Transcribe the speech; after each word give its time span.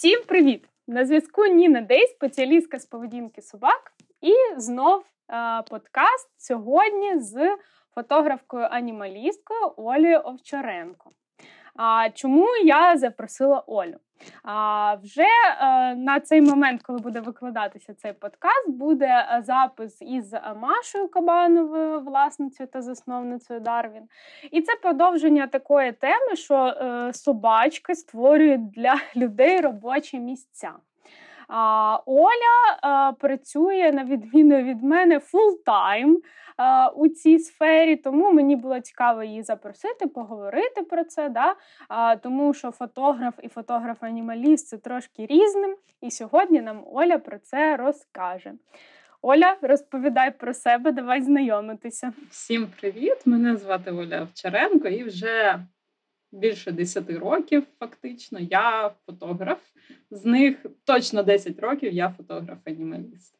Всім 0.00 0.22
привіт! 0.26 0.68
На 0.86 1.04
зв'язку 1.04 1.46
Ніна 1.46 1.80
Дей, 1.80 2.06
спеціалістка 2.06 2.78
з 2.78 2.86
поведінки 2.86 3.42
собак, 3.42 3.92
і 4.20 4.32
знов 4.56 5.04
е- 5.30 5.62
подкаст 5.70 6.30
сьогодні 6.36 7.18
з 7.18 7.56
фотографкою-анімалісткою 7.96 9.72
Олею 9.76 10.20
Овчаренко. 10.24 11.10
А 11.76 12.08
чому 12.14 12.46
я 12.64 12.96
запросила 12.96 13.64
Олю? 13.66 13.96
А 14.42 14.94
вже 15.02 15.22
е, 15.22 15.94
на 15.94 16.20
цей 16.20 16.40
момент, 16.40 16.82
коли 16.82 16.98
буде 16.98 17.20
викладатися 17.20 17.94
цей 17.94 18.12
подкаст, 18.12 18.70
буде 18.70 19.06
е, 19.06 19.42
запис 19.42 20.02
із 20.02 20.32
Машою 20.56 21.08
Кабановою, 21.08 22.00
власницею 22.00 22.66
та 22.66 22.82
засновницею 22.82 23.60
Дарвін. 23.60 24.02
І 24.50 24.62
це 24.62 24.72
продовження 24.82 25.46
такої 25.46 25.92
теми, 25.92 26.36
що 26.36 26.54
е, 26.56 27.12
собачки 27.12 27.94
створюють 27.94 28.70
для 28.70 28.94
людей 29.16 29.60
робочі 29.60 30.18
місця. 30.18 30.72
А 31.52 31.98
Оля 32.06 32.78
а, 32.82 33.12
працює 33.12 33.92
на 33.94 34.04
відміну 34.04 34.62
від 34.62 34.82
мене 34.82 35.20
full-time 35.20 36.22
у 36.94 37.08
цій 37.08 37.38
сфері, 37.38 37.96
тому 37.96 38.32
мені 38.32 38.56
було 38.56 38.80
цікаво 38.80 39.22
її 39.22 39.42
запросити, 39.42 40.06
поговорити 40.06 40.82
про 40.82 41.04
це. 41.04 41.28
Да? 41.28 41.54
Тому 42.16 42.54
що 42.54 42.70
фотограф 42.70 43.34
і 43.42 43.48
фотограф-анімаліст 43.48 44.66
це 44.66 44.78
трошки 44.78 45.26
різним. 45.26 45.76
І 46.00 46.10
сьогодні 46.10 46.60
нам 46.60 46.84
Оля 46.92 47.18
про 47.18 47.38
це 47.38 47.76
розкаже. 47.76 48.52
Оля, 49.22 49.56
розповідай 49.62 50.38
про 50.38 50.54
себе, 50.54 50.92
давай 50.92 51.22
знайомитися. 51.22 52.12
Всім 52.30 52.68
привіт! 52.80 53.16
Мене 53.24 53.56
звати 53.56 53.90
Оля 53.90 54.22
Овчаренко, 54.22 54.88
і 54.88 55.04
вже 55.04 55.58
більше 56.32 56.72
10 56.72 57.10
років, 57.10 57.66
фактично, 57.78 58.38
я 58.40 58.94
фотограф. 59.06 59.58
З 60.10 60.24
них 60.24 60.66
точно 60.84 61.22
10 61.22 61.60
років 61.60 61.92
я 61.92 62.14
фотограф-анімаліст. 62.18 63.34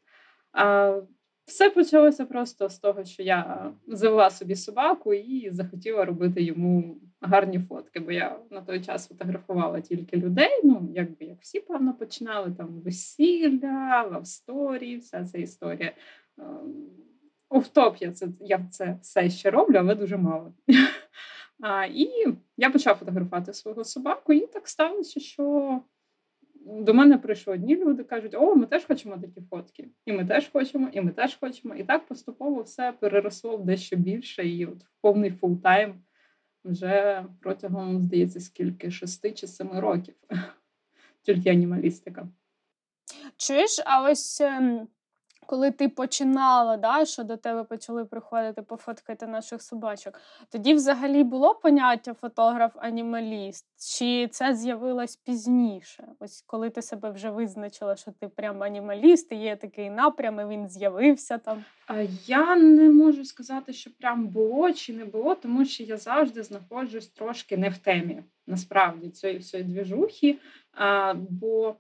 Все 1.45 1.71
почалося 1.71 2.27
просто 2.27 2.69
з 2.69 2.79
того, 2.79 3.05
що 3.05 3.23
я 3.23 3.73
завела 3.87 4.31
собі 4.31 4.57
собаку 4.57 5.15
і 5.15 5.51
захотіла 5.51 6.05
робити 6.05 6.43
йому 6.43 7.01
гарні 7.21 7.59
фотки. 7.59 8.01
Бо 8.01 8.13
я 8.13 8.39
на 8.51 8.61
той 8.61 8.81
час 8.81 9.09
фотографувала 9.09 9.81
тільки 9.81 10.17
людей. 10.17 10.61
Ну, 10.65 10.89
якби 10.95 11.27
як 11.27 11.41
всі 11.41 11.61
певно 11.61 11.95
починали 11.95 12.53
там 12.53 12.81
весілля, 12.81 14.09
love 14.13 14.46
story, 14.46 14.97
вся 14.97 15.25
ця 15.25 15.39
історія. 15.39 15.93
Офтоп 17.49 17.97
я 17.97 18.13
це 18.13 18.29
я 18.41 18.67
це 18.71 18.99
все 19.03 19.31
ще 19.31 19.51
роблю, 19.51 19.77
але 19.79 19.95
дуже 19.95 20.17
мало. 20.17 20.55
А, 21.61 21.85
І 21.85 22.11
я 22.57 22.71
почав 22.71 22.97
фотографувати 22.97 23.53
свого 23.55 23.85
собаку, 23.85 24.33
і 24.33 24.47
так 24.47 24.69
сталося, 24.69 25.21
що 25.21 25.81
до 26.65 26.95
мене 26.95 27.19
прийшли 27.19 27.55
одні 27.55 27.77
люди, 27.77 28.05
кажуть, 28.05 28.35
о, 28.35 28.55
ми 28.55 28.67
теж 28.67 28.85
хочемо 28.85 29.19
такі 29.19 29.41
фотки, 29.51 29.89
і 30.07 30.13
ми 30.13 30.27
теж 30.27 30.51
хочемо, 30.53 30.89
і 30.93 31.01
ми 31.01 31.11
теж 31.11 31.39
хочемо. 31.41 31.75
І 31.75 31.85
так 31.85 32.07
поступово 32.07 32.63
все 32.63 32.93
переросло 32.93 33.57
в 33.57 33.65
дещо 33.65 33.97
більше, 33.97 34.49
і 34.49 34.67
от 34.67 34.85
в 34.85 34.89
повний 35.01 35.31
full-time 35.31 36.03
вже 36.65 37.25
протягом, 37.41 38.01
здається, 38.01 38.41
скільки 38.41 38.91
шести 38.91 39.33
чи 39.33 39.47
семи 39.47 39.81
років. 39.81 40.15
Тільки 41.23 41.51
анімалістика. 41.51 42.29
Чуєш, 43.37 43.81
а 43.87 44.11
ось 44.11 44.41
ем, 44.41 44.89
коли 45.51 45.71
ти 45.71 45.89
починала, 45.89 46.77
да, 46.77 47.05
що 47.05 47.25
до 47.25 47.37
тебе 47.37 47.65
почали 47.65 48.05
приходити 48.05 48.63
пофоткати 48.63 49.27
наших 49.27 49.63
собачок, 49.63 50.21
тоді 50.51 50.75
взагалі 50.75 51.25
було 51.25 51.55
поняття 51.55 52.15
фотограф-анімаліст? 52.15 53.67
Чи 53.97 54.29
це 54.29 54.55
з'явилось 54.55 55.17
пізніше? 55.17 56.05
Ось 56.21 56.45
коли 56.47 56.71
ти 56.71 56.83
себе 56.83 57.11
вже 57.11 57.31
визначила, 57.31 57.97
що 57.97 58.13
ти 58.21 58.29
прям 58.29 58.63
анімаліст, 58.63 59.33
і 59.33 59.37
є 59.37 59.57
такий 59.57 59.91
напрям, 59.91 60.41
і 60.41 60.45
він 60.45 60.69
з'явився 60.69 61.39
там? 61.39 61.65
Я 62.27 62.57
не 62.57 62.91
можу 62.91 63.25
сказати, 63.25 63.73
що 63.73 63.91
прям 64.01 64.29
було 64.29 64.73
чи 64.73 64.93
не 64.93 65.05
було, 65.05 65.35
тому 65.35 65.65
що 65.65 65.85
я 65.85 65.97
завжди 65.97 66.43
знаходжусь 66.43 67.09
трошки 67.09 67.57
не 67.57 67.69
в 67.69 67.79
темі 67.79 68.23
насправді 68.47 69.09
цієї 69.09 69.39
всієї 69.39 69.69
двіжухи, 69.69 70.39
бо 71.15 71.77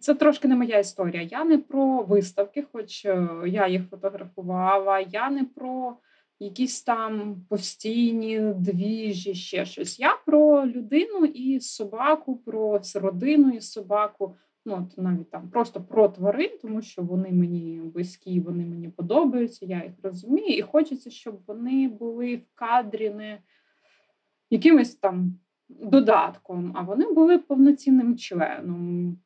це 0.00 0.14
трошки 0.14 0.48
не 0.48 0.56
моя 0.56 0.78
історія. 0.78 1.22
Я 1.22 1.44
не 1.44 1.58
про 1.58 2.02
виставки, 2.02 2.66
хоч 2.72 3.04
е, 3.04 3.28
я 3.46 3.68
їх 3.68 3.88
фотографувала, 3.90 5.00
я 5.00 5.30
не 5.30 5.44
про 5.44 5.96
якісь 6.38 6.82
там 6.82 7.42
постійні 7.48 8.40
двіжі, 8.40 9.34
ще 9.34 9.64
щось. 9.64 10.00
Я 10.00 10.16
про 10.26 10.66
людину 10.66 11.24
і 11.24 11.60
собаку, 11.60 12.36
про 12.36 12.80
родину 12.94 13.50
і 13.50 13.60
собаку. 13.60 14.36
Ну, 14.66 14.74
от 14.74 14.98
навіть 14.98 15.30
там 15.30 15.50
просто 15.50 15.80
про 15.82 16.08
тварин, 16.08 16.50
тому 16.62 16.82
що 16.82 17.02
вони 17.02 17.32
мені 17.32 17.80
близькі, 17.94 18.40
вони 18.40 18.66
мені 18.66 18.88
подобаються, 18.88 19.66
я 19.66 19.84
їх 19.84 19.94
розумію, 20.02 20.58
і 20.58 20.62
хочеться, 20.62 21.10
щоб 21.10 21.40
вони 21.46 21.88
були 21.88 22.36
в 22.36 22.44
кадрі 22.54 23.10
не 23.10 23.38
якимось 24.50 24.94
там 24.94 25.38
додатком, 25.68 26.72
а 26.74 26.82
вони 26.82 27.12
були 27.12 27.38
повноцінним 27.38 28.18
членом 28.18 29.16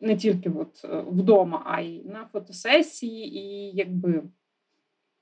не 0.00 0.16
тільки 0.16 0.50
от 0.50 0.84
е, 0.84 1.04
вдома, 1.08 1.62
а 1.66 1.80
й 1.80 2.04
на 2.04 2.26
фотосесії, 2.32 3.36
і 3.36 3.76
якби 3.76 4.22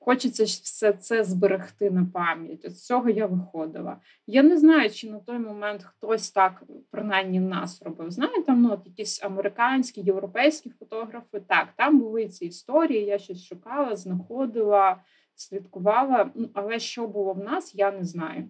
хочеться 0.04 0.44
все 0.44 0.92
це 0.92 1.24
зберегти 1.24 1.90
на 1.90 2.04
пам'ять. 2.04 2.70
З 2.72 2.86
цього 2.86 3.10
я 3.10 3.26
виходила. 3.26 4.00
Я 4.26 4.42
не 4.42 4.58
знаю, 4.58 4.90
чи 4.90 5.10
на 5.10 5.18
той 5.18 5.38
момент 5.38 5.82
хтось 5.82 6.30
так 6.30 6.62
принаймні 6.90 7.40
нас 7.40 7.82
робив. 7.82 8.10
Знаєте, 8.10 8.52
ну 8.52 8.72
от 8.72 8.86
якісь 8.86 9.22
американські, 9.22 10.00
європейські 10.00 10.70
фотографи. 10.70 11.40
Так, 11.40 11.68
там 11.76 11.98
були 11.98 12.28
ці 12.28 12.46
історії. 12.46 13.04
Я 13.04 13.18
щось 13.18 13.44
шукала, 13.44 13.96
знаходила, 13.96 15.02
слідкувала. 15.34 16.30
Але 16.54 16.78
що 16.78 17.06
було 17.06 17.32
в 17.32 17.38
нас, 17.38 17.74
я 17.74 17.92
не 17.92 18.04
знаю. 18.04 18.48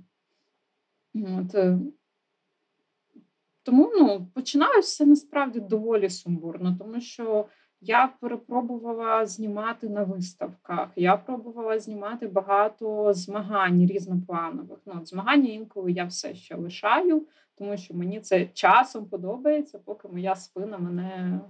От, 1.15 1.55
е, 1.55 1.79
тому 3.65 3.91
ну, 3.95 4.27
починалося 4.35 5.07
насправді 5.07 5.61
доволі 5.61 6.11
сумбурно, 6.11 6.77
тому 6.79 7.01
що 7.01 7.47
я 7.81 8.13
перепробувала 8.21 9.27
знімати 9.27 9.89
на 9.89 10.03
виставках, 10.03 10.89
я 10.97 11.17
пробувала 11.17 11.79
знімати 11.79 12.29
багато 12.29 13.13
змагань 13.13 13.87
різнопланових. 13.87 14.79
Ну, 14.87 14.93
от 14.97 15.09
Змагання 15.09 15.53
інколи 15.53 15.93
я 15.93 16.05
все 16.05 16.35
ще 16.35 16.55
лишаю, 16.55 17.27
тому 17.55 17.77
що 17.77 17.95
мені 17.95 18.21
це 18.21 18.47
часом 18.47 19.07
подобається, 19.07 19.79
поки 19.79 20.09
моя 20.09 20.37
спина 20.37 20.79
мене 20.79 21.41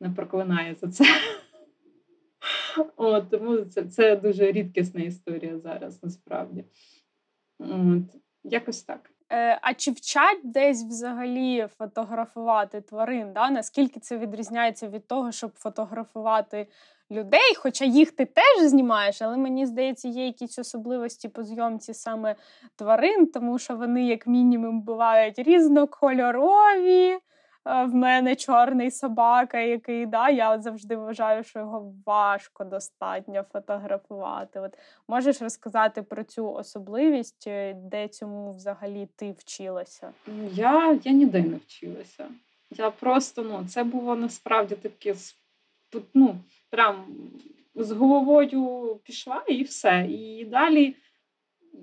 не 0.00 0.10
проклинає 0.10 0.74
за 0.74 0.88
це. 0.88 1.04
От, 2.96 3.30
Тому 3.30 3.56
це 3.56 3.82
це 3.84 4.16
дуже 4.16 4.52
рідкісна 4.52 5.02
історія 5.02 5.58
зараз, 5.58 6.02
насправді. 6.02 6.64
От, 7.58 8.02
Якось 8.44 8.82
так. 8.82 9.11
Е, 9.32 9.58
а 9.62 9.74
чи 9.74 9.90
вчать 9.90 10.40
десь 10.44 10.84
взагалі 10.84 11.68
фотографувати 11.78 12.80
тварин? 12.80 13.32
Да? 13.32 13.50
Наскільки 13.50 14.00
це 14.00 14.18
відрізняється 14.18 14.88
від 14.88 15.06
того, 15.06 15.32
щоб 15.32 15.52
фотографувати 15.54 16.66
людей? 17.10 17.54
Хоча 17.56 17.84
їх 17.84 18.10
ти 18.10 18.24
теж 18.24 18.68
знімаєш, 18.68 19.22
але 19.22 19.36
мені 19.36 19.66
здається, 19.66 20.08
є 20.08 20.26
якісь 20.26 20.58
особливості 20.58 21.28
по 21.28 21.42
зйомці 21.42 21.94
саме 21.94 22.34
тварин, 22.76 23.26
тому 23.26 23.58
що 23.58 23.76
вони, 23.76 24.06
як 24.06 24.26
мінімум, 24.26 24.80
бувають 24.80 25.38
різнокольорові. 25.38 27.18
Е, 27.64 27.84
в 27.84 27.94
мене 27.94 28.36
чорний 28.36 28.90
собака, 28.90 29.60
який 29.60 30.06
да, 30.06 30.30
я 30.30 30.60
завжди 30.60 30.96
вважаю, 30.96 31.44
що 31.44 31.58
його 31.58 31.94
важко 32.06 32.64
достатньо 32.64 33.44
фотографувати. 33.52 34.60
От 34.60 34.78
Можеш 35.08 35.42
розказати 35.42 36.02
про 36.02 36.24
цю 36.24 36.52
особливість, 36.52 37.44
е, 37.46 37.74
де 37.74 38.08
цьому 38.08 38.54
взагалі 38.54 39.08
ти 39.16 39.32
вчилася? 39.38 40.12
Я 40.52 40.98
я 41.04 41.12
ніде 41.12 41.42
не 41.42 41.56
вчилася. 41.56 42.28
Я 42.70 42.90
просто 42.90 43.42
ну, 43.42 43.64
це 43.68 43.84
було 43.84 44.16
насправді 44.16 44.74
таке 44.74 45.14
ну, 46.14 46.36
прям 46.70 47.04
з 47.74 47.90
головою 47.90 49.00
пішла 49.04 49.42
і 49.48 49.62
все. 49.62 50.06
І 50.08 50.44
далі 50.44 50.96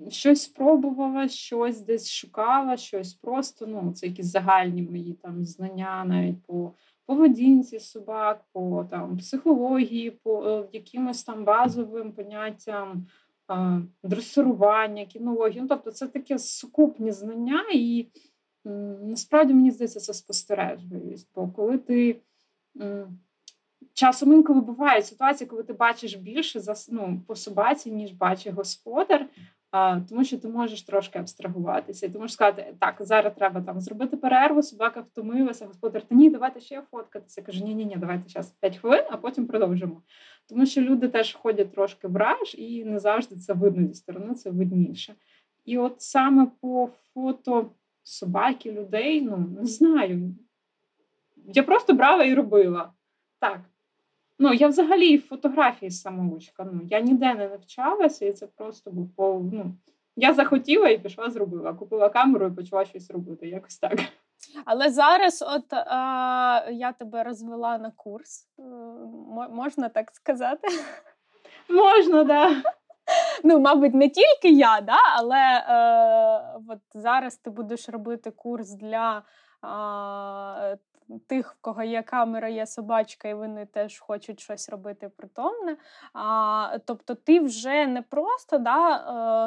щось 0.08 0.42
спробувала, 0.42 1.28
щось 1.28 1.80
десь 1.80 2.10
шукала, 2.10 2.76
щось 2.76 3.14
просто, 3.14 3.66
ну, 3.66 3.92
це 3.92 4.06
якісь 4.06 4.26
загальні 4.26 4.82
мої 4.82 5.12
там 5.14 5.44
знання 5.44 6.04
навіть 6.04 6.42
по 6.46 6.72
поведінці 7.06 7.80
собак, 7.80 8.44
по 8.52 8.86
там 8.90 9.16
психології, 9.16 10.10
по 10.10 10.48
е, 10.48 10.68
якимось 10.72 11.24
там 11.24 11.44
базовим 11.44 12.12
поняттям 12.12 13.06
дресирування, 14.02 15.06
кінології. 15.06 15.60
Ну, 15.60 15.68
тобто, 15.68 15.90
це 15.90 16.06
таке 16.06 16.38
сукупні 16.38 17.12
знання, 17.12 17.64
і 17.74 18.06
насправді 19.02 19.54
мені 19.54 19.70
здається, 19.70 20.00
це 20.00 20.14
спостережливість. 20.14 21.28
Бо 21.34 21.48
коли 21.48 21.78
ти. 21.78 22.20
Часом 23.92 24.32
інколи 24.32 24.60
буває 24.60 25.02
ситуація, 25.02 25.50
коли 25.50 25.62
ти 25.62 25.72
бачиш 25.72 26.14
більше 26.14 26.60
за 26.60 26.74
ну, 26.88 27.22
по 27.26 27.36
собаці, 27.36 27.90
ніж 27.90 28.12
бачить 28.12 28.54
господар. 28.54 29.28
Тому 30.08 30.24
що 30.24 30.38
ти 30.38 30.48
можеш 30.48 30.82
трошки 30.82 31.18
абстрагуватися, 31.18 32.06
і 32.06 32.08
ти 32.08 32.18
можеш 32.18 32.32
сказати, 32.32 32.74
так, 32.80 32.96
зараз 33.00 33.34
треба 33.34 33.60
там 33.60 33.80
зробити 33.80 34.16
перерву, 34.16 34.62
собака 34.62 35.00
втомилася, 35.00 35.66
господар, 35.66 36.02
та 36.02 36.14
ні, 36.14 36.30
давайте 36.30 36.60
ще 36.60 36.82
фоткатися. 36.90 37.42
Каже, 37.42 37.64
ні, 37.64 37.74
ні, 37.74 37.84
ні, 37.84 37.96
давайте 37.96 38.28
зараз 38.28 38.50
5 38.50 38.76
хвилин, 38.76 39.04
а 39.10 39.16
потім 39.16 39.46
продовжимо. 39.46 40.02
Тому 40.48 40.66
що 40.66 40.80
люди 40.80 41.08
теж 41.08 41.34
ходять 41.34 41.72
трошки 41.72 42.08
в 42.08 42.16
раж, 42.16 42.54
і 42.58 42.84
не 42.84 42.98
завжди 42.98 43.36
це 43.36 43.52
видно 43.52 43.86
зі 43.86 43.94
сторони, 43.94 44.34
це 44.34 44.50
видніше. 44.50 45.14
І 45.64 45.78
от 45.78 46.02
саме 46.02 46.46
по 46.60 46.90
фото 47.14 47.70
собаки, 48.02 48.72
людей, 48.72 49.22
ну 49.22 49.36
не 49.36 49.66
знаю. 49.66 50.34
Я 51.36 51.62
просто 51.62 51.92
брала 51.92 52.24
і 52.24 52.34
робила. 52.34 52.92
Так. 53.40 53.60
Ну, 54.42 54.52
я 54.52 54.68
взагалі 54.68 55.16
в 55.16 55.26
фотографії 55.26 55.90
самоучка. 55.90 56.68
Ну, 56.72 56.80
я 56.90 57.00
ніде 57.00 57.34
не 57.34 57.48
навчалася, 57.48 58.26
і 58.26 58.32
це 58.32 58.46
просто 58.46 58.90
був 58.90 59.10
ну, 59.52 59.74
Я 60.16 60.34
захотіла 60.34 60.88
і 60.88 60.98
пішла, 60.98 61.30
зробила. 61.30 61.74
Купила 61.74 62.08
камеру 62.08 62.46
і 62.46 62.50
почала 62.50 62.84
щось 62.84 63.10
робити. 63.10 63.48
Якось 63.48 63.78
так. 63.78 64.00
Але 64.64 64.90
зараз, 64.90 65.44
от 65.48 65.72
а, 65.72 66.68
я 66.70 66.92
тебе 66.92 67.24
розвела 67.24 67.78
на 67.78 67.90
курс, 67.90 68.48
е, 68.58 68.62
можна 69.50 69.88
так 69.88 70.10
сказати? 70.10 70.68
Можна, 71.68 72.24
так. 72.24 72.62
Да. 72.62 72.70
Ну, 73.44 73.60
мабуть, 73.60 73.94
не 73.94 74.08
тільки 74.08 74.50
я, 74.50 74.80
да, 74.80 74.98
але 75.16 75.64
е, 75.68 76.58
от 76.68 76.80
зараз 76.94 77.36
ти 77.36 77.50
будеш 77.50 77.88
робити 77.88 78.30
курс 78.30 78.70
для 78.70 79.22
е, 80.72 80.78
тих, 81.18 81.52
в 81.52 81.56
кого 81.60 81.82
є 81.82 82.02
камера, 82.02 82.48
є 82.48 82.66
собачка, 82.66 83.28
і 83.28 83.34
вони 83.34 83.66
теж 83.66 83.98
хочуть 83.98 84.40
щось 84.40 84.68
робити 84.68 85.10
притомне. 85.16 85.76
А, 86.12 86.78
Тобто, 86.84 87.14
ти 87.14 87.40
вже 87.40 87.86
не 87.86 88.02
просто 88.02 88.58
да, 88.58 88.96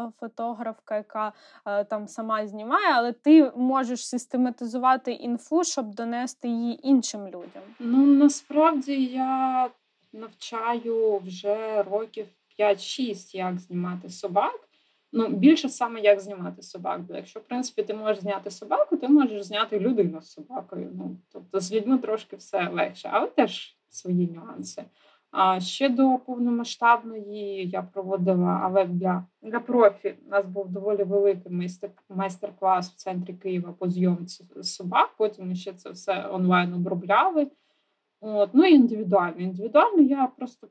е, 0.08 0.12
фотографка, 0.20 0.96
яка 0.96 1.34
е, 1.66 1.84
там 1.84 2.08
сама 2.08 2.48
знімає, 2.48 2.94
але 2.94 3.12
ти 3.12 3.52
можеш 3.56 4.08
систематизувати 4.08 5.12
інфу, 5.12 5.64
щоб 5.64 5.96
донести 5.96 6.48
її 6.48 6.88
іншим 6.88 7.28
людям. 7.28 7.64
Ну 7.80 7.98
насправді 8.06 9.06
я 9.06 9.70
навчаю 10.14 11.18
вже 11.18 11.84
років 11.84 12.26
5-6, 12.60 13.36
як 13.36 13.60
знімати 13.60 14.10
собак. 14.10 14.60
Ну, 15.16 15.28
більше 15.28 15.70
саме 15.70 16.00
як 16.02 16.20
знімати 16.20 16.62
собак. 16.62 17.02
Бо 17.02 17.14
якщо, 17.14 17.40
в 17.40 17.44
принципі, 17.44 17.84
ти 17.84 17.94
можеш 17.94 18.22
зняти 18.22 18.52
собаку, 18.52 18.98
ти 18.98 19.08
можеш 19.08 19.44
зняти 19.44 19.80
людину 19.80 20.22
з 20.22 20.32
собакою. 20.32 20.92
Ну, 20.94 21.18
Тобто 21.32 21.60
з 21.60 21.74
людьми 21.74 21.98
трошки 21.98 22.36
все 22.36 22.70
легше, 22.70 23.10
але 23.12 23.28
теж 23.28 23.78
свої 23.90 24.28
нюанси. 24.28 24.84
А 25.32 25.60
ще 25.60 25.90
до 25.90 26.20
повномасштабної 26.26 27.70
я 27.70 27.82
проводила, 27.82 28.60
але 28.64 28.86
для 28.86 29.26
для 29.42 29.60
профі 29.60 30.16
у 30.28 30.30
нас 30.30 30.46
був 30.46 30.70
доволі 30.70 31.04
великий 31.04 31.52
майстер, 31.52 31.90
майстер-клас 32.10 32.90
в 32.90 32.96
центрі 32.96 33.34
Києва 33.34 33.74
по 33.80 33.90
зйомці 33.90 34.46
собак. 34.62 35.10
Потім 35.18 35.56
ще 35.56 35.74
це 35.74 35.90
все 35.90 36.28
онлайн 36.32 36.74
обробляли. 36.74 37.48
От, 38.22 38.50
Ну 38.54 38.66
і 38.66 38.74
індивідуально. 38.74 39.38
Індивідуально 39.38 40.02
я 40.02 40.28
просто 40.28 40.68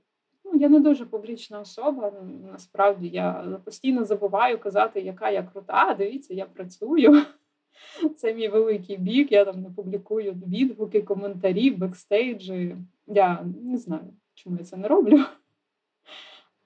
Ну, 0.53 0.59
я 0.59 0.69
не 0.69 0.81
дуже 0.81 1.07
публічна 1.07 1.61
особа. 1.61 2.13
Насправді 2.53 3.09
я 3.09 3.59
постійно 3.65 4.05
забуваю 4.05 4.59
казати, 4.59 5.01
яка 5.01 5.31
я 5.31 5.43
крута. 5.43 5.95
Дивіться, 5.99 6.35
я 6.35 6.47
працюю. 6.47 7.23
Це 8.17 8.35
мій 8.35 8.49
великий 8.49 8.97
бік. 8.97 9.33
Я 9.33 9.45
там 9.45 9.63
не 9.63 9.71
публікую 9.71 10.33
відгуки, 10.33 11.03
коментарі, 11.03 11.71
бекстейджі. 11.71 12.77
Я 13.07 13.45
не 13.63 13.79
знаю, 13.79 14.13
чому 14.35 14.57
я 14.57 14.65
це 14.65 14.77
не 14.77 14.89
роблю. 14.89 15.25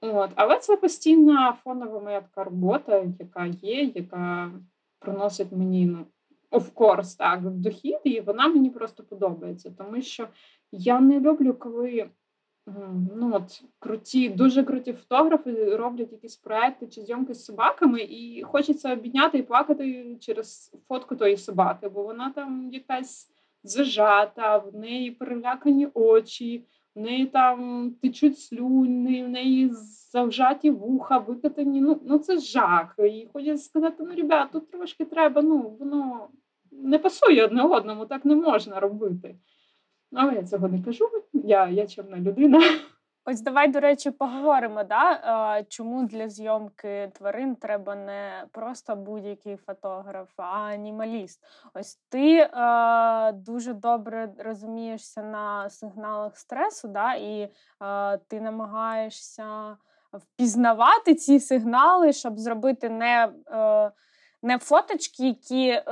От. 0.00 0.30
Але 0.34 0.58
це 0.58 0.76
постійна 0.76 1.52
фонова 1.64 2.00
моя 2.00 2.20
така 2.20 2.44
робота, 2.44 3.04
яка 3.18 3.46
є, 3.46 3.82
яка 3.94 4.52
приносить 4.98 5.52
мені 5.52 5.86
ну, 5.86 6.06
of 6.50 6.72
course, 6.72 7.18
так, 7.18 7.50
дохід, 7.50 7.98
і 8.04 8.20
вона 8.20 8.48
мені 8.48 8.70
просто 8.70 9.02
подобається, 9.02 9.74
тому 9.78 10.02
що 10.02 10.28
я 10.72 11.00
не 11.00 11.20
люблю, 11.20 11.54
коли 11.54 12.10
ну 13.16 13.34
от 13.34 13.62
круті, 13.78 14.28
дуже 14.28 14.64
круті 14.64 14.92
фотографи 14.92 15.76
роблять 15.76 16.12
якісь 16.12 16.36
проекти 16.36 16.86
чи 16.86 17.02
зйомки 17.02 17.34
з 17.34 17.44
собаками, 17.44 18.00
і 18.02 18.42
хочеться 18.42 18.92
обідняти 18.92 19.38
і 19.38 19.42
плакати 19.42 20.16
через 20.20 20.72
фотку 20.88 21.16
тої 21.16 21.36
собаки, 21.36 21.88
бо 21.88 22.02
вона 22.02 22.30
там 22.30 22.70
якась 22.72 23.30
зажата, 23.62 24.58
в 24.58 24.74
неї 24.74 25.10
перелякані 25.10 25.88
очі, 25.94 26.64
в 26.94 27.00
неї 27.00 27.26
там 27.26 27.90
течуть 28.02 28.38
слюни, 28.38 29.24
в 29.24 29.28
неї 29.28 29.70
завжаті 30.12 30.70
вуха, 30.70 31.18
викатані. 31.18 31.80
Ну 31.80 32.00
ну 32.04 32.18
це 32.18 32.38
жах. 32.38 32.94
І 32.98 33.28
хочеться 33.32 33.64
сказати: 33.64 34.04
ну, 34.08 34.14
ребят, 34.16 34.48
тут 34.52 34.70
трошки 34.70 35.04
треба, 35.04 35.42
ну 35.42 35.76
воно 35.80 36.28
не 36.72 36.98
пасує 36.98 37.44
одне 37.44 37.62
одному, 37.62 38.06
так 38.06 38.24
не 38.24 38.34
можна 38.34 38.80
робити. 38.80 39.36
Але 40.16 40.34
я 40.34 40.44
цього 40.44 40.68
не 40.68 40.82
кажу. 40.82 41.04
Я 41.32 41.68
я 41.68 41.86
чемна 41.86 42.16
людина. 42.16 42.60
Ось 43.28 43.40
давай, 43.40 43.68
до 43.68 43.80
речі, 43.80 44.10
поговоримо, 44.10 44.84
да? 44.84 45.64
чому 45.68 46.06
для 46.06 46.28
зйомки 46.28 47.10
тварин 47.14 47.56
треба 47.56 47.94
не 47.94 48.44
просто 48.52 48.96
будь-який 48.96 49.56
фотограф, 49.56 50.28
а 50.36 50.42
анімаліст. 50.42 51.44
Ось 51.74 51.96
ти 52.08 52.36
е, 52.38 53.32
дуже 53.32 53.72
добре 53.72 54.32
розумієшся 54.38 55.22
на 55.22 55.70
сигналах 55.70 56.36
стресу, 56.36 56.88
да? 56.88 57.14
і 57.14 57.52
е, 57.82 58.18
ти 58.28 58.40
намагаєшся 58.40 59.76
впізнавати 60.12 61.14
ці 61.14 61.40
сигнали, 61.40 62.12
щоб 62.12 62.38
зробити 62.38 62.88
не 62.88 63.32
е, 63.50 63.90
не 64.42 64.58
фоточки, 64.58 65.26
які 65.26 65.68
е, 65.68 65.82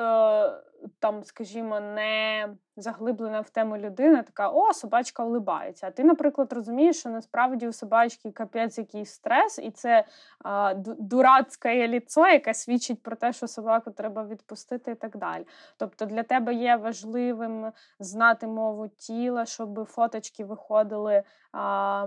там, 0.98 1.24
скажімо, 1.24 1.80
не 1.80 2.48
заглиблена 2.76 3.40
в 3.40 3.50
тему 3.50 3.76
людина, 3.76 4.22
така 4.22 4.48
о, 4.48 4.72
собачка 4.72 5.24
улибається. 5.24 5.86
А 5.86 5.90
ти, 5.90 6.04
наприклад, 6.04 6.52
розумієш, 6.52 6.98
що 6.98 7.08
насправді 7.08 7.68
у 7.68 7.72
собачки 7.72 8.30
капець 8.30 8.78
якийсь 8.78 9.10
стрес, 9.10 9.58
і 9.58 9.70
це 9.70 10.04
а, 10.44 10.74
дурацьке 10.98 11.88
ліцо, 11.88 12.26
яке 12.26 12.54
свідчить 12.54 13.02
про 13.02 13.16
те, 13.16 13.32
що 13.32 13.48
собаку 13.48 13.90
треба 13.90 14.24
відпустити 14.24 14.90
і 14.90 14.94
так 14.94 15.16
далі. 15.16 15.46
Тобто 15.76 16.06
для 16.06 16.22
тебе 16.22 16.54
є 16.54 16.76
важливим 16.76 17.72
знати 17.98 18.46
мову 18.46 18.88
тіла, 18.88 19.46
щоб 19.46 19.84
фоточки 19.84 20.44
виходили. 20.44 21.22
А, 21.52 22.06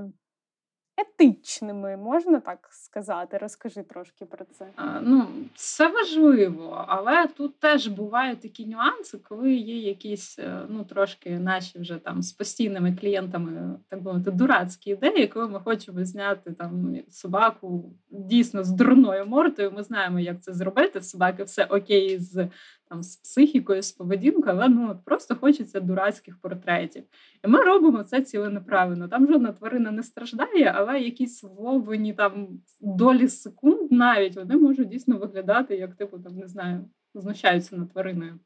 етичними, 0.98 1.98
можна 1.98 2.40
так 2.40 2.68
сказати? 2.72 3.38
Розкажи 3.38 3.84
трошки 3.84 4.26
про 4.26 4.46
це. 4.46 4.68
А, 4.76 5.00
ну, 5.02 5.28
Це 5.56 5.88
важливо, 5.88 6.86
але 6.88 7.28
тут 7.28 7.60
теж 7.60 7.88
бувають 7.88 8.42
такі 8.42 8.66
нюанси, 8.66 9.18
коли 9.18 9.54
є 9.54 9.78
якісь 9.78 10.40
е, 10.40 10.66
ну, 10.69 10.83
трошки 10.83 11.40
наші 11.40 11.80
вже 11.80 11.95
там 11.95 12.21
з 12.21 12.31
постійними 12.31 12.95
клієнтами, 12.95 13.80
так 13.90 14.02
мовити, 14.02 14.31
дурацькі 14.31 14.92
ідеї, 14.92 15.28
коли 15.28 15.48
ми 15.48 15.60
хочемо 15.60 16.06
зняти 16.06 16.52
там 16.52 16.98
собаку 17.10 17.92
дійсно 18.10 18.64
з 18.64 18.71
дурною 18.71 19.26
мордою. 19.26 19.71
Ми 19.71 19.83
знаємо, 19.83 20.19
як 20.19 20.42
це 20.42 20.54
зробити. 20.54 21.02
Собаки 21.02 21.44
все 21.44 21.66
окей 21.66 22.19
з 22.19 22.48
там 22.90 23.04
з 23.04 23.16
психікою, 23.16 23.82
з 23.82 23.92
поведінкою, 23.92 24.56
але 24.56 24.70
ну 24.70 25.00
просто 25.06 25.36
хочеться 25.36 25.80
дурацьких 25.80 26.42
портретів. 26.42 27.04
І 27.44 27.48
ми 27.48 27.62
робимо 27.62 28.04
це 28.04 28.22
ціленаправленно. 28.22 29.08
Там 29.08 29.28
жодна 29.28 29.52
тварина 29.52 29.92
не 29.92 30.04
страждає, 30.04 30.74
але 30.76 31.00
якісь 31.00 31.44
вловлені 31.44 32.14
там 32.14 32.48
долі 32.80 33.28
секунд 33.28 33.92
навіть 33.92 34.36
вони 34.36 34.58
можуть 34.58 34.88
дійсно 34.88 35.18
виглядати, 35.18 35.76
як 35.76 35.96
типу 35.96 36.20
там 36.20 36.38
не 36.38 36.48
знаю, 36.48 36.86
знущаються 37.14 37.76
над 37.76 37.92
твариною. 37.92 38.40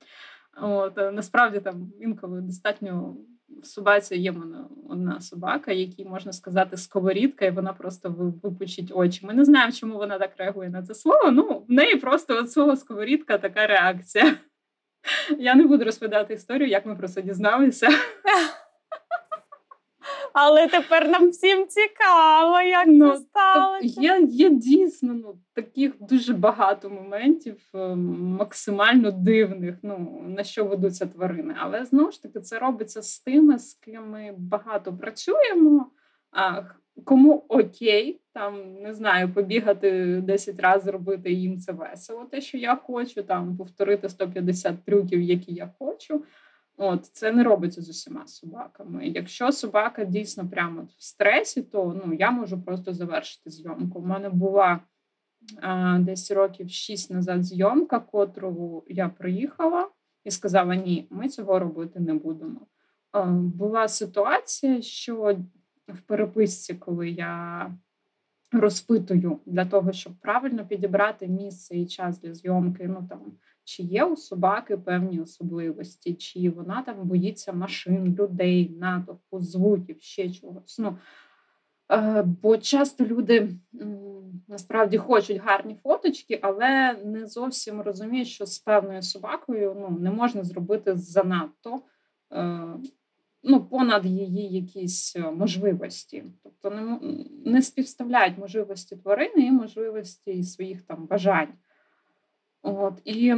От 0.61 0.97
е, 0.97 1.11
насправді 1.11 1.59
там 1.59 1.91
інколи 1.99 2.41
достатньо 2.41 3.17
в 3.61 3.65
собаці 3.65 4.15
є 4.15 4.33
одна 4.89 5.21
собака, 5.21 5.71
якій 5.71 6.05
можна 6.05 6.33
сказати 6.33 6.77
сковорідка, 6.77 7.45
і 7.45 7.51
вона 7.51 7.73
просто 7.73 8.09
випучить 8.43 8.91
очі. 8.95 9.25
Ми 9.25 9.33
не 9.33 9.45
знаємо, 9.45 9.71
чому 9.71 9.97
вона 9.97 10.19
так 10.19 10.31
реагує 10.37 10.69
на 10.69 10.83
це 10.83 10.93
слово. 10.93 11.31
Ну, 11.31 11.65
в 11.69 11.71
неї 11.71 11.95
просто 11.95 12.37
от 12.37 12.51
слово 12.51 12.75
сковорідка 12.75 13.37
така 13.37 13.67
реакція. 13.67 14.37
Я 15.39 15.55
не 15.55 15.63
буду 15.63 15.85
розповідати 15.85 16.33
історію, 16.33 16.69
як 16.69 16.85
ми 16.85 16.95
про 16.95 17.07
це 17.07 17.21
дізналися. 17.21 17.89
Але 20.33 20.67
тепер 20.67 21.09
нам 21.09 21.29
всім 21.29 21.67
цікаво, 21.67 22.61
як 22.61 22.87
ну, 22.87 23.11
це 23.11 23.17
сталося. 23.17 24.01
Є 24.01 24.21
є 24.29 24.49
дійсно 24.49 25.13
ну, 25.13 25.35
таких 25.53 25.93
дуже 25.99 26.33
багато 26.33 26.89
моментів, 26.89 27.57
е, 27.73 27.95
максимально 27.95 29.11
дивних, 29.11 29.75
ну 29.83 30.23
на 30.27 30.43
що 30.43 30.65
ведуться 30.65 31.05
тварини. 31.05 31.55
Але 31.59 31.85
знову 31.85 32.11
ж 32.11 32.23
таки 32.23 32.39
це 32.39 32.59
робиться 32.59 33.01
з 33.01 33.19
тими, 33.19 33.59
з 33.59 33.73
ким 33.73 34.09
ми 34.09 34.33
багато 34.37 34.93
працюємо. 34.97 35.91
А 36.31 36.61
Кому 37.05 37.45
окей, 37.47 38.21
там 38.33 38.81
не 38.81 38.93
знаю, 38.93 39.33
побігати 39.33 40.21
10 40.21 40.59
разів 40.59 40.85
зробити 40.85 41.31
їм 41.31 41.59
це 41.59 41.71
весело, 41.71 42.25
те, 42.25 42.41
що 42.41 42.57
я 42.57 42.75
хочу, 42.75 43.23
там 43.23 43.57
повторити 43.57 44.09
150 44.09 44.85
трюків, 44.85 45.21
які 45.21 45.53
я 45.53 45.73
хочу. 45.79 46.23
От 46.77 47.05
це 47.05 47.31
не 47.31 47.43
робиться 47.43 47.81
з 47.81 47.89
усіма 47.89 48.27
собаками. 48.27 49.07
Якщо 49.07 49.51
собака 49.51 50.05
дійсно 50.05 50.49
прямо 50.49 50.81
в 50.81 51.03
стресі, 51.03 51.61
то 51.61 52.01
ну 52.05 52.13
я 52.13 52.31
можу 52.31 52.61
просто 52.61 52.93
завершити 52.93 53.49
зйомку. 53.49 53.99
У 53.99 54.05
мене 54.05 54.29
була 54.29 54.79
десь 55.99 56.31
років 56.31 56.69
шість 56.69 57.11
назад 57.11 57.43
зйомка, 57.43 57.99
котру 57.99 58.83
я 58.87 59.09
приїхала 59.09 59.89
і 60.23 60.31
сказала: 60.31 60.75
ні, 60.75 61.07
ми 61.09 61.29
цього 61.29 61.59
робити 61.59 61.99
не 61.99 62.13
будемо. 62.13 62.67
Була 63.35 63.87
ситуація, 63.87 64.81
що 64.81 65.37
в 65.87 66.01
переписці, 66.01 66.73
коли 66.73 67.09
я 67.09 67.67
розпитую 68.51 69.39
для 69.45 69.65
того, 69.65 69.91
щоб 69.91 70.13
правильно 70.21 70.67
підібрати 70.67 71.27
місце 71.27 71.77
і 71.77 71.85
час 71.85 72.21
для 72.21 72.33
зйомки, 72.33 72.87
ну 72.87 73.07
там 73.09 73.21
чи 73.71 73.83
є 73.83 74.05
у 74.05 74.15
собаки 74.15 74.77
певні 74.77 75.19
особливості, 75.19 76.13
чи 76.13 76.49
вона 76.49 76.81
там 76.81 77.07
боїться 77.07 77.53
машин, 77.53 78.15
людей, 78.15 78.69
натовпу, 78.69 79.41
звуків, 79.41 80.01
ще 80.01 80.29
чогось. 80.29 80.79
Ну, 80.79 80.97
е, 81.91 82.23
Бо 82.23 82.57
часто 82.57 83.05
люди 83.05 83.49
насправді 84.47 84.97
хочуть 84.97 85.37
гарні 85.37 85.75
фоточки, 85.83 86.39
але 86.41 86.93
не 87.05 87.27
зовсім 87.27 87.81
розуміють, 87.81 88.27
що 88.27 88.45
з 88.45 88.59
певною 88.59 89.01
собакою 89.01 89.75
ну, 89.79 89.97
не 89.99 90.11
можна 90.11 90.43
зробити 90.43 90.95
занадто 90.95 91.81
е, 92.31 92.67
ну, 93.43 93.65
понад 93.65 94.05
її 94.05 94.53
якісь 94.53 95.15
е, 95.15 95.31
можливості. 95.31 96.23
Тобто 96.43 96.69
не 96.69 96.99
не 97.45 97.61
співставляють 97.61 98.37
можливості 98.37 98.95
тварини 98.95 99.45
і 99.45 99.51
можливості 99.51 100.43
своїх 100.43 100.81
там 100.81 101.05
бажань. 101.05 101.53
От, 102.63 103.01
І 103.05 103.35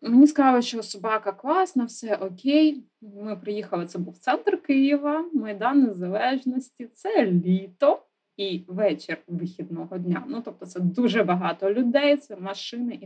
мені 0.00 0.26
сказали, 0.26 0.62
що 0.62 0.82
собака 0.82 1.32
класна, 1.32 1.84
все 1.84 2.16
окей. 2.16 2.84
Ми 3.00 3.36
приїхали, 3.36 3.86
це 3.86 3.98
був 3.98 4.18
центр 4.18 4.62
Києва, 4.62 5.24
Майдан 5.34 5.82
Незалежності, 5.82 6.86
це 6.86 7.26
літо 7.26 8.02
і 8.36 8.64
вечір 8.68 9.18
вихідного 9.26 9.98
дня. 9.98 10.24
Ну, 10.28 10.42
тобто, 10.44 10.66
це 10.66 10.80
дуже 10.80 11.22
багато 11.22 11.74
людей, 11.74 12.16
це 12.16 12.36
машини. 12.36 13.00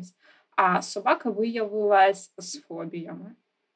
А 0.56 0.82
собака 0.82 1.30
виявилась 1.30 2.34
з 2.38 2.60
фобіями 2.60 3.34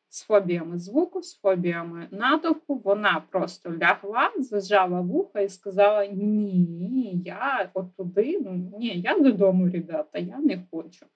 з 0.08 0.22
фобіями 0.22 0.78
звуку, 0.78 1.22
з 1.22 1.34
фобіями 1.34 2.08
натовпу. 2.10 2.74
Вона 2.74 3.22
просто 3.30 3.70
лягла, 3.70 4.30
зажала 4.38 5.00
вуха 5.00 5.40
і 5.40 5.48
сказала: 5.48 6.06
Ні, 6.06 7.22
я 7.24 7.70
от 7.74 7.96
туди, 7.96 8.40
ну 8.44 8.52
ні, 8.78 9.00
я 9.00 9.18
додому, 9.18 9.70
ребята, 9.70 10.18
я 10.18 10.38
не 10.38 10.62
хочу. 10.70 11.06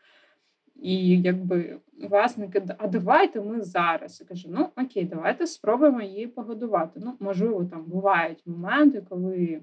І 0.74 1.20
якби 1.20 1.80
власники, 2.08 2.62
а 2.78 2.88
давайте 2.88 3.40
ми 3.40 3.60
зараз. 3.60 4.20
Я 4.20 4.26
кажу, 4.26 4.48
ну 4.50 4.68
окей, 4.84 5.04
давайте 5.04 5.46
спробуємо 5.46 6.02
її 6.02 6.26
погодувати. 6.26 7.00
Ну, 7.04 7.14
можливо, 7.20 7.64
там 7.64 7.84
бувають 7.84 8.46
моменти, 8.46 9.06
коли 9.08 9.60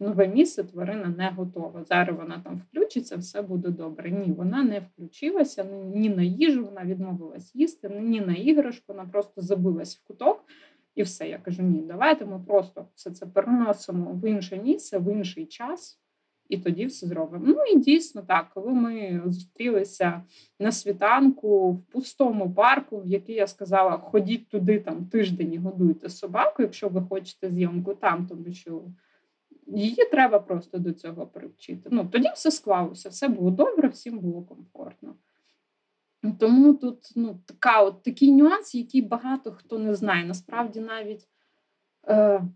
нове 0.00 0.28
місце 0.28 0.64
тварина 0.64 1.08
не 1.08 1.30
готова. 1.30 1.84
Зараз 1.84 2.16
вона 2.16 2.40
там 2.44 2.56
включиться, 2.56 3.16
все 3.16 3.42
буде 3.42 3.68
добре. 3.68 4.10
Ні, 4.10 4.32
вона 4.32 4.64
не 4.64 4.80
включилася 4.80 5.64
ні 5.94 6.08
на 6.08 6.22
їжу, 6.22 6.64
вона 6.64 6.84
відмовилась 6.84 7.54
їсти, 7.54 7.88
ні 7.88 8.20
на 8.20 8.34
іграшку, 8.34 8.84
вона 8.88 9.04
просто 9.04 9.42
забилась 9.42 9.96
в 9.96 10.06
куток. 10.06 10.44
І 10.94 11.02
все, 11.02 11.28
я 11.28 11.38
кажу: 11.38 11.62
ні, 11.62 11.82
давайте 11.82 12.26
ми 12.26 12.38
просто 12.46 12.88
все 12.94 13.10
це 13.10 13.26
переносимо 13.26 14.12
в 14.12 14.28
інше 14.28 14.56
місце, 14.56 14.98
в 14.98 15.12
інший 15.12 15.46
час, 15.46 16.00
і 16.48 16.58
тоді 16.58 16.86
все 16.86 17.06
зробимо. 17.06 17.44
Ну 17.46 17.62
і 17.72 17.78
дійсно 17.78 18.22
так, 18.22 18.50
коли 18.54 18.72
ми 18.72 19.22
зустрілися 19.26 20.22
на 20.60 20.72
світанку 20.72 21.72
в 21.72 21.82
пустому 21.82 22.54
парку, 22.54 23.00
в 23.00 23.06
який 23.06 23.34
я 23.34 23.46
сказала, 23.46 23.98
ходіть 23.98 24.48
туди 24.48 24.78
там 24.78 25.06
тиждень 25.06 25.52
і 25.52 25.58
годуйте 25.58 26.08
собаку, 26.08 26.62
якщо 26.62 26.88
ви 26.88 27.02
хочете 27.08 27.50
зйомку 27.50 27.94
там, 27.94 28.26
тому 28.26 28.52
що 28.52 28.82
її 29.66 30.04
треба 30.10 30.38
просто 30.38 30.78
до 30.78 30.92
цього 30.92 31.26
привчити. 31.26 31.88
Ну, 31.92 32.08
Тоді 32.12 32.28
все 32.34 32.50
склалося, 32.50 33.08
все 33.08 33.28
було 33.28 33.50
добре, 33.50 33.88
всім 33.88 34.18
було 34.18 34.42
комфортно. 34.42 35.14
Тому 36.38 36.74
тут 36.74 37.12
ну, 37.16 37.40
така 37.46 37.82
от, 37.82 38.02
такий 38.02 38.32
нюанс, 38.32 38.74
який 38.74 39.02
багато 39.02 39.52
хто 39.52 39.78
не 39.78 39.94
знає. 39.94 40.24
Насправді 40.24 40.80
навіть 40.80 41.28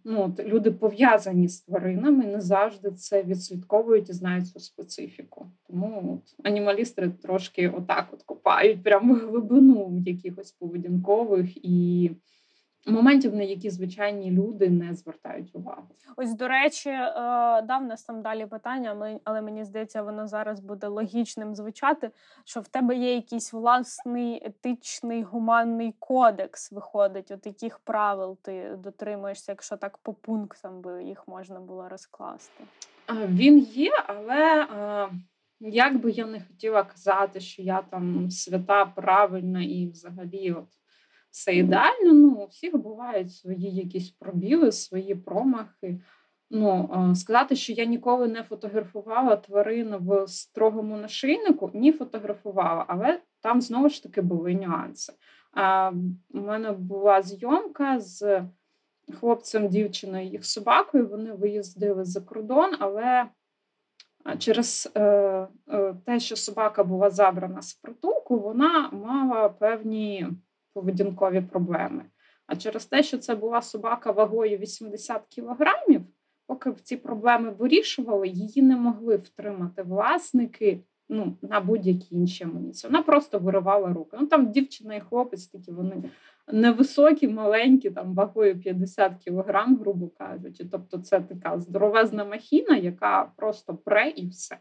ну, 0.05 0.23
от, 0.23 0.47
люди 0.47 0.71
пов'язані 0.71 1.49
з 1.49 1.61
тваринами 1.61 2.27
не 2.27 2.41
завжди 2.41 2.91
це 2.91 3.23
відслідковують 3.23 4.11
і 4.11 4.13
знають 4.13 4.49
цю 4.49 4.61
специфіку. 4.61 5.47
Тому 5.67 6.21
от, 6.23 6.47
анімалісти 6.47 7.11
трошки 7.23 7.69
отак 7.69 8.09
от 8.13 8.23
копають 8.23 8.83
прямо 8.83 9.15
глибину 9.15 10.03
якихось 10.07 10.53
поведінкових 10.53 11.65
і 11.65 12.11
моментів, 12.87 13.35
на 13.35 13.43
які 13.43 13.71
звичайні 13.71 14.31
люди 14.31 14.71
не 14.71 14.95
звертають 14.95 15.57
увагу. 15.57 15.89
Ось 16.17 16.35
до 16.35 16.49
речі, 16.49 16.91
е, 16.91 17.13
дав 17.63 17.85
нас 17.85 18.03
там 18.03 18.23
далі 18.23 18.47
питання, 18.47 19.21
але 19.25 19.43
мені 19.43 19.65
здається, 19.65 20.03
воно 20.03 20.27
зараз 20.27 20.61
буде 20.61 20.87
логічним 20.87 21.55
звучати. 21.55 22.11
Що 22.45 22.61
в 22.61 22.69
тебе 22.69 22.97
є 22.97 23.15
якийсь 23.15 23.53
власний 23.53 24.47
етичний 24.47 25.23
гуманний 25.23 25.95
кодекс, 25.99 26.73
виходить, 26.73 27.31
от 27.31 27.47
яких 27.47 27.79
правил 27.79 28.39
ти 28.43 28.77
дотримуєшся, 28.79 29.53
якщо 29.53 29.77
так 29.77 29.99
по 29.99 30.13
пунктам 30.13 30.81
би 30.81 31.05
їх 31.05 31.29
можна 31.29 31.61
було 31.61 31.89
розкласти? 31.89 32.65
Він 33.29 33.59
є, 33.59 33.93
але. 34.07 34.67
Як 35.63 36.01
би 36.01 36.11
я 36.11 36.27
не 36.27 36.41
хотіла 36.41 36.83
казати, 36.83 37.41
що 37.41 37.63
я 37.63 37.83
там 37.83 38.31
свята 38.31 38.87
правильна 38.87 39.63
і 39.63 39.87
взагалі 39.87 40.53
от 40.53 40.69
все 41.31 41.55
ідеально. 41.55 42.13
Ну, 42.13 42.31
у 42.31 42.47
всіх 42.47 42.77
бувають 42.77 43.33
свої 43.33 43.75
якісь 43.75 44.11
пробіли, 44.11 44.73
свої 44.73 45.15
промахи. 45.15 46.01
Ну, 46.51 46.91
Сказати, 47.17 47.57
що 47.57 47.73
я 47.73 47.85
ніколи 47.85 48.29
не 48.29 48.43
фотографувала 48.43 49.37
тварин 49.37 49.97
в 49.97 50.29
строгому 50.29 50.97
нашийнику, 50.97 51.71
ні 51.75 51.93
фотографувала, 51.93 52.85
але 52.89 53.21
там 53.41 53.61
знову 53.61 53.89
ж 53.89 54.03
таки 54.03 54.23
були 54.23 54.55
нюанси. 54.55 55.13
А, 55.53 55.93
У 56.31 56.41
мене 56.41 56.73
була 56.73 57.23
зйомка 57.23 58.01
з 58.01 58.45
хлопцем, 59.21 59.69
дівчиною, 59.69 60.27
їх 60.27 60.45
собакою. 60.45 61.09
Вони 61.09 61.33
виїздили 61.33 62.05
за 62.05 62.21
кордон, 62.21 62.71
але 62.79 63.27
через 64.39 64.93
е, 64.95 65.01
е, 65.69 65.95
те, 66.07 66.21
що 66.21 66.37
собака 66.37 66.85
була 66.85 67.11
забрана 67.11 67.63
з 67.63 67.75
притулку, 67.75 68.39
вона 68.39 68.91
мала 68.91 69.49
певні 69.49 70.27
поведінкові 70.75 71.41
проблеми. 71.41 72.05
А 72.47 72.57
через 72.57 72.87
те, 72.87 73.03
що 73.03 73.19
це 73.19 73.35
була 73.35 73.63
собака 73.63 74.11
вагою 74.11 74.59
80 74.59 75.27
кілограмів, 75.29 76.03
поки 76.47 76.73
ці 76.73 76.97
проблеми 76.97 77.51
вирішували, 77.51 78.29
її 78.29 78.63
не 78.63 78.77
могли 78.77 79.17
втримати 79.17 79.83
власники 79.83 80.81
ну, 81.09 81.37
на 81.43 81.61
будь-які 81.61 82.15
інші 82.15 82.45
амуніції. 82.45 82.91
Вона 82.91 83.03
просто 83.03 83.39
виривала 83.39 83.93
руки. 83.93 84.17
Ну 84.21 84.27
там 84.27 84.51
дівчина 84.53 84.95
і 84.95 85.01
хлопець, 85.01 85.47
такі 85.47 85.73
вони 85.73 86.03
невисокі, 86.53 87.29
маленькі, 87.29 87.91
там 87.91 88.15
вагою 88.15 88.61
50 88.61 89.17
кілограм, 89.17 89.77
грубо 89.77 90.09
кажучи. 90.09 90.65
Тобто, 90.73 90.99
це 90.99 91.21
така 91.21 91.59
здоровезна 91.59 92.25
махіна, 92.25 92.77
яка 92.77 93.33
просто 93.37 93.75
пре 93.75 94.09
і 94.17 94.27
все. 94.27 94.59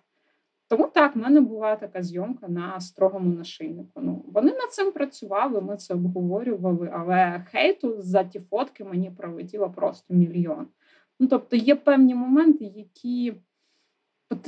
Тому 0.70 0.88
так, 0.88 1.16
в 1.16 1.20
мене 1.20 1.42
була 1.42 1.76
така 1.76 2.04
зйомка 2.04 2.48
на 2.48 2.80
строгому 2.80 3.36
нашийнику. 3.36 4.02
Ну, 4.02 4.26
Вони 4.28 4.52
над 4.52 4.74
цим 4.74 4.92
працювали, 4.92 5.62
ми 5.62 5.78
це 5.78 5.94
обговорювали, 5.94 6.90
але 6.94 7.46
хейту 7.52 8.02
за 8.02 8.24
ті 8.24 8.40
фотки 8.40 8.84
мені 8.84 9.12
пролетіло 9.12 9.70
просто 9.70 10.14
мільйон. 10.14 10.68
Ну, 11.20 11.28
Тобто 11.28 11.56
є 11.56 11.76
певні 11.76 12.16
моменти, 12.16 12.66
які 12.66 13.34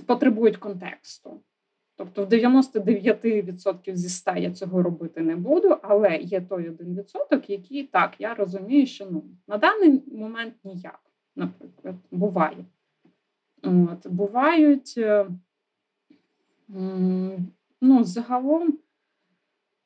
потребують 0.06 0.58
контексту. 0.58 1.42
Тобто, 1.96 2.25
в 2.25 2.30
99% 2.30 3.96
зі 3.96 4.10
100 4.10 4.32
я 4.32 4.51
цього 4.51 4.84
робити 4.84 5.22
не 5.22 5.36
буду, 5.36 5.78
але 5.82 6.18
є 6.18 6.42
той 6.42 6.70
один 6.70 6.96
відсоток, 6.96 7.50
який 7.50 7.84
так, 7.84 8.16
я 8.20 8.34
розумію, 8.34 8.86
що 8.86 9.08
ну, 9.12 9.24
на 9.48 9.58
даний 9.58 10.04
момент 10.12 10.54
ніяк, 10.63 11.00
наприклад, 11.36 11.96
буває. 12.12 12.66
От, 13.63 14.08
Бувають. 14.08 15.00
Е, 16.75 17.40
Ну, 17.84 18.04
загалом, 18.04 18.78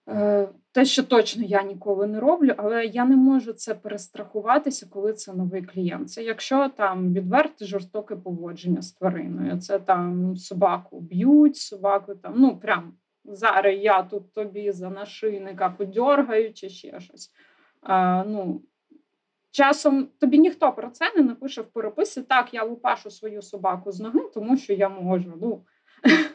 е, 0.10 0.50
те, 0.72 0.86
що 0.86 1.04
точно 1.04 1.44
я 1.44 1.64
ніколи 1.64 2.08
не 2.08 2.20
роблю, 2.20 2.54
але 2.58 2.86
я 2.86 3.06
не 3.06 3.16
можу 3.16 3.54
це 3.54 3.76
перестрахуватися, 3.76 4.88
коли 4.90 5.14
це 5.14 5.34
новий 5.34 5.62
клієнт. 5.62 6.12
Це 6.12 6.24
якщо 6.24 6.70
там 6.70 7.14
відверте 7.14 7.66
жорстоке 7.66 8.16
поводження 8.16 8.82
з 8.82 8.92
твариною, 8.92 9.58
це 9.58 9.80
там 9.80 10.36
собаку 10.36 11.00
б'ють, 11.00 11.58
собаку 11.58 12.16
там, 12.16 12.34
ну 12.38 12.58
прям 12.58 12.94
зараз 13.26 13.78
я 13.80 14.04
тут 14.04 14.34
тобі 14.34 14.72
за 14.72 14.90
нашийника 14.90 15.70
подьоргаю 15.70 16.54
чи 16.54 16.70
ще 16.70 17.00
щось. 17.00 17.32
А, 17.82 18.24
ну, 18.28 18.62
Часом 19.52 20.08
тобі 20.20 20.40
ніхто 20.40 20.72
про 20.72 20.90
це 20.90 21.14
не 21.16 21.22
напише 21.22 21.62
в 21.62 21.66
переписі. 21.66 22.22
Так, 22.22 22.54
я 22.54 22.64
лупашу 22.64 23.12
свою 23.12 23.42
собаку 23.42 23.92
з 23.92 24.00
ноги, 24.00 24.22
тому 24.34 24.58
що 24.58 24.74
я 24.74 24.90
можу. 24.90 25.34
Ну, 25.42 25.66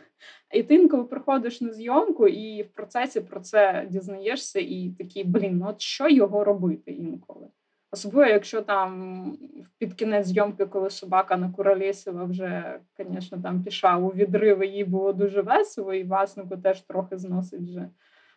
і 0.53 0.63
ти 0.63 0.75
інколи 0.75 1.05
приходиш 1.05 1.61
на 1.61 1.73
зйомку, 1.73 2.29
і 2.29 2.63
в 2.63 2.69
процесі 2.69 3.21
про 3.21 3.41
це 3.41 3.87
дізнаєшся, 3.91 4.61
і 4.61 4.95
такий, 4.99 5.25
блін, 5.25 5.59
ну 5.59 5.67
от 5.69 5.81
що 5.81 6.09
його 6.09 6.45
робити 6.45 6.91
інколи? 6.91 7.47
Особливо, 7.93 8.31
якщо 8.31 8.63
там 8.63 9.39
під 9.79 9.95
кінець 9.95 10.27
зйомки, 10.27 10.67
коли 10.67 10.91
собака 10.91 11.37
на 11.37 11.47
накуролесила, 11.47 12.25
вже, 12.25 12.81
звісно, 12.99 13.39
там 13.43 13.63
пішла 13.63 13.97
у 13.97 14.09
відриви, 14.09 14.67
їй 14.67 14.85
було 14.85 15.13
дуже 15.13 15.43
весело, 15.43 15.95
і 15.95 16.05
власнику 16.05 16.57
теж 16.57 16.81
трохи 16.81 17.19
зносить 17.19 17.61
вже 17.61 17.89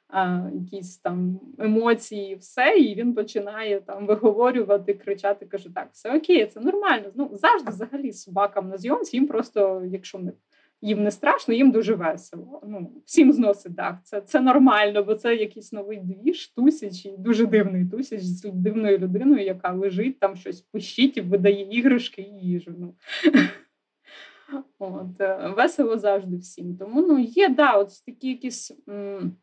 а, 0.07 0.49
якісь 0.53 0.97
там 0.97 1.39
емоції, 1.59 2.35
все, 2.35 2.77
і 2.77 2.95
він 2.95 3.13
починає 3.13 3.81
там 3.81 4.05
виговорювати, 4.05 4.93
кричати, 4.93 5.45
каже: 5.45 5.73
так, 5.75 5.89
все 5.91 6.17
окей, 6.17 6.47
це 6.47 6.59
нормально. 6.59 7.11
Ну, 7.15 7.29
завжди 7.33 7.71
взагалі 7.71 8.13
собакам 8.13 8.69
на 8.69 8.77
зйомці, 8.77 9.17
їм 9.17 9.27
просто, 9.27 9.83
якщо 9.85 10.19
не 10.19 10.31
їм 10.83 11.03
не 11.03 11.11
страшно, 11.11 11.53
їм 11.53 11.71
дуже 11.71 11.95
весело. 11.95 12.61
Ну, 12.67 12.91
Всім 13.05 13.33
зносить 13.33 13.75
так. 13.75 13.97
Це 14.03 14.21
це 14.21 14.41
нормально, 14.41 15.03
бо 15.03 15.15
це 15.15 15.35
якийсь 15.35 15.73
новий 15.73 15.99
двіж, 15.99 16.47
тусяч, 16.47 17.05
і 17.05 17.17
дуже 17.17 17.45
дивний 17.45 17.89
тусяч 17.89 18.21
з 18.21 18.41
дивною 18.53 18.97
людиною, 18.97 19.45
яка 19.45 19.71
лежить 19.71 20.19
там 20.19 20.35
щось 20.35 20.61
пищить 20.61 21.17
і 21.17 21.21
видає 21.21 21.77
іграшки 21.77 22.21
і 22.21 22.47
їжу. 22.47 22.75
Ну. 22.77 22.95
От, 24.79 25.21
е, 25.21 25.53
Весело 25.57 25.97
завжди 25.97 26.37
всім. 26.37 26.77
Тому 26.77 27.01
ну, 27.01 27.19
є 27.19 27.49
да, 27.49 27.73
от 27.77 27.89
такі 28.05 28.29
якісь 28.29 28.71
м, 28.89 29.35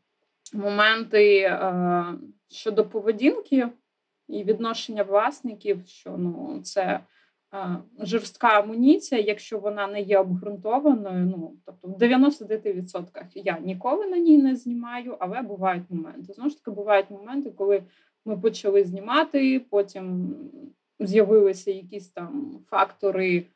моменти 0.52 1.38
е, 1.38 2.04
щодо 2.50 2.88
поведінки 2.88 3.68
і 4.28 4.44
відношення 4.44 5.02
власників, 5.02 5.80
що 5.86 6.16
ну, 6.18 6.60
це 6.62 7.00
жорстка 8.00 8.48
амуніція, 8.48 9.20
якщо 9.20 9.58
вона 9.58 9.86
не 9.86 10.00
є 10.00 10.18
обґрунтованою. 10.18 11.26
Ну 11.26 11.56
тобто, 11.66 11.88
в 11.88 11.98
99% 11.98 13.24
я 13.34 13.58
ніколи 13.58 14.06
на 14.06 14.18
ній 14.18 14.38
не 14.38 14.56
знімаю, 14.56 15.16
але 15.18 15.42
бувають 15.42 15.90
моменти. 15.90 16.32
Знову 16.32 16.50
ж 16.50 16.56
таки, 16.56 16.70
бувають 16.70 17.10
моменти, 17.10 17.50
коли 17.50 17.82
ми 18.24 18.38
почали 18.38 18.84
знімати, 18.84 19.60
потім 19.70 20.36
з'явилися 21.00 21.70
якісь 21.70 22.08
там 22.08 22.58
фактори. 22.70 23.46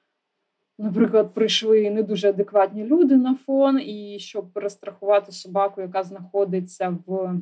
Наприклад, 0.79 1.35
прийшли 1.35 1.91
не 1.91 2.03
дуже 2.03 2.29
адекватні 2.29 2.85
люди 2.85 3.17
на 3.17 3.35
фон, 3.35 3.81
і 3.81 4.19
щоб 4.21 4.53
перестрахувати 4.53 5.33
собаку, 5.33 5.81
яка 5.81 6.03
знаходиться 6.03 6.99
в 7.07 7.35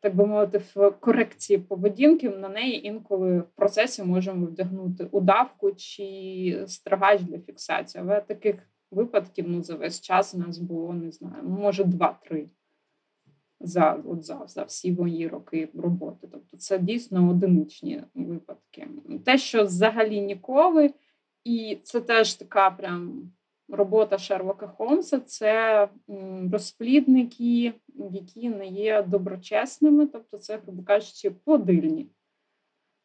так 0.00 0.16
би 0.16 0.26
мовити, 0.26 0.62
в 0.74 0.90
корекції 0.90 1.58
поведінки 1.58 2.30
на 2.30 2.48
неї 2.48 2.86
інколи 2.86 3.38
в 3.38 3.50
процесі 3.56 4.02
можемо 4.02 4.46
вдягнути 4.46 5.04
удавку 5.04 5.72
чи 5.72 6.64
страгач 6.66 7.22
для 7.22 7.38
фіксації. 7.38 8.04
Але 8.04 8.20
таких 8.20 8.56
випадків 8.90 9.44
ну, 9.48 9.62
за 9.62 9.74
весь 9.76 10.00
час 10.00 10.34
у 10.34 10.38
нас 10.38 10.58
було, 10.58 10.92
не 10.92 11.10
знаю, 11.10 11.44
може 11.44 11.84
два-три 11.84 12.46
за 13.60 14.02
от 14.04 14.24
за, 14.24 14.46
за 14.46 14.62
всі 14.62 14.92
мої 14.92 15.28
роки 15.28 15.68
роботи. 15.74 16.28
Тобто 16.32 16.56
це 16.56 16.78
дійсно 16.78 17.30
одиничні 17.30 18.02
випадки. 18.14 18.88
Те, 19.24 19.38
що 19.38 19.64
взагалі 19.64 20.20
ніколи, 20.20 20.94
і 21.44 21.78
це 21.82 22.00
теж 22.00 22.34
така 22.34 22.70
прям 22.70 23.32
робота 23.72 24.18
Шерлока 24.18 24.66
Холмса 24.66 25.20
це 25.20 25.88
розплідники, 26.52 27.72
які 28.10 28.48
не 28.48 28.66
є 28.66 29.02
доброчесними, 29.02 30.06
тобто 30.06 30.38
це, 30.38 30.56
грубо 30.56 30.82
кажучи, 30.82 31.30
подильні. 31.30 32.10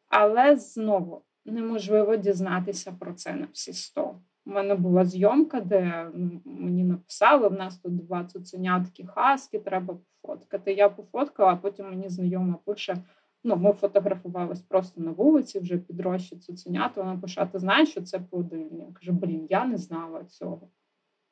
Але 0.07 0.57
знову 0.57 1.21
неможливо 1.45 2.15
дізнатися 2.15 2.95
про 2.99 3.13
це 3.13 3.33
на 3.33 3.47
всі 3.53 3.73
сто. 3.73 4.19
У 4.45 4.51
мене 4.51 4.75
була 4.75 5.05
зйомка, 5.05 5.61
де 5.61 6.11
мені 6.45 6.83
написали: 6.83 7.47
в 7.47 7.53
нас 7.53 7.77
тут 7.77 8.05
два 8.05 8.23
цуценятки 8.23 9.05
хаски, 9.05 9.59
треба 9.59 9.97
пофоткати. 10.21 10.73
Я 10.73 10.89
пофоткала, 10.89 11.51
а 11.51 11.55
потім 11.55 11.89
мені 11.89 12.09
знайома 12.09 12.59
пише: 12.65 12.97
ну, 13.45 13.55
ми 13.55 13.73
фотографувались 13.73 14.61
просто 14.61 15.01
на 15.01 15.11
вулиці, 15.11 15.59
вже 15.59 15.77
підрощі 15.77 16.35
цуценята. 16.35 17.01
Вона 17.01 17.17
пише, 17.17 17.45
ти 17.51 17.59
знаєш, 17.59 17.89
що 17.89 18.01
це 18.01 18.19
плодильня? 18.19 18.85
Я 18.87 18.93
кажу, 18.93 19.11
блін, 19.11 19.47
я 19.49 19.65
не 19.65 19.77
знала 19.77 20.23
цього. 20.23 20.69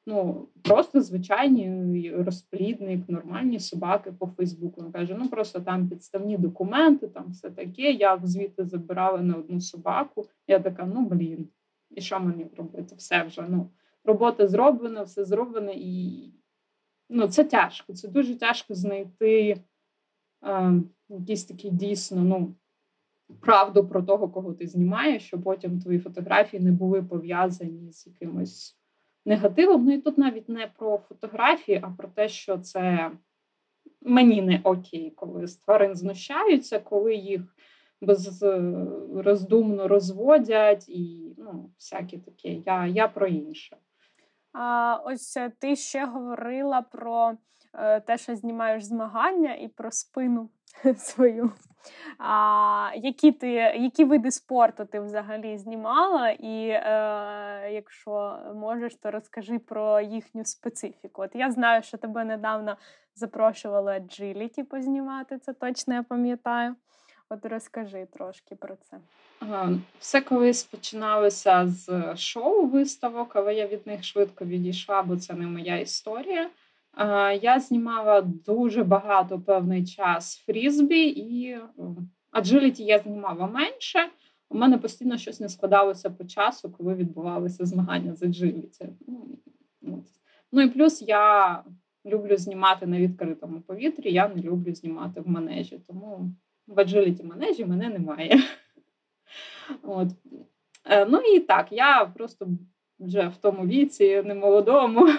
Ну, 0.05 0.48
просто 0.63 1.01
звичайний 1.01 2.15
розплідник, 2.15 3.10
нормальні 3.10 3.60
собаки 3.60 4.11
по 4.11 4.27
Фейсбуку. 4.27 4.81
Він 4.81 4.92
каже, 4.92 5.16
ну 5.20 5.29
просто 5.29 5.59
там 5.59 5.90
підставні 5.90 6.37
документи, 6.37 7.07
там 7.07 7.31
все 7.31 7.51
таке. 7.51 7.92
Я 7.92 8.20
звідти 8.24 8.66
забирала 8.66 9.22
на 9.22 9.35
одну 9.35 9.61
собаку. 9.61 10.25
Я 10.48 10.59
така, 10.59 10.85
ну 10.85 11.05
блін, 11.05 11.50
і 11.90 12.01
що 12.01 12.20
мені 12.20 12.48
робити? 12.57 12.96
Все 12.96 13.24
вже 13.24 13.46
ну, 13.50 13.70
робота 14.03 14.48
зроблена, 14.48 15.03
все 15.03 15.25
зроблено, 15.25 15.72
і 15.75 16.29
ну, 17.09 17.27
це 17.27 17.44
тяжко. 17.44 17.94
Це 17.94 18.07
дуже 18.07 18.35
тяжко 18.35 18.75
знайти 18.75 19.57
е, 20.44 20.74
якісь 21.19 21.45
такі 21.45 21.69
дійсно 21.69 22.21
ну, 22.21 22.55
правду 23.41 23.87
про 23.87 24.03
того, 24.03 24.29
кого 24.29 24.53
ти 24.53 24.67
знімаєш, 24.67 25.23
щоб 25.23 25.43
потім 25.43 25.79
твої 25.79 25.99
фотографії 25.99 26.63
не 26.63 26.71
були 26.71 27.03
пов'язані 27.03 27.91
з 27.91 28.07
якимось 28.07 28.77
негативом. 29.25 29.85
Ну 29.85 29.93
і 29.93 30.01
тут 30.01 30.17
навіть 30.17 30.49
не 30.49 30.71
про 30.77 30.97
фотографії, 30.97 31.79
а 31.83 31.89
про 31.89 32.07
те, 32.07 32.29
що 32.29 32.57
це 32.57 33.11
мені 34.01 34.41
не 34.41 34.61
окей, 34.63 35.11
коли 35.11 35.47
з 35.47 35.55
тварин 35.55 35.95
знущаються, 35.95 36.79
коли 36.79 37.15
їх 37.15 37.55
безроздумно 38.01 39.87
розводять 39.87 40.89
і 40.89 41.35
ну, 41.37 41.69
всяке 41.77 42.17
таке. 42.17 42.53
Я, 42.53 42.87
Я 42.87 43.07
про 43.07 43.27
інше. 43.27 43.77
А 44.53 44.99
ось 45.05 45.37
е, 45.37 45.51
ти 45.59 45.75
ще 45.75 46.05
говорила 46.05 46.81
про 46.81 47.29
е, 47.29 47.37
те, 48.05 48.18
що 48.18 48.36
знімаєш 48.36 48.83
змагання, 48.83 49.53
і 49.53 49.68
про 49.68 49.92
спину 49.92 50.50
свою. 50.98 51.51
А, 52.18 52.92
Які 52.96 53.31
ти, 53.31 53.51
які 53.51 54.05
види 54.05 54.31
спорту 54.31 54.86
ти 54.86 55.00
взагалі 55.00 55.57
знімала? 55.57 56.29
І 56.29 56.68
е, 56.68 57.70
якщо 57.72 58.40
можеш, 58.55 58.96
то 58.96 59.12
розкажи 59.12 59.59
про 59.59 60.01
їхню 60.01 60.46
специфіку. 60.46 61.22
От 61.22 61.31
я 61.33 61.51
знаю, 61.51 61.83
що 61.83 61.98
тебе 61.98 62.24
недавно 62.24 62.77
запрошували 63.16 63.92
Agility 63.92 64.64
познімати, 64.64 65.40
це 65.40 65.53
точно 65.53 65.94
я 65.94 66.03
пам'ятаю. 66.03 66.75
От 67.29 67.46
розкажи 67.46 68.07
трошки 68.14 68.55
про 68.55 68.75
це. 68.75 68.98
Все 70.00 70.22
колись 70.22 70.64
починалося 70.64 71.68
з 71.68 72.16
шоу 72.16 72.66
виставок, 72.66 73.36
але 73.36 73.53
я 73.53 73.68
від 73.68 73.88
них 73.88 74.03
швидко 74.03 74.46
відійшла, 74.46 75.03
бо 75.03 75.18
це 75.18 75.33
не 75.33 75.48
моя 75.48 75.77
історія. 75.79 76.50
Я 77.42 77.60
знімала 77.60 78.22
дуже 78.22 78.84
багато 78.84 79.40
певний 79.40 79.86
час 79.86 80.44
фрізбі, 80.46 81.08
і 81.08 81.58
аджиліті 82.32 82.84
я 82.84 83.00
знімала 83.00 83.48
менше. 83.48 84.10
У 84.50 84.58
мене 84.58 84.77
постійно 84.77 85.18
щось 85.18 85.40
не 85.40 85.50
складалося 85.50 86.10
по 86.10 86.25
часу, 86.25 86.72
коли 86.72 86.96
відбувалися 86.96 87.66
змагання 87.66 88.16
з 88.16 88.24
аджиліті. 88.24 88.90
Ну, 89.82 90.06
ну 90.51 90.62
і 90.62 90.70
плюс 90.70 91.01
я 91.01 91.64
люблю 92.06 92.38
знімати 92.38 92.88
на 92.88 93.00
відкритому 93.00 93.62
повітрі, 93.62 94.12
я 94.12 94.27
не 94.27 94.42
люблю 94.42 94.75
знімати 94.75 95.22
в 95.22 95.29
манежі, 95.29 95.79
тому 95.88 96.32
в 96.68 96.79
аджиліті 96.79 97.24
манежі 97.24 97.66
мене 97.66 97.90
немає. 97.90 98.44
От. 99.84 100.08
Е, 100.86 101.06
ну 101.06 101.20
і 101.20 101.40
так, 101.40 101.68
я 101.72 102.06
просто 102.06 102.48
вже 103.00 103.27
в 103.27 103.38
тому 103.38 103.68
віці, 103.68 104.22
немолодому, 104.25 105.10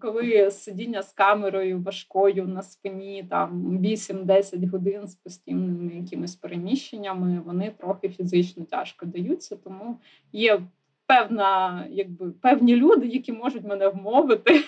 коли 0.00 0.50
сидіння 0.50 1.02
з 1.02 1.12
камерою 1.12 1.82
важкою 1.82 2.46
на 2.46 2.62
спині, 2.62 3.26
там 3.30 3.78
8-10 3.78 4.70
годин 4.70 5.06
з 5.08 5.14
постійними 5.14 5.92
якимись 5.94 6.36
переміщеннями, 6.36 7.42
вони 7.46 7.74
трохи 7.78 8.08
фізично 8.08 8.64
тяжко 8.64 9.06
даються. 9.06 9.56
Тому 9.56 10.00
є 10.32 10.60
певна, 11.06 11.84
якби 11.90 12.30
певні 12.30 12.76
люди, 12.76 13.06
які 13.06 13.32
можуть 13.32 13.64
мене 13.64 13.88
вмовити. 13.88 14.64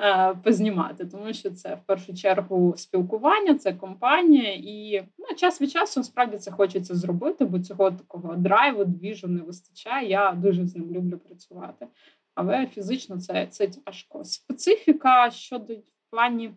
Е, 0.00 0.34
познімати, 0.34 1.06
тому 1.06 1.32
що 1.32 1.50
це 1.50 1.74
в 1.74 1.86
першу 1.86 2.14
чергу 2.14 2.74
спілкування, 2.76 3.54
це 3.54 3.72
компанія, 3.72 4.52
і 4.54 5.02
ну, 5.18 5.36
час 5.36 5.60
від 5.60 5.70
часу 5.70 6.02
справді 6.02 6.36
це 6.36 6.50
хочеться 6.50 6.94
зробити, 6.94 7.44
бо 7.44 7.58
цього 7.58 7.90
такого 7.90 8.36
драйву, 8.36 8.84
двіжу 8.84 9.28
не 9.28 9.42
вистачає. 9.42 10.08
Я 10.08 10.32
дуже 10.32 10.66
з 10.66 10.76
ним 10.76 10.90
люблю 10.90 11.18
працювати 11.18 11.86
але 12.34 12.66
фізично 12.66 13.20
це 13.20 13.46
це 13.46 13.66
тяжко. 13.66 14.24
Специфіка 14.24 15.30
щодо 15.30 15.74
в 15.74 15.82
плані 16.10 16.54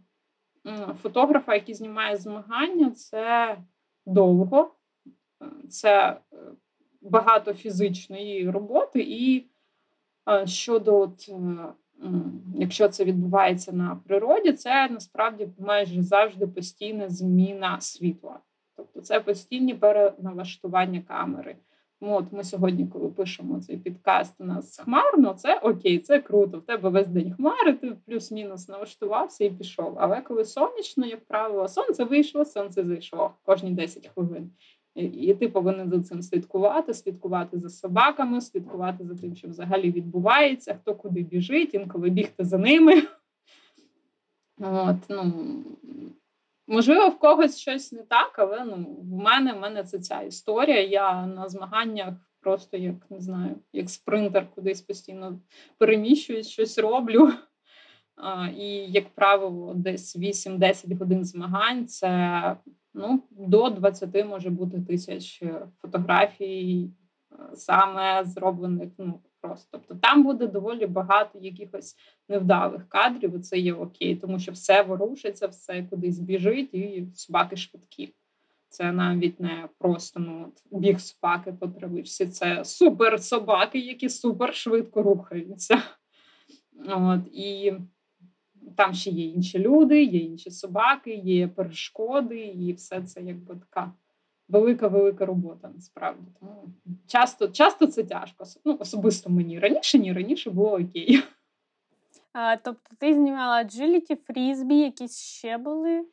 фотографа, 1.02 1.54
який 1.54 1.76
знімає 1.76 2.18
змагання, 2.18 2.92
це 2.92 3.58
довго, 4.06 4.72
це 5.70 6.10
е, 6.10 6.38
багато 7.02 7.54
фізичної 7.54 8.50
роботи, 8.50 9.06
і 9.08 9.46
е, 10.30 10.48
щодо, 10.48 11.00
от, 11.00 11.30
е, 11.30 11.74
якщо 12.56 12.90
це 12.90 13.04
відбувається 13.04 13.72
на 13.72 13.96
природі, 14.08 14.54
це 14.54 14.90
насправді 14.90 15.50
майже 15.60 16.04
завжди 16.04 16.48
постійна 16.48 17.10
зміна 17.10 17.82
світла. 17.82 18.40
Тобто 18.76 19.02
це 19.02 19.20
постійні 19.20 19.74
переналаштування 19.74 21.02
камери. 21.02 21.56
Ну, 22.02 22.16
от 22.16 22.32
ми 22.32 22.44
сьогодні, 22.44 22.88
коли 22.88 23.10
пишемо 23.10 23.60
цей 23.60 23.78
підкаст, 23.78 24.34
у 24.40 24.44
нас 24.44 24.78
хмарно, 24.78 25.34
це 25.34 25.60
окей, 25.60 26.00
це 26.00 26.20
круто. 26.20 26.58
В 26.58 26.62
тебе 26.62 26.90
весь 26.90 27.08
день 27.08 27.34
хмари, 27.34 27.74
ти 27.74 27.98
плюс-мінус 28.06 28.68
налаштувався 28.68 29.46
і 29.46 29.50
пішов. 29.50 29.96
Але 30.00 30.22
коли 30.22 30.46
сонячно, 30.46 31.06
як 31.06 31.26
правило, 31.26 31.68
сонце 31.68 32.04
вийшло, 32.04 32.46
сонце 32.46 32.84
зайшло 32.84 33.32
кожні 33.44 33.72
10 33.72 34.08
хвилин. 34.08 34.52
І, 34.96 35.34
ти 35.34 35.48
повинен 35.50 35.90
за 35.90 36.02
цим 36.02 36.22
слідкувати, 36.22 36.94
слідкувати 36.94 37.60
за 37.60 37.70
собаками, 37.70 38.42
слідкувати 38.42 39.06
за 39.06 39.16
тим, 39.16 39.36
що 39.36 39.48
взагалі 39.48 39.92
відбувається, 39.92 40.78
хто 40.82 40.96
куди 40.96 41.22
біжить, 41.22 41.74
інколи 41.74 42.10
бігти 42.10 42.46
за 42.46 42.58
ними. 42.58 43.04
От, 44.60 44.96
ну, 45.10 45.34
Можливо, 46.68 47.10
в 47.10 47.20
когось 47.20 47.58
щось 47.58 47.92
не 47.92 48.04
так, 48.04 48.40
але 48.40 48.66
ну, 48.66 48.98
в 49.02 49.16
мене 49.16 49.54
в 49.54 49.60
мене 49.60 49.84
це 49.84 50.00
ця 50.00 50.22
історія. 50.22 50.82
Я 50.82 51.26
на 51.26 51.50
змаганнях 51.50 52.14
просто 52.40 52.78
як 52.78 53.12
не 53.12 53.20
знаю, 53.20 53.56
як 53.74 53.90
спринтер 53.90 54.52
кудись 54.56 54.82
постійно 54.82 55.40
переміщуюсь, 55.78 56.50
щось 56.50 56.78
роблю. 56.78 57.34
А, 58.16 58.48
І, 58.48 58.68
як 58.92 59.10
правило, 59.10 59.74
десь 59.74 60.18
8-10 60.18 60.98
годин 60.98 61.26
змагань 61.26 61.88
це 61.88 62.58
ну, 62.94 63.24
до 63.32 63.70
20 63.70 64.26
може 64.26 64.50
бути 64.50 64.82
тисяч 64.82 65.44
фотографій, 65.82 66.90
саме 67.54 68.24
зроблених 68.26 68.90
ну, 68.98 69.20
просто. 69.42 69.68
Тобто 69.72 69.96
там 69.96 70.24
буде 70.24 70.48
доволі 70.48 70.86
багато 70.86 71.40
якихось 71.40 71.96
невдалих 72.30 72.90
кадрів, 72.90 73.36
і 73.36 73.40
це 73.40 73.58
є 73.58 73.74
окей, 73.74 74.16
тому 74.16 74.40
що 74.40 74.52
все 74.52 74.82
ворушиться, 74.82 75.48
все 75.48 75.84
кудись 75.84 76.20
біжить, 76.20 76.74
і 76.74 77.08
собаки 77.16 77.56
швидкі. 77.56 78.14
Це 78.70 78.92
навіть 78.92 79.40
не 79.40 79.70
просто 79.78 80.20
ну, 80.20 80.54
біг 80.72 81.00
собаки 81.00 81.54
по 81.54 81.68
травичці, 81.68 82.28
це 82.28 82.66
супер 82.66 83.22
собаки, 83.22 83.80
які 83.80 84.10
супер 84.10 84.56
швидко 84.56 85.04
рухаються. 85.04 85.82
От, 86.88 87.22
І 87.32 87.74
там 88.76 88.94
ще 88.94 89.10
є 89.10 89.26
інші 89.26 89.60
люди, 89.60 90.04
є 90.04 90.20
інші 90.20 90.52
собаки, 90.52 91.14
є 91.14 91.48
перешкоди, 91.48 92.40
і 92.40 92.74
все 92.74 93.02
це 93.02 93.22
якби 93.22 93.56
така 93.56 93.94
велика 94.50 94.88
велика 94.88 95.26
робота 95.26 95.70
насправді. 95.76 96.28
Тому 96.40 96.64
часто 97.08 97.48
часто 97.48 97.88
це 97.88 98.04
тяжко. 98.04 98.46
Ну, 98.66 98.78
Особисто 98.80 99.30
мені 99.30 99.60
раніше 99.60 100.00
ні, 100.00 100.14
раніше 100.14 100.50
було 100.50 100.72
окей. 100.72 101.24
А, 102.34 102.58
Тобто 102.58 102.96
ти 103.00 103.14
знімала 103.14 103.64
джиліті, 103.64 104.16
фрізбі, 104.16 104.76
якісь 104.76 105.20
ще 105.20 105.58
були? 105.58 106.06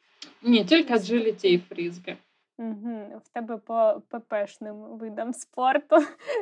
Ні, 0.43 0.65
тільки 0.65 0.99
джиліті 0.99 1.49
і 1.49 1.59
фрізбі. 1.59 2.17
Угу. 2.59 3.21
В 3.25 3.29
тебе 3.33 3.57
по 3.57 4.03
ППшним 4.09 4.77
видам 4.77 5.33
спорту 5.33 5.97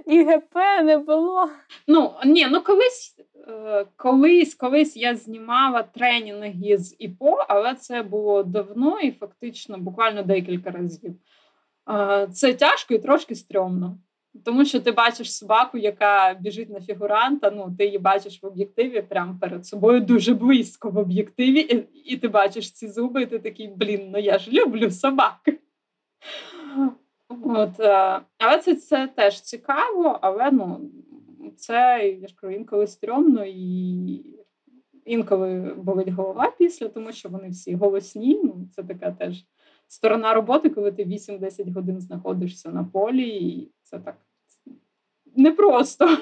і 0.06 0.24
ГП 0.24 0.54
не 0.84 0.98
було. 0.98 1.48
Ну 1.86 2.14
ні, 2.24 2.46
ну 2.50 2.60
колись 2.60 3.16
е, 3.48 3.86
колись, 3.96 4.54
колись 4.54 4.96
я 4.96 5.16
знімала 5.16 5.82
тренінги 5.82 6.78
з 6.78 6.96
ІПО, 6.98 7.46
але 7.48 7.74
це 7.74 8.02
було 8.02 8.42
давно 8.42 9.00
і 9.00 9.10
фактично 9.10 9.78
буквально 9.78 10.22
декілька 10.22 10.70
разів. 10.70 11.14
Це 12.32 12.54
тяжко 12.54 12.94
і 12.94 12.98
трошки 12.98 13.34
стрьомно. 13.34 13.98
Тому 14.44 14.64
що 14.64 14.80
ти 14.80 14.92
бачиш 14.92 15.36
собаку, 15.36 15.78
яка 15.78 16.34
біжить 16.40 16.70
на 16.70 16.80
фігуранта, 16.80 17.50
ну 17.50 17.74
ти 17.78 17.84
її 17.84 17.98
бачиш 17.98 18.42
в 18.42 18.46
об'єктиві 18.46 19.02
прямо 19.02 19.38
перед 19.40 19.66
собою 19.66 20.00
дуже 20.00 20.34
близько 20.34 20.90
в 20.90 20.98
об'єктиві, 20.98 21.60
і, 21.60 21.88
і 22.04 22.16
ти 22.16 22.28
бачиш 22.28 22.72
ці 22.72 22.88
зуби, 22.88 23.22
і 23.22 23.26
ти 23.26 23.38
такий, 23.38 23.68
блін, 23.68 24.10
ну 24.12 24.18
я 24.18 24.38
ж 24.38 24.50
люблю 24.50 24.90
собак. 24.90 25.40
От, 27.44 27.80
е, 27.80 28.20
Але 28.38 28.58
це 28.58 28.74
це 28.74 29.06
теж 29.06 29.40
цікаво, 29.40 30.18
але 30.22 30.50
ну, 30.50 30.90
це 31.56 32.08
я 32.22 32.28
ж 32.28 32.34
кажу, 32.34 32.54
інколи 32.54 32.86
стрьомно 32.86 33.44
і 33.44 34.24
інколи 35.04 35.74
болить 35.76 36.08
голова 36.08 36.52
після, 36.58 36.88
тому 36.88 37.12
що 37.12 37.28
вони 37.28 37.48
всі 37.48 37.74
голосні. 37.74 38.40
Ну, 38.44 38.68
Це 38.76 38.82
така 38.82 39.12
теж 39.12 39.44
сторона 39.92 40.34
роботи, 40.34 40.70
коли 40.70 40.92
ти 40.92 41.04
8-10 41.04 41.72
годин 41.72 42.00
знаходишся 42.00 42.68
на 42.68 42.84
полі, 42.84 43.28
і 43.28 43.72
це 43.82 43.98
так 43.98 44.16
непросто. 45.36 46.18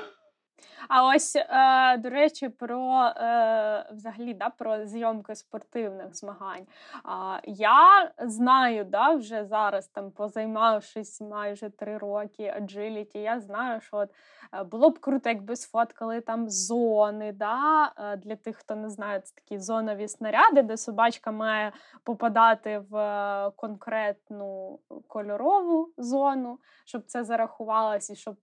А 0.88 1.06
ось, 1.06 1.36
е, 1.36 1.96
до 1.98 2.10
речі, 2.10 2.48
про 2.48 3.04
е, 3.04 3.86
взагалі 3.92 4.34
да, 4.34 4.48
про 4.48 4.86
зйомки 4.86 5.34
спортивних 5.34 6.14
змагань. 6.14 6.66
А, 7.04 7.38
Я 7.44 8.10
знаю, 8.18 8.84
да, 8.84 9.14
вже 9.14 9.44
зараз 9.44 9.88
там 9.88 10.10
позаймавшись 10.10 11.20
майже 11.20 11.70
три 11.70 11.98
роки 11.98 12.52
аджиліті, 12.56 13.18
я 13.18 13.40
знаю, 13.40 13.80
що 13.80 13.96
от 13.96 14.10
Е, 14.52 14.64
було 14.64 14.90
б 14.90 14.98
круто, 14.98 15.28
якби 15.28 15.56
сфоткали 15.56 16.20
там 16.20 16.48
зони. 16.48 17.32
да, 17.32 17.92
е, 17.96 18.16
Для 18.16 18.36
тих, 18.36 18.56
хто 18.56 18.76
не 18.76 18.90
знає, 18.90 19.20
це 19.20 19.34
такі 19.34 19.58
зонові 19.58 20.08
снаряди, 20.08 20.62
де 20.62 20.76
собачка 20.76 21.32
має 21.32 21.72
попадати 22.04 22.78
в 22.90 22.96
е, 22.96 23.50
конкретну 23.56 24.78
кольорову 25.06 25.88
зону, 25.96 26.58
щоб 26.84 27.02
це 27.06 27.24
зарахувалося, 27.24 28.12
і 28.12 28.16
щоб 28.16 28.36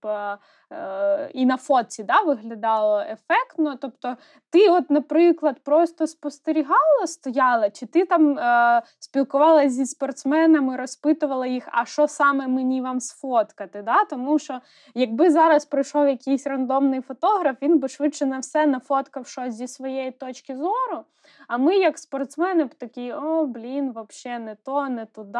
і 1.34 1.46
на 1.46 1.56
фотці 1.56 2.04
да, 2.04 2.22
виглядало 2.28 3.00
ефектно. 3.00 3.76
Тобто, 3.80 4.16
ти, 4.50 4.68
от, 4.68 4.90
наприклад, 4.90 5.56
просто 5.64 6.06
спостерігала, 6.06 7.06
стояла, 7.06 7.70
чи 7.70 7.86
ти 7.86 8.06
там 8.06 8.38
е, 8.38 8.82
спілкувалася 8.98 9.68
зі 9.68 9.86
спортсменами, 9.86 10.76
розпитувала 10.76 11.46
їх, 11.46 11.68
а 11.72 11.84
що 11.84 12.08
саме 12.08 12.48
мені 12.48 12.80
вам 12.80 13.00
сфоткати? 13.00 13.82
Да? 13.82 14.04
Тому 14.04 14.38
що 14.38 14.60
якби 14.94 15.30
зараз 15.30 15.64
прийшов 15.64 16.08
якийсь 16.08 16.46
рандомний 16.46 17.00
фотограф, 17.00 17.56
він 17.62 17.78
би 17.78 17.88
швидше 17.88 18.26
на 18.26 18.38
все 18.38 18.66
нафоткав 18.66 19.26
щось 19.26 19.54
зі 19.54 19.68
своєї 19.68 20.10
точки 20.10 20.56
зору. 20.56 21.04
А 21.46 21.58
ми, 21.58 21.76
як 21.76 21.98
спортсмени, 21.98 22.64
б 22.64 22.74
такі: 22.74 23.12
о, 23.12 23.46
блін, 23.46 23.90
взагалі 23.90 24.44
не 24.44 24.54
то, 24.54 24.88
не 24.88 25.06
туди. 25.06 25.38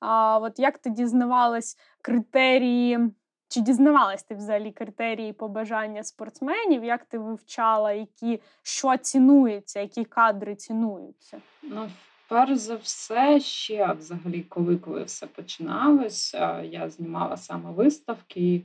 А 0.00 0.38
от 0.38 0.58
як 0.58 0.78
ти 0.78 0.90
дізнавалась 0.90 1.78
критерії? 2.02 3.10
Чи 3.48 3.60
дізнавалась 3.60 4.22
ти 4.22 4.34
взагалі 4.34 4.72
критерії 4.72 5.32
побажання 5.32 6.02
спортсменів? 6.02 6.84
Як 6.84 7.04
ти 7.04 7.18
вивчала, 7.18 7.92
які 7.92 8.40
що 8.62 8.96
цінується, 8.96 9.80
які 9.80 10.04
кадри 10.04 10.54
цінуються? 10.54 11.40
Ну, 11.62 11.88
перш 12.28 12.56
за 12.56 12.74
все, 12.74 13.40
ще 13.40 13.92
взагалі, 13.92 14.42
коли 14.42 14.76
коли 14.76 15.02
все 15.02 15.26
починалось, 15.26 16.34
я 16.64 16.90
знімала 16.90 17.36
саме 17.36 17.70
виставки. 17.70 18.64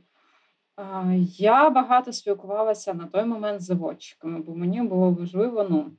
Я 1.38 1.70
багато 1.70 2.14
спілкувалася 2.14 2.94
на 2.94 3.06
той 3.06 3.26
момент 3.26 3.62
з 3.62 3.66
заводчиками, 3.66 4.40
бо 4.40 4.56
мені 4.56 4.82
було 4.82 5.12
важливо. 5.12 5.68
Ну 5.70 5.92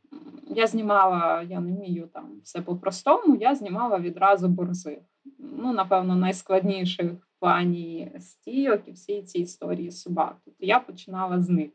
я 0.48 0.66
знімала, 0.66 1.42
я 1.42 1.60
не 1.60 1.72
вмію 1.72 2.08
там 2.12 2.40
все 2.42 2.62
по-простому. 2.62 3.36
Я 3.36 3.54
знімала 3.54 3.98
відразу 3.98 4.48
борзих. 4.48 4.98
Ну, 5.38 5.72
напевно, 5.72 6.16
найскладніших 6.16 7.10
в 7.44 7.46
плані 7.46 8.12
стійок 8.20 8.82
і 8.86 8.90
всі 8.90 9.22
ці 9.22 9.38
історії 9.38 9.90
собак. 9.90 10.36
Тобто 10.44 10.66
я 10.66 10.80
починала 10.80 11.40
з 11.40 11.48
них. 11.48 11.70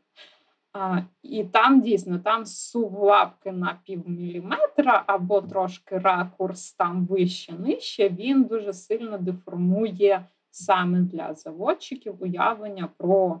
А, 0.72 0.98
І 1.22 1.44
там 1.44 1.80
дійсно 1.80 2.18
там 2.18 2.46
сувлапки 2.46 3.52
на 3.52 3.78
пів 3.84 4.08
міліметра 4.08 5.04
або 5.06 5.40
трошки 5.40 5.98
ракурс 5.98 6.72
там 6.72 7.06
вище 7.06 7.52
нижче. 7.52 8.08
Він 8.08 8.44
дуже 8.44 8.72
сильно 8.72 9.18
деформує 9.18 10.26
саме 10.50 11.00
для 11.00 11.34
заводчиків 11.34 12.22
уявлення 12.22 12.88
про 12.96 13.40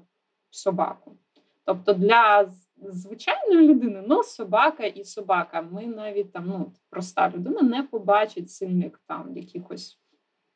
собаку. 0.50 1.16
Тобто 1.64 1.92
для 1.92 2.52
звичайної 2.76 3.68
людини, 3.68 4.04
ну, 4.08 4.22
собака 4.22 4.84
і 4.84 5.04
собака. 5.04 5.62
Ми 5.62 5.86
навіть 5.86 6.32
там, 6.32 6.46
ну, 6.46 6.72
проста 6.90 7.30
людина 7.30 7.62
не 7.62 7.82
побачить 7.82 8.50
сильних 8.50 9.00
там 9.06 9.36
якихось 9.36 9.99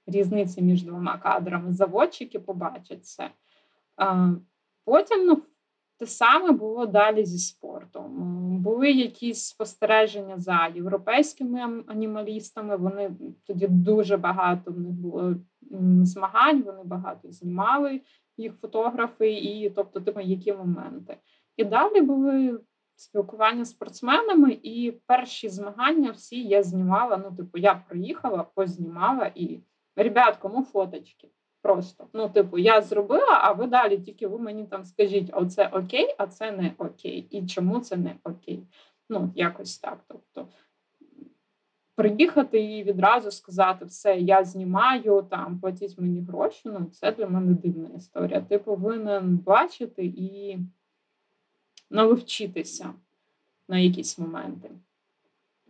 різниці 0.07 0.62
між 0.62 0.83
двома 0.83 1.19
кадрами. 1.19 1.73
Заводчики 1.73 2.38
побачать 2.38 3.07
це. 3.07 3.31
Потім, 4.85 5.27
ну, 5.27 5.43
те 5.99 6.07
саме 6.07 6.51
було 6.51 6.87
далі 6.87 7.25
зі 7.25 7.38
спортом. 7.38 8.11
Були 8.62 8.93
якісь 8.93 9.45
спостереження 9.45 10.38
за 10.38 10.73
європейськими 10.75 11.85
анімалістами. 11.87 12.77
Вони 12.77 13.11
тоді 13.47 13.67
дуже 13.69 14.17
багато 14.17 14.71
в 14.71 14.81
них 14.81 14.93
було 14.93 15.35
змагань, 16.03 16.62
вони 16.62 16.85
багато 16.85 17.33
знімали 17.33 18.01
їх 18.37 18.55
фотографи, 18.61 19.33
і 19.33 19.71
тобто, 19.71 20.01
типу, 20.01 20.21
які 20.21 20.53
моменти. 20.53 21.17
І 21.57 21.64
далі 21.64 22.01
були 22.01 22.61
спілкування 22.97 23.64
з 23.64 23.71
спортсменами, 23.71 24.59
і 24.62 24.93
перші 25.07 25.49
змагання 25.49 26.11
всі 26.11 26.43
я 26.43 26.62
знімала. 26.62 27.17
Ну, 27.17 27.37
типу, 27.37 27.59
я 27.59 27.75
приїхала, 27.88 28.43
познімала 28.55 29.31
і 29.35 29.61
ребят, 29.96 30.37
кому 30.37 30.62
фоточки. 30.62 31.30
Просто, 31.62 32.09
ну, 32.12 32.28
типу, 32.28 32.59
я 32.59 32.83
зробила, 32.83 33.40
а 33.40 33.52
ви 33.52 33.66
далі 33.66 33.98
тільки 33.98 34.26
ви 34.26 34.38
мені 34.38 34.64
там 34.64 34.85
скажіть, 34.85 35.30
оце 35.33 35.68
окей, 35.68 36.14
а 36.18 36.26
це 36.26 36.52
не 36.52 36.72
окей. 36.78 37.26
І 37.30 37.46
чому 37.46 37.80
це 37.80 37.96
не 37.96 38.16
окей? 38.24 38.66
Ну, 39.09 39.33
якось 39.35 39.78
так. 39.78 40.04
Тобто 40.09 40.48
приїхати 41.94 42.62
і 42.62 42.85
відразу 42.85 43.30
сказати 43.30 43.85
все, 43.85 44.20
я 44.20 44.44
знімаю 44.44 45.26
там, 45.30 45.61
платіть 45.61 45.98
мені 45.98 46.20
гроші. 46.20 46.61
Ну 46.64 46.85
це 46.85 47.12
для 47.12 47.26
мене 47.26 47.54
дивна 47.54 47.88
історія. 47.96 48.40
Ти 48.40 48.59
повинен 48.59 49.37
бачити 49.37 50.04
і 50.04 50.59
навчитися 51.90 52.94
на 53.68 53.78
якісь 53.78 54.18
моменти. 54.18 54.70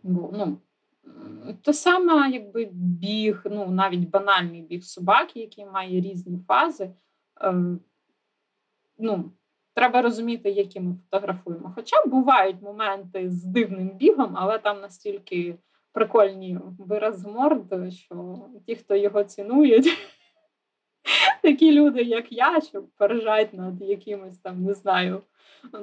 Бо, 0.03 0.29
ну, 0.33 0.57
те 1.61 1.73
саме, 1.73 2.29
якби 2.31 2.69
біг, 2.71 3.41
ну 3.45 3.71
навіть 3.71 4.09
банальний 4.09 4.61
біг 4.61 4.83
собаки, 4.83 5.39
який 5.39 5.65
має 5.65 6.01
різні 6.01 6.39
фази. 6.47 6.89
Е, 7.41 7.55
ну, 8.97 9.31
Треба 9.73 10.01
розуміти, 10.01 10.49
які 10.49 10.79
ми 10.79 10.95
фотографуємо. 10.95 11.71
Хоча 11.75 12.05
бувають 12.05 12.61
моменти 12.61 13.29
з 13.29 13.43
дивним 13.43 13.89
бігом, 13.89 14.31
але 14.37 14.59
там 14.59 14.81
настільки 14.81 15.55
прикольні 15.91 16.59
вираз 16.79 17.25
морди, 17.25 17.91
що 17.91 18.45
ті, 18.65 18.75
хто 18.75 18.95
його 18.95 19.23
цінують, 19.23 19.97
такі 21.41 21.71
люди, 21.71 22.01
як 22.01 22.31
я, 22.31 22.61
що 22.61 22.83
пережать 22.97 23.53
над 23.53 23.81
якимось 23.81 24.37
там, 24.37 24.63
не 24.63 24.73
знаю, 24.73 25.21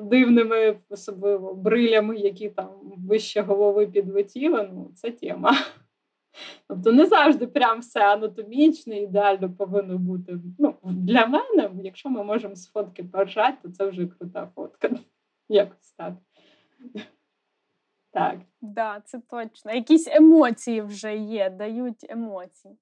дивними 0.02 0.76
особливо 0.90 1.54
брилями, 1.54 2.16
які 2.16 2.50
там 2.50 2.68
вище 3.08 3.42
голови 3.42 3.86
підлетіли, 3.86 4.70
ну 4.72 4.90
це 4.94 5.10
тема. 5.10 5.56
Тобто 6.68 6.92
не 6.92 7.06
завжди 7.06 7.46
прям 7.46 7.80
все 7.80 8.12
анатомічно, 8.12 8.94
ідеально 8.94 9.52
повинно 9.52 9.98
бути. 9.98 10.38
Ну, 10.58 10.74
Для 10.82 11.26
мене, 11.26 11.70
якщо 11.82 12.10
ми 12.10 12.24
можемо 12.24 12.54
з 12.56 12.70
фотки 12.70 13.04
поржати, 13.04 13.58
то 13.62 13.68
це 13.68 13.86
вже 13.86 14.06
крута 14.06 14.50
фотка. 14.54 14.90
Якось 15.48 15.92
так. 15.92 16.14
Так. 18.12 18.38
Да, 18.60 19.00
це 19.04 19.20
точно. 19.30 19.72
Якісь 19.72 20.08
емоції 20.08 20.82
вже 20.82 21.16
є, 21.16 21.50
дають 21.50 22.06
емоції. 22.08 22.76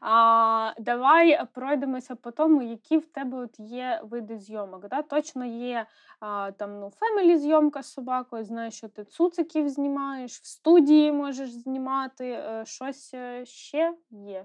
А, 0.00 0.72
Давай 0.78 1.46
пройдемося 1.54 2.14
по 2.14 2.30
тому, 2.30 2.62
які 2.62 2.98
в 2.98 3.06
тебе 3.06 3.38
от 3.38 3.60
є 3.60 4.00
види 4.04 4.38
зйомок. 4.38 4.88
Да? 4.88 5.02
Точно 5.02 5.44
є 5.44 5.86
а, 6.20 6.50
там 6.58 6.80
ну, 6.80 6.92
фемілі 6.96 7.38
зйомка 7.38 7.82
з 7.82 7.92
собакою, 7.92 8.44
знаю, 8.44 8.70
що 8.70 8.88
ти 8.88 9.04
цуциків 9.04 9.68
знімаєш, 9.68 10.32
в 10.32 10.46
студії 10.46 11.12
можеш 11.12 11.50
знімати, 11.50 12.28
е, 12.30 12.62
щось 12.66 13.14
е, 13.14 13.46
ще 13.46 13.94
є. 14.10 14.44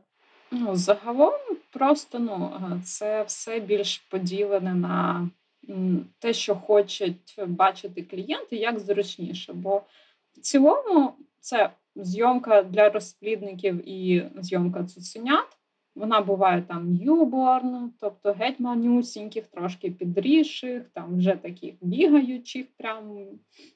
Ну, 0.51 0.75
Загалом 0.75 1.39
просто 1.71 2.19
ну, 2.19 2.51
це 2.85 3.23
все 3.23 3.59
більш 3.59 3.97
поділене 3.97 4.73
на 4.73 5.29
те, 6.19 6.33
що 6.33 6.55
хочуть 6.55 7.39
бачити 7.47 8.03
клієнти, 8.03 8.55
як 8.55 8.79
зручніше. 8.79 9.53
Бо 9.53 9.81
в 10.39 10.41
цілому, 10.41 11.13
це 11.39 11.69
зйомка 11.95 12.63
для 12.63 12.89
розплідників 12.89 13.89
і 13.89 14.29
зйомка 14.41 14.83
цуценят. 14.83 15.47
Вона 15.95 16.21
буває 16.21 16.61
там 16.61 16.93
ньюборн, 16.93 17.91
тобто 17.99 18.31
геть 18.31 18.59
манюсіньких, 18.59 19.47
трошки 19.47 19.91
підріших, 19.91 20.89
там 20.93 21.17
вже 21.17 21.35
таких 21.35 21.75
бігаючих, 21.81 22.65
прям 22.77 23.27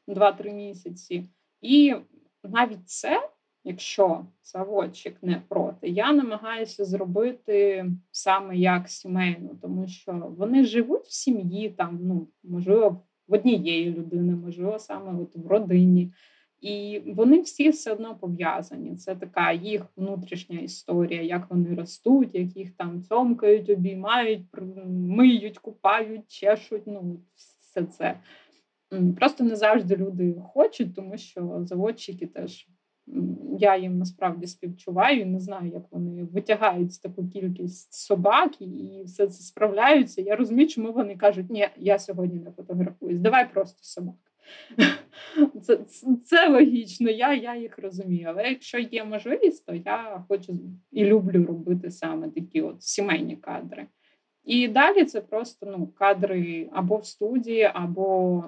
2-3 0.08 0.54
місяці. 0.54 1.24
І 1.62 1.96
навіть 2.44 2.90
це, 2.90 3.30
якщо 3.64 4.26
заводчик 4.44 5.16
не 5.22 5.42
проти, 5.48 5.90
я 5.90 6.14
намагаюся 6.14 6.86
зробити 6.86 7.86
саме 8.12 8.58
як 8.58 8.90
сімейну, 8.90 9.50
тому 9.62 9.88
що 9.88 10.34
вони 10.38 10.66
живуть 10.66 11.06
в 11.06 11.14
сім'ї, 11.14 11.70
там, 11.70 12.00
ну, 12.02 12.28
можливо, 12.44 13.02
в 13.28 13.34
однієї 13.34 13.94
людини, 13.94 14.36
можливо, 14.36 14.80
саме 14.80 15.22
от 15.22 15.36
в 15.36 15.48
родині. 15.48 16.14
І 16.64 17.02
вони 17.06 17.42
всі 17.42 17.70
все 17.70 17.92
одно 17.92 18.16
пов'язані. 18.16 18.96
Це 18.96 19.16
така 19.16 19.52
їх 19.52 19.86
внутрішня 19.96 20.60
історія, 20.60 21.22
як 21.22 21.50
вони 21.50 21.76
ростуть, 21.76 22.36
як 22.36 22.58
їх 22.58 22.72
там 22.72 23.04
цьомкають, 23.04 23.70
обіймають, 23.70 24.42
миють, 24.88 25.58
купають, 25.58 26.28
чешуть. 26.28 26.88
Ну, 26.88 27.20
все 27.36 27.84
це. 27.84 28.20
Просто 29.20 29.44
не 29.44 29.56
завжди 29.56 29.96
люди 29.96 30.36
хочуть, 30.54 30.96
тому 30.96 31.18
що 31.18 31.60
заводчики 31.66 32.28
теж 32.28 32.68
я 33.60 33.78
їм 33.78 33.98
насправді 33.98 34.48
співчуваю 34.48 35.26
не 35.26 35.40
знаю, 35.40 35.72
як 35.74 35.84
вони 35.92 36.24
витягають 36.24 37.02
таку 37.02 37.28
кількість 37.28 37.94
собак 37.94 38.62
і 38.62 39.04
все 39.06 39.28
це 39.28 39.44
справляються. 39.44 40.22
Я 40.22 40.36
розумію, 40.36 40.68
чому 40.68 40.92
вони 40.92 41.16
кажуть, 41.16 41.50
ні, 41.50 41.68
я 41.78 42.00
сьогодні 42.00 42.40
не 42.40 42.52
фотографуюсь, 42.52 43.20
давай 43.20 43.54
просто 43.54 43.84
собак. 43.84 44.16
Це 45.62 45.78
це 46.26 46.50
логічно, 46.50 47.10
я 47.10 47.34
я 47.34 47.56
їх 47.56 47.80
розумію. 47.80 48.28
Але 48.30 48.50
якщо 48.50 48.80
є 48.80 49.04
можливість, 49.04 49.66
то 49.66 49.74
я 49.74 50.24
хочу 50.28 50.54
і 50.92 51.06
люблю 51.06 51.46
робити 51.46 51.92
саме 51.92 52.30
такі 52.30 52.62
от 52.62 52.84
сімейні 52.84 53.36
кадри. 53.36 53.88
І 54.44 54.68
далі 54.68 55.06
це 55.06 55.22
просто 55.22 55.66
ну, 55.66 55.88
кадри 55.88 56.70
або 56.74 56.98
в 56.98 57.06
студії, 57.06 57.72
або 57.74 58.44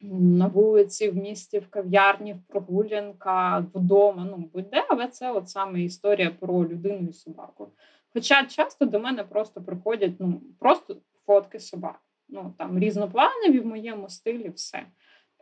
на 0.00 0.46
вулиці, 0.46 1.10
в 1.10 1.16
місті, 1.16 1.58
в 1.58 1.68
кав'ярні, 1.68 2.32
в 2.34 2.42
прогулянка, 2.42 3.66
вдома. 3.74 4.24
Ну, 4.30 4.50
будь-де, 4.52 4.86
але 4.88 5.08
це 5.08 5.32
от 5.32 5.48
саме 5.48 5.82
історія 5.82 6.30
про 6.30 6.68
людину 6.68 7.08
і 7.08 7.12
собаку. 7.12 7.68
Хоча 8.12 8.46
часто 8.46 8.84
до 8.86 9.00
мене 9.00 9.24
просто 9.24 9.62
приходять 9.62 10.14
ну, 10.18 10.42
просто 10.58 10.96
фотки 11.26 11.60
собак. 11.60 12.00
Ну 12.28 12.54
там 12.58 12.78
різнопланові 12.78 13.60
в 13.60 13.66
моєму 13.66 14.08
стилі 14.08 14.48
все. 14.48 14.86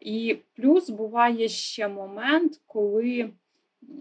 І 0.01 0.39
плюс 0.57 0.91
буває 0.91 1.49
ще 1.49 1.89
момент, 1.89 2.61
коли 2.67 3.31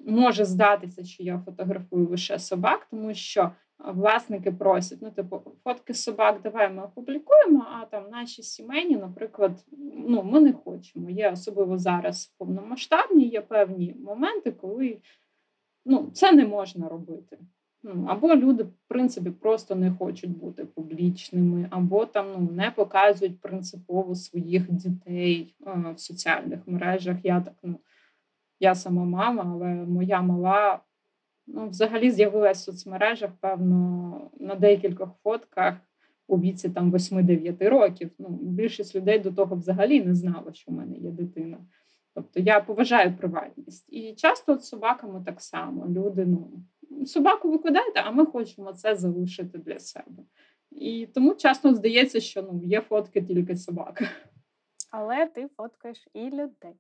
може 0.06 0.46
здатися, 0.46 1.04
що 1.04 1.24
я 1.24 1.42
фотографую 1.46 2.08
лише 2.08 2.40
собак, 2.40 2.88
тому 2.92 3.14
що 3.14 3.52
власники 3.80 4.52
просять, 4.52 5.00
ну, 5.02 5.12
типу, 5.12 5.42
фотки 5.64 5.94
собак, 5.94 6.42
давай 6.42 6.74
ми 6.74 6.84
опублікуємо, 6.84 7.66
а 7.72 7.86
там 7.86 8.10
наші 8.10 8.44
сімейні, 8.44 8.98
наприклад, 8.98 9.66
ну, 10.08 10.24
ми 10.24 10.40
не 10.40 10.54
хочемо. 10.54 11.10
Є 11.10 11.32
особливо 11.32 11.78
зараз 11.78 12.36
повномасштабні, 12.38 13.28
є 13.28 13.42
певні 13.42 13.96
моменти, 14.00 14.52
коли 14.52 14.98
ну, 15.86 16.12
це 16.14 16.32
не 16.32 16.46
можна 16.46 16.90
робити. 16.90 17.38
Ну, 17.88 18.06
Або 18.10 18.36
люди, 18.36 18.64
в 18.64 18.74
принципі, 18.88 19.30
просто 19.30 19.76
не 19.76 19.92
хочуть 19.92 20.38
бути 20.38 20.66
публічними, 20.66 21.68
або 21.72 22.06
там 22.06 22.26
ну, 22.34 22.52
не 22.52 22.72
показують 22.72 23.40
принципово 23.40 24.16
своїх 24.16 24.72
дітей 24.72 25.56
а, 25.66 25.92
в 25.92 26.00
соціальних 26.00 26.60
мережах. 26.68 27.18
Я 27.24 27.42
так, 27.42 27.54
ну, 27.64 27.80
я 28.60 28.76
сама 28.76 29.06
мама, 29.06 29.52
але 29.54 29.68
моя 29.68 30.22
мала 30.22 30.80
ну, 31.48 31.70
взагалі 31.70 32.12
з'явилася 32.12 32.72
в 32.72 32.76
соцмережах, 32.76 33.32
певно, 33.40 34.32
на 34.40 34.56
декількох 34.56 35.10
фотках 35.24 35.76
у 36.28 36.40
віці 36.40 36.70
там 36.70 36.92
8-9 36.92 37.70
років. 37.70 38.12
Ну, 38.20 38.30
Більшість 38.30 38.96
людей 38.96 39.20
до 39.20 39.32
того 39.32 39.56
взагалі 39.56 40.04
не 40.04 40.16
знала, 40.16 40.54
що 40.54 40.72
в 40.72 40.76
мене 40.76 40.98
є 40.98 41.12
дитина. 41.12 41.58
Тобто 42.14 42.40
я 42.40 42.60
поважаю 42.62 43.18
приватність. 43.18 43.94
І 43.94 44.14
часто 44.14 44.58
з 44.58 44.68
собаками 44.68 45.24
так 45.26 45.42
само 45.42 45.88
люди 45.88 46.26
ну 46.26 46.50
собаку 47.06 47.52
викладаєте, 47.52 48.02
а 48.06 48.12
ми 48.12 48.26
хочемо 48.26 48.74
це 48.74 48.96
залишити 48.96 49.58
для 49.58 49.80
себе. 49.80 50.24
І 50.72 51.08
тому 51.14 51.36
часто 51.36 51.74
здається, 51.74 52.20
що 52.20 52.42
ну, 52.42 52.62
є 52.64 52.82
фотки 52.82 53.22
тільки 53.22 53.58
собак. 53.58 54.04
Але 54.92 55.26
ти 55.26 55.50
фоткаєш 55.58 56.08
і 56.14 56.30
людей. 56.30 56.74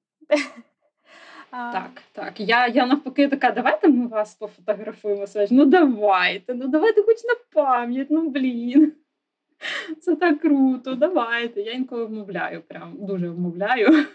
Так, 1.52 2.02
так. 2.12 2.40
Я 2.40 2.68
я 2.68 2.86
навпаки 2.86 3.28
така, 3.28 3.52
давайте 3.52 3.88
ми 3.88 4.08
вас 4.08 4.36
пофотографуємо. 4.36 5.26
Ну 5.52 5.66
давайте, 5.66 6.54
ну 6.54 6.68
давайте 6.68 7.04
хоч 7.04 7.24
на 7.24 7.64
пам'ять, 7.64 8.08
ну 8.10 8.30
блін. 8.30 8.94
Це 10.02 10.16
так 10.16 10.40
круто, 10.40 10.96
давайте. 10.96 11.62
Я 11.62 11.72
інколи 11.72 12.06
вмовляю, 12.06 12.62
прям 12.62 13.06
дуже 13.06 13.30
вмовляю. 13.30 14.06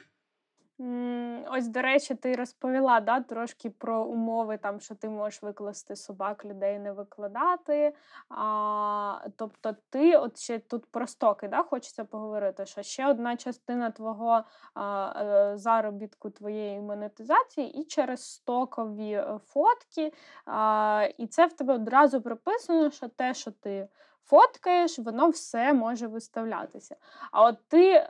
Ось, 1.51 1.69
до 1.69 1.83
речі, 1.83 2.15
ти 2.15 2.35
розповіла 2.35 3.01
да, 3.01 3.21
трошки 3.21 3.71
про 3.71 4.05
умови, 4.05 4.57
там, 4.57 4.81
що 4.81 4.95
ти 4.95 5.09
можеш 5.09 5.43
викласти 5.43 5.97
собак, 5.97 6.45
людей 6.45 6.79
не 6.79 6.93
викладати. 6.93 7.95
А, 8.29 9.19
Тобто, 9.37 9.77
ти 9.91 10.17
от 10.17 10.39
ще 10.39 10.59
тут 10.59 10.87
про 10.87 11.07
стоки 11.07 11.49
да, 11.49 11.63
хочеться 11.63 12.05
поговорити, 12.05 12.67
що 12.67 12.83
ще 12.83 13.07
одна 13.07 13.37
частина 13.37 13.91
твого 13.91 14.43
а, 14.75 15.13
е, 15.23 15.59
заробітку, 15.59 16.31
твоєї 16.31 16.81
монетизації, 16.81 17.81
і 17.81 17.85
через 17.85 18.33
стокові 18.33 19.13
е, 19.13 19.39
фотки. 19.47 20.13
А, 20.47 21.09
І 21.19 21.27
це 21.27 21.47
в 21.47 21.53
тебе 21.53 21.75
одразу 21.75 22.23
прописано, 22.23 22.91
що 22.91 23.09
те, 23.09 23.35
що 23.35 23.51
ти 23.51 23.89
фоткаєш, 24.31 24.99
воно 24.99 25.29
все 25.29 25.73
може 25.73 26.07
виставлятися. 26.07 26.97
А 27.33 27.45
от 27.45 27.57
ти 27.69 27.91
е, 27.91 28.05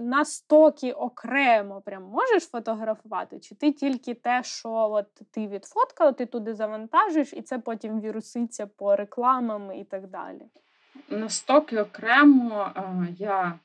на 0.00 0.24
стокі 0.24 0.92
окремо 0.92 1.80
прям 1.80 2.02
можеш 2.02 2.42
фотографувати, 2.42 3.40
чи 3.40 3.54
ти 3.54 3.72
тільки 3.72 4.14
те, 4.14 4.42
що 4.42 4.70
от 4.70 5.06
ти 5.30 5.46
відфоткала, 5.46 6.12
ти 6.12 6.26
туди 6.26 6.54
завантажуєш, 6.54 7.32
і 7.32 7.42
це 7.42 7.58
потім 7.58 8.00
віруситься 8.00 8.66
по 8.66 8.96
рекламам 8.96 9.72
і 9.72 9.84
так 9.84 10.06
далі. 10.06 10.42
На 11.08 11.28
стоки 11.28 11.80
окремо 11.80 12.70
е, 12.76 13.06
я 13.18 13.58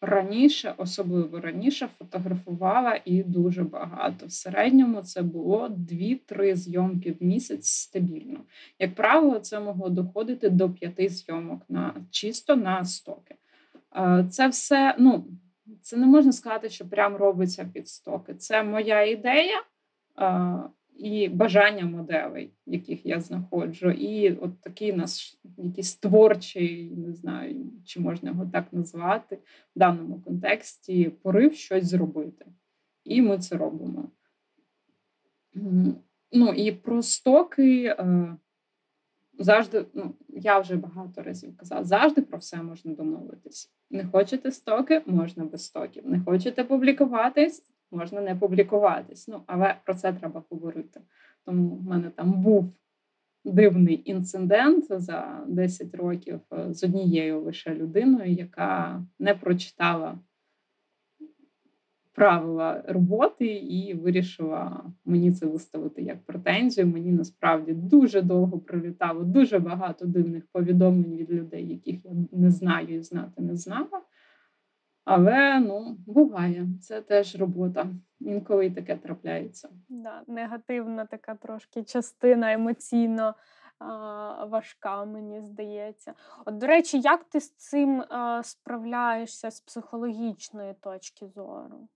раніше, 0.00 0.74
особливо 0.76 1.40
раніше, 1.40 1.88
фотографувала 1.98 3.00
і 3.04 3.22
дуже 3.22 3.64
багато. 3.64 4.26
В 4.26 4.32
середньому 4.32 5.02
це 5.02 5.22
було 5.22 5.68
2-3 5.68 6.56
зйомки 6.56 7.12
в 7.12 7.24
місяць 7.24 7.66
стабільно. 7.66 8.40
Як 8.78 8.94
правило, 8.94 9.38
це 9.38 9.60
могло 9.60 9.88
доходити 9.88 10.50
до 10.50 10.70
5 10.70 11.12
зйомок 11.12 11.62
на 11.68 11.94
чисто 12.10 12.56
на 12.56 12.84
стоки. 12.84 13.34
Це 14.30 14.48
все, 14.48 14.94
ну, 14.98 15.24
це 15.82 15.96
не 15.96 16.06
можна 16.06 16.32
сказати, 16.32 16.68
що 16.68 16.88
прям 16.88 17.16
робиться 17.16 17.70
під 17.72 17.88
стоки. 17.88 18.34
Це 18.34 18.62
моя 18.62 19.02
ідея 19.02 19.62
і 21.00 21.28
бажання 21.28 21.84
моделей, 21.84 22.52
яких 22.66 23.06
я 23.06 23.20
знаходжу, 23.20 23.90
і 23.90 24.32
от 24.32 24.60
такий 24.60 24.92
наш 24.92 25.38
якийсь 25.58 25.94
творчий, 25.94 26.90
не 26.96 27.12
знаю, 27.12 27.72
чи 27.84 28.00
можна 28.00 28.30
його 28.30 28.46
так 28.46 28.72
назвати 28.72 29.36
в 29.76 29.78
даному 29.78 30.20
контексті, 30.20 31.12
порив 31.22 31.54
щось 31.54 31.84
зробити. 31.84 32.46
І 33.04 33.22
ми 33.22 33.38
це 33.38 33.56
робимо. 33.56 34.10
Ну 36.32 36.52
і 36.56 36.72
про 36.72 37.02
стоки 37.02 37.84
е, 37.84 38.36
завжди, 39.38 39.84
ну, 39.94 40.14
я 40.28 40.58
вже 40.58 40.76
багато 40.76 41.22
разів 41.22 41.56
казала, 41.56 41.84
завжди 41.84 42.22
про 42.22 42.38
все 42.38 42.62
можна 42.62 42.94
домовитись. 42.94 43.72
Не 43.90 44.04
хочете 44.04 44.52
стоки, 44.52 45.02
можна 45.06 45.44
без 45.44 45.64
стоків. 45.64 46.06
Не 46.06 46.20
хочете 46.20 46.64
публікуватись, 46.64 47.64
можна 47.90 48.20
не 48.20 48.34
публікуватись. 48.34 49.28
Ну, 49.28 49.42
але 49.46 49.76
про 49.84 49.94
це 49.94 50.12
треба 50.12 50.42
говорити. 50.50 51.00
Тому 51.44 51.76
в 51.76 51.82
мене 51.82 52.10
там 52.10 52.42
був 52.42 52.72
дивний 53.44 54.02
інцидент 54.04 55.02
за 55.02 55.44
10 55.48 55.94
років 55.94 56.40
е, 56.52 56.74
з 56.74 56.84
однією 56.84 57.40
лише 57.40 57.74
людиною, 57.74 58.32
яка 58.32 59.02
не 59.18 59.34
прочитала 59.34 60.18
правила 62.12 62.84
роботи 62.88 63.46
і 63.46 63.94
вирішила 63.94 64.84
мені 65.04 65.32
це 65.32 65.46
виставити 65.46 66.02
як 66.02 66.24
претензію. 66.24 66.86
Мені 66.86 67.12
насправді 67.12 67.72
дуже 67.72 68.22
довго 68.22 68.58
прилітало 68.58 69.24
дуже 69.24 69.58
багато 69.58 70.06
дивних 70.06 70.46
повідомлень 70.52 71.16
від 71.16 71.30
людей, 71.30 71.68
яких 71.68 72.04
я 72.04 72.10
не 72.32 72.50
знаю 72.50 72.94
і 72.94 73.02
знати 73.02 73.42
не 73.42 73.56
знала. 73.56 74.02
Але 75.04 75.60
ну, 75.60 75.96
буває, 76.06 76.66
це 76.82 77.00
теж 77.00 77.36
робота. 77.36 77.86
Інколи 78.20 78.66
і 78.66 78.70
таке 78.70 78.96
трапляється. 78.96 79.68
Да, 79.88 80.22
Негативна 80.26 81.04
така 81.04 81.34
трошки 81.34 81.82
частина 81.82 82.52
емоційно 82.52 83.34
а, 83.78 84.44
важка, 84.44 85.04
мені 85.04 85.40
здається. 85.40 86.14
От, 86.46 86.58
до 86.58 86.66
речі, 86.66 87.00
як 87.00 87.24
ти 87.24 87.40
з 87.40 87.50
цим 87.50 88.00
а, 88.08 88.42
справляєшся 88.44 89.50
з 89.50 89.60
психологічної 89.60 90.74
точки 90.80 91.26
зору? 91.26 91.88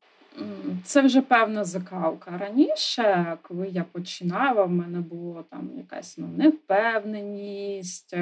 Це 0.85 1.03
вже 1.03 1.23
певна 1.23 1.65
закалка. 1.65 2.39
Раніше, 2.39 3.39
коли 3.43 3.69
я 3.69 3.85
починала, 3.85 4.65
в 4.65 4.71
мене 4.71 5.01
було 5.01 5.43
там 5.51 5.71
якась 5.77 6.19
ну, 6.19 6.27
невпевненість. 6.27 8.17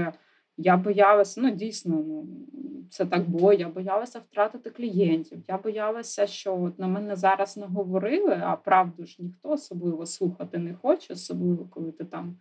Я 0.57 0.77
боялася, 0.77 1.41
ну 1.41 1.51
дійсно, 1.51 2.05
ну 2.07 2.27
це 2.91 3.07
так 3.07 3.31
було. 3.31 3.53
Я 3.53 3.69
боялася 3.69 4.19
втратити 4.19 4.71
клієнтів. 4.71 5.43
Я 5.49 5.59
боялася, 5.59 6.27
що 6.27 6.63
от 6.63 6.79
на 6.79 6.89
мене 6.89 7.17
зараз 7.17 7.57
не 7.57 7.67
говорили, 7.67 8.41
а 8.43 8.57
правду 8.57 9.07
ж 9.07 9.17
ніхто 9.19 9.49
особливо 9.49 10.07
слухати 10.07 10.59
не 10.59 10.75
хоче, 10.75 11.13
особливо 11.13 11.65
коли 11.65 11.93
ти 11.93 12.05
там 12.05 12.37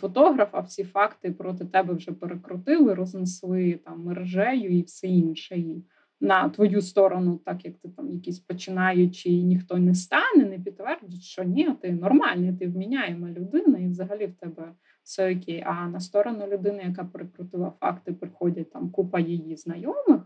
фотограф, 0.00 0.48
а 0.52 0.60
всі 0.60 0.84
факти 0.84 1.32
проти 1.32 1.64
тебе 1.64 1.94
вже 1.94 2.12
перекрутили, 2.12 2.94
рознесли 2.94 3.80
там 3.84 4.04
мережею 4.04 4.78
і 4.78 4.82
все 4.82 5.06
інше. 5.06 5.58
І 5.58 5.84
на 6.20 6.48
твою 6.48 6.82
сторону, 6.82 7.40
так 7.44 7.64
як 7.64 7.74
ти 7.78 7.88
там 7.88 8.12
якийсь 8.12 8.38
починаючий, 8.38 9.44
ніхто 9.44 9.76
не 9.76 9.94
стане, 9.94 10.44
не 10.44 10.58
підтвердить, 10.58 11.22
що 11.22 11.44
ні, 11.44 11.74
ти 11.82 11.92
нормальний, 11.92 12.52
ти 12.52 12.68
вміняєма 12.68 13.30
людина, 13.30 13.78
і 13.78 13.88
взагалі 13.88 14.26
в 14.26 14.34
тебе 14.34 14.72
все 15.08 15.32
окей. 15.32 15.62
А 15.66 15.88
на 15.88 16.00
сторону 16.00 16.46
людини, 16.46 16.82
яка 16.82 17.04
перекрутила 17.04 17.72
факти, 17.80 18.12
приходять 18.12 18.72
там 18.72 18.90
купа 18.90 19.20
її 19.20 19.56
знайомих. 19.56 20.22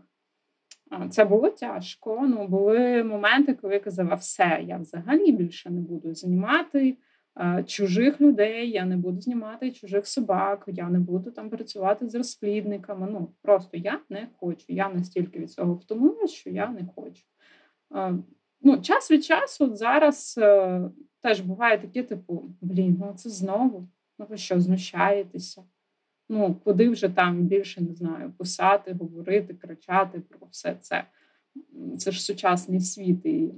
Це 1.09 1.25
було 1.25 1.49
тяжко. 1.49 2.25
Ну, 2.27 2.47
були 2.47 3.03
моменти, 3.03 3.53
коли 3.53 3.73
я 3.73 3.79
казала, 3.79 4.15
все, 4.15 4.63
я 4.67 4.77
взагалі 4.77 5.31
більше 5.31 5.69
не 5.69 5.81
буду 5.81 6.13
знімати 6.13 6.97
чужих 7.65 8.21
людей, 8.21 8.71
я 8.71 8.85
не 8.85 8.97
буду 8.97 9.21
знімати 9.21 9.71
чужих 9.71 10.07
собак, 10.07 10.63
я 10.67 10.89
не 10.89 10.99
буду 10.99 11.31
там 11.31 11.49
працювати 11.49 12.09
з 12.09 12.15
розплідниками. 12.15 13.07
Ну, 13.11 13.33
просто 13.41 13.77
я 13.77 13.99
не 14.09 14.27
хочу. 14.39 14.65
Я 14.67 14.89
настільки 14.89 15.39
від 15.39 15.51
цього 15.51 15.73
втомилася, 15.73 16.33
що 16.33 16.49
я 16.49 16.67
не 16.67 16.85
хочу. 16.95 17.23
Ну, 18.61 18.81
Час 18.81 19.11
від 19.11 19.25
часу 19.25 19.65
от 19.65 19.77
зараз 19.77 20.35
е, 20.37 20.81
теж 21.21 21.41
буває 21.41 21.77
таке, 21.77 22.03
типу, 22.03 22.55
блін, 22.61 22.97
ну 22.99 23.13
це 23.13 23.29
знову. 23.29 23.87
Ну, 24.19 24.25
ви 24.29 24.37
що, 24.37 24.61
знущаєтеся? 24.61 25.63
Ну, 26.29 26.55
куди 26.55 26.89
вже 26.89 27.09
там 27.09 27.43
більше 27.43 27.81
не 27.81 27.93
знаю, 27.95 28.31
писати, 28.37 28.93
говорити, 28.93 29.53
кричати 29.53 30.19
про 30.19 30.47
все 30.47 30.75
це. 30.81 31.07
Це 31.97 32.11
ж 32.11 32.23
сучасний 32.23 32.79
світ, 32.79 33.25
і 33.25 33.53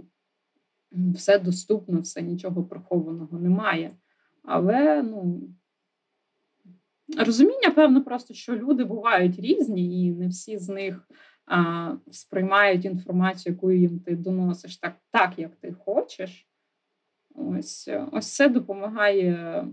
все 0.91 1.39
доступно, 1.39 2.01
все 2.01 2.21
нічого 2.21 2.63
прихованого 2.63 3.39
немає. 3.39 3.95
Але 4.43 5.03
ну, 5.03 5.49
розуміння, 7.17 7.71
певно, 7.75 8.03
просто, 8.03 8.33
що 8.33 8.55
люди 8.55 8.83
бувають 8.83 9.39
різні, 9.39 10.05
і 10.05 10.11
не 10.11 10.27
всі 10.27 10.57
з 10.57 10.69
них 10.69 11.09
а, 11.45 11.91
сприймають 12.11 12.85
інформацію, 12.85 13.53
яку 13.53 13.71
їм 13.71 13.99
ти 13.99 14.15
доносиш 14.15 14.77
так, 14.77 14.95
так 15.11 15.39
як 15.39 15.55
ти 15.55 15.73
хочеш. 15.73 16.47
Ось, 17.35 17.89
Ось 18.11 18.35
це 18.35 18.49
допомагає 18.49 19.67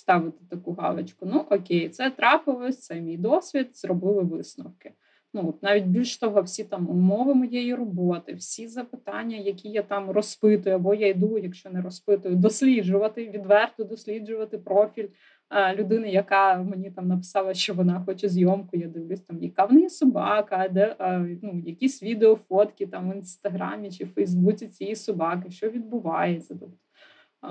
ставити 0.00 0.44
таку 0.50 0.72
галочку. 0.72 1.26
Ну, 1.26 1.46
окей, 1.50 1.88
це 1.88 2.10
трапилось, 2.10 2.80
це 2.80 3.00
мій 3.00 3.16
досвід, 3.16 3.76
зробили 3.76 4.22
висновки. 4.22 4.92
Ну, 5.34 5.58
навіть 5.62 5.84
більш 5.84 6.18
того, 6.18 6.42
всі 6.42 6.64
там 6.64 6.90
умови 6.90 7.34
моєї 7.34 7.74
роботи, 7.74 8.34
всі 8.34 8.68
запитання, 8.68 9.36
які 9.36 9.68
я 9.68 9.82
там 9.82 10.10
розпитую, 10.10 10.76
або 10.76 10.94
я 10.94 11.08
йду, 11.08 11.38
якщо 11.38 11.70
не 11.70 11.82
розпитую, 11.82 12.36
досліджувати, 12.36 13.28
відверто 13.28 13.84
досліджувати 13.84 14.58
профіль 14.58 15.08
а, 15.48 15.74
людини, 15.74 16.08
яка 16.08 16.62
мені 16.62 16.90
там 16.90 17.08
написала, 17.08 17.54
що 17.54 17.74
вона 17.74 18.04
хоче 18.06 18.28
зйомку. 18.28 18.76
Я 18.76 18.88
дивлюсь, 18.88 19.20
там 19.20 19.42
яка 19.42 19.64
в 19.64 19.72
неї 19.72 19.88
собака, 19.90 20.68
де 20.68 20.96
а, 20.98 21.18
ну, 21.42 21.62
якісь 21.66 22.02
відео, 22.02 22.36
фотки 22.36 22.86
там 22.86 23.10
в 23.10 23.16
інстаграмі 23.16 23.90
чи 23.90 24.04
в 24.04 24.14
Фейсбуці 24.14 24.68
цієї 24.68 24.96
собаки, 24.96 25.50
що 25.50 25.70
відбувається. 25.70 26.56
Тобто, 26.60 26.76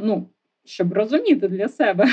ну, 0.02 0.30
щоб 0.66 0.94
розуміти 0.94 1.48
для 1.48 1.70
себе. 1.70 2.08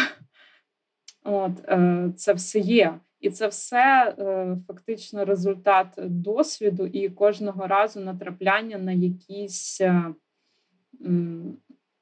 От 1.24 1.52
е, 1.68 2.10
це 2.16 2.32
все 2.32 2.58
є, 2.58 3.00
і 3.20 3.30
це 3.30 3.48
все 3.48 4.14
е, 4.18 4.56
фактично 4.66 5.24
результат 5.24 5.86
досвіду 5.98 6.86
і 6.86 7.08
кожного 7.08 7.66
разу 7.66 8.00
натрапляння 8.00 8.78
на 8.78 8.92
якісь. 8.92 9.80
Е, 9.80 10.14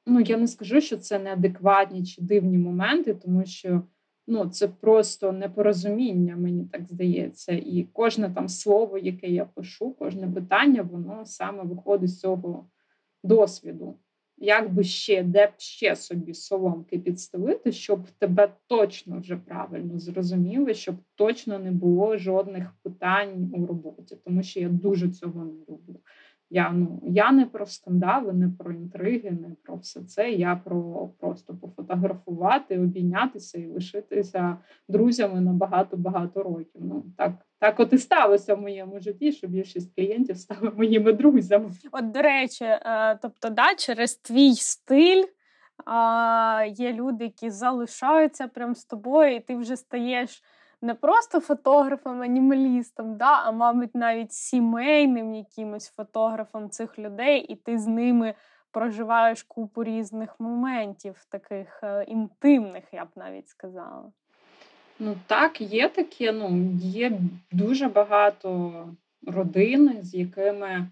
ну 0.05 0.19
я 0.25 0.37
не 0.37 0.47
скажу, 0.47 0.81
що 0.81 0.97
це 0.97 1.19
неадекватні 1.19 2.05
чи 2.05 2.21
дивні 2.21 2.57
моменти, 2.57 3.13
тому 3.13 3.45
що 3.45 3.81
ну 4.27 4.49
це 4.49 4.67
просто 4.67 5.31
непорозуміння, 5.31 6.35
мені 6.35 6.65
так 6.65 6.87
здається. 6.87 7.51
І 7.51 7.87
кожне 7.93 8.29
там 8.29 8.49
слово, 8.49 8.97
яке 8.97 9.27
я 9.27 9.45
пишу, 9.45 9.91
кожне 9.91 10.31
питання, 10.31 10.81
воно 10.81 11.25
саме 11.25 11.63
виходить 11.63 12.09
з 12.09 12.19
цього 12.19 12.67
досвіду 13.23 13.99
як 14.37 14.73
би 14.73 14.83
ще 14.83 15.23
де 15.23 15.47
б 15.47 15.49
ще 15.57 15.95
собі 15.95 16.33
соломки 16.33 16.99
підставити, 16.99 17.71
щоб 17.71 18.09
тебе 18.09 18.53
точно 18.67 19.19
вже 19.19 19.37
правильно 19.37 19.99
зрозуміли, 19.99 20.73
щоб 20.73 20.95
точно 21.15 21.59
не 21.59 21.71
було 21.71 22.17
жодних 22.17 22.73
питань 22.83 23.51
у 23.53 23.65
роботі, 23.65 24.17
тому 24.25 24.43
що 24.43 24.59
я 24.59 24.69
дуже 24.69 25.09
цього 25.09 25.45
не 25.45 25.59
люблю. 25.69 25.99
Я 26.49 26.71
ну 26.71 27.01
я 27.03 27.31
не 27.31 27.45
про 27.45 27.65
скандали, 27.65 28.33
не 28.33 28.49
про 28.49 28.71
інтриги, 28.73 29.31
не 29.31 29.55
про 29.63 29.75
все 29.75 30.03
це. 30.03 30.31
Я 30.31 30.55
про 30.55 31.09
просто 31.19 31.55
пофотографувати, 31.55 32.79
обійнятися 32.79 33.59
і 33.59 33.67
лишитися 33.67 34.57
друзями 34.89 35.41
на 35.41 35.53
багато 35.53 35.97
багато 35.97 36.43
років. 36.43 36.81
Ну 36.81 37.05
так 37.17 37.45
так, 37.59 37.79
от 37.79 37.93
і 37.93 37.97
сталося 37.97 38.55
в 38.55 38.61
моєму 38.61 38.99
житті, 38.99 39.31
що 39.31 39.47
більшість 39.47 39.95
клієнтів 39.95 40.37
стали 40.37 40.71
моїми 40.77 41.13
друзями. 41.13 41.71
От, 41.91 42.11
до 42.11 42.21
речі, 42.21 42.65
е, 42.65 43.19
тобто, 43.21 43.49
да, 43.49 43.75
через 43.75 44.15
твій 44.15 44.55
стиль. 44.55 45.23
Є 46.67 46.93
люди, 46.93 47.23
які 47.23 47.49
залишаються 47.49 48.47
прям 48.47 48.75
з 48.75 48.85
тобою, 48.85 49.35
і 49.35 49.39
ти 49.39 49.55
вже 49.55 49.77
стаєш 49.77 50.43
не 50.81 50.93
просто 50.93 51.39
фотографом, 51.39 52.21
анімалістом, 52.21 53.17
да, 53.17 53.41
а, 53.45 53.51
мабуть, 53.51 53.95
навіть 53.95 54.33
сімейним 54.33 55.33
якимось 55.33 55.89
фотографом 55.89 56.69
цих 56.69 56.99
людей, 56.99 57.39
і 57.39 57.55
ти 57.55 57.77
з 57.77 57.87
ними 57.87 58.33
проживаєш 58.71 59.43
купу 59.43 59.83
різних 59.83 60.39
моментів, 60.39 61.25
таких 61.29 61.79
е, 61.83 62.03
інтимних, 62.03 62.83
я 62.91 63.05
б 63.05 63.07
навіть 63.15 63.49
сказала. 63.49 64.11
Ну 64.99 65.15
так, 65.27 65.61
є 65.61 65.89
таке. 65.89 66.31
Ну, 66.31 66.71
є 66.81 67.19
дуже 67.51 67.87
багато 67.87 68.73
родини, 69.27 69.99
з 70.01 70.15
якими 70.15 70.89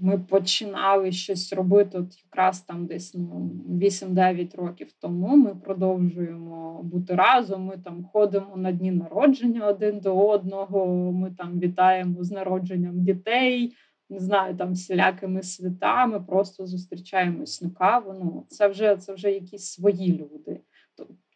ми 0.00 0.18
починали 0.18 1.12
щось 1.12 1.52
робити 1.52 1.98
от 1.98 2.24
якраз 2.24 2.60
там 2.60 2.86
десь 2.86 3.14
ну, 3.14 3.50
8-9 3.68 4.56
років 4.56 4.92
тому. 5.00 5.36
Ми 5.36 5.54
продовжуємо 5.54 6.82
бути 6.82 7.14
разом. 7.14 7.64
Ми 7.64 7.76
там 7.76 8.04
ходимо 8.04 8.56
на 8.56 8.72
дні 8.72 8.90
народження 8.90 9.66
один 9.66 10.00
до 10.00 10.28
одного. 10.28 11.12
Ми 11.12 11.30
там 11.30 11.60
вітаємо 11.60 12.24
з 12.24 12.30
народженням 12.30 13.04
дітей. 13.04 13.74
Не 14.10 14.18
знаю, 14.18 14.56
там 14.56 14.72
всілякими 14.72 15.42
святами, 15.42 16.20
просто 16.20 16.66
зустрічаємось 16.66 17.62
на 17.62 17.70
каву. 17.70 18.12
Ну, 18.12 18.46
це 18.48 18.68
вже 18.68 18.96
це 18.96 19.14
вже 19.14 19.30
якісь 19.30 19.66
свої 19.66 20.12
люди. 20.12 20.60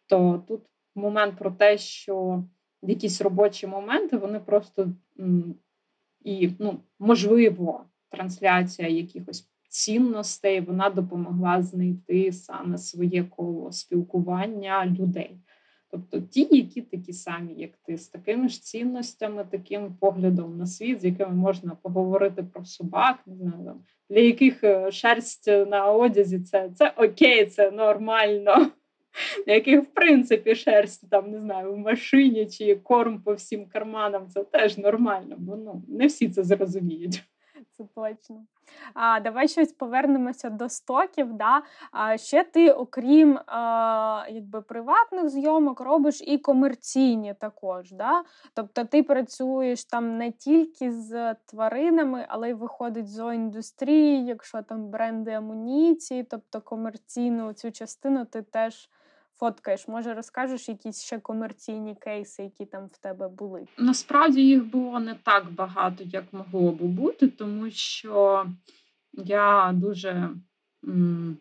То 0.07 0.43
тут 0.47 0.61
момент 0.95 1.37
про 1.37 1.51
те, 1.51 1.77
що 1.77 2.43
якісь 2.81 3.21
робочі 3.21 3.67
моменти 3.67 4.17
вони 4.17 4.39
просто 4.39 4.93
і 6.21 6.49
ну, 6.59 6.79
можливо 6.99 7.85
трансляція 8.09 8.87
якихось 8.87 9.49
цінностей, 9.69 10.61
вона 10.61 10.89
допомогла 10.89 11.61
знайти 11.61 12.31
саме 12.31 12.77
своє 12.77 13.23
коло 13.23 13.71
спілкування 13.71 14.85
людей. 14.85 15.37
Тобто 15.91 16.21
ті, 16.21 16.47
які 16.51 16.81
такі 16.81 17.13
самі, 17.13 17.53
як 17.53 17.71
ти, 17.85 17.97
з 17.97 18.07
такими 18.07 18.49
ж 18.49 18.61
цінностями, 18.61 19.45
таким 19.51 19.95
поглядом 19.95 20.57
на 20.57 20.65
світ, 20.65 21.01
з 21.01 21.05
якими 21.05 21.31
можна 21.31 21.75
поговорити 21.75 22.43
про 22.43 22.65
собак, 22.65 23.19
не 23.25 23.35
знаю, 23.35 23.65
там, 23.65 23.83
для 24.09 24.19
яких 24.19 24.63
е, 24.63 24.91
шерсть 24.91 25.47
на 25.47 25.91
одязі 25.91 26.39
це 26.39 26.69
це 26.69 26.93
окей, 26.97 27.45
це 27.45 27.71
нормально. 27.71 28.71
Для 29.45 29.53
яких, 29.53 29.83
в 29.83 29.85
принципі, 29.85 30.55
шерсть 30.55 31.09
там 31.09 31.31
не 31.31 31.39
знаю, 31.39 31.73
в 31.73 31.77
машині 31.77 32.45
чи 32.45 32.75
корм 32.75 33.21
по 33.21 33.33
всім 33.33 33.65
карманам, 33.65 34.27
це 34.27 34.43
теж 34.43 34.77
нормально, 34.77 35.35
бо 35.39 35.55
ну 35.55 35.83
не 35.87 36.07
всі 36.07 36.29
це 36.29 36.43
зрозуміють 36.43 37.23
це 37.77 37.83
точно. 37.95 38.45
А, 38.93 39.19
Давай 39.19 39.47
щось 39.47 39.73
повернемося 39.73 40.49
до 40.49 40.69
стоків. 40.69 41.33
Да? 41.33 41.61
А, 41.91 42.17
Ще 42.17 42.43
ти, 42.43 42.71
окрім 42.71 43.39
а, 43.45 44.25
якби, 44.29 44.61
приватних 44.61 45.29
зйомок, 45.29 45.81
робиш 45.81 46.21
і 46.21 46.37
комерційні 46.37 47.33
також. 47.39 47.91
Да? 47.91 48.23
Тобто 48.53 48.85
ти 48.85 49.03
працюєш 49.03 49.85
там 49.85 50.17
не 50.17 50.31
тільки 50.31 50.91
з 50.91 51.35
тваринами, 51.45 52.25
але 52.29 52.49
й 52.49 52.53
виходить 52.53 53.07
з 53.07 53.13
зооіндустрії, 53.13 54.25
якщо 54.25 54.61
там 54.61 54.89
бренди 54.89 55.31
амуніції, 55.31 56.23
тобто 56.23 56.61
комерційну 56.61 57.53
цю 57.53 57.71
частину 57.71 58.25
ти 58.25 58.41
теж 58.41 58.89
фоткаєш. 59.39 59.87
Може, 59.87 60.13
розкажеш 60.13 60.69
якісь 60.69 61.03
ще 61.03 61.19
комерційні 61.19 61.95
кейси, 61.95 62.43
які 62.43 62.65
там 62.65 62.85
в 62.87 62.97
тебе 62.97 63.27
були? 63.27 63.67
Насправді 63.77 64.45
їх 64.47 64.65
було 64.65 64.99
не 64.99 65.15
так 65.23 65.51
багато, 65.51 66.03
як 66.03 66.33
могло 66.33 66.71
би 66.71 66.85
бути, 66.87 67.27
тому 67.27 67.69
що 67.71 68.45
я 69.13 69.71
дуже 69.75 70.29
м, 70.87 71.37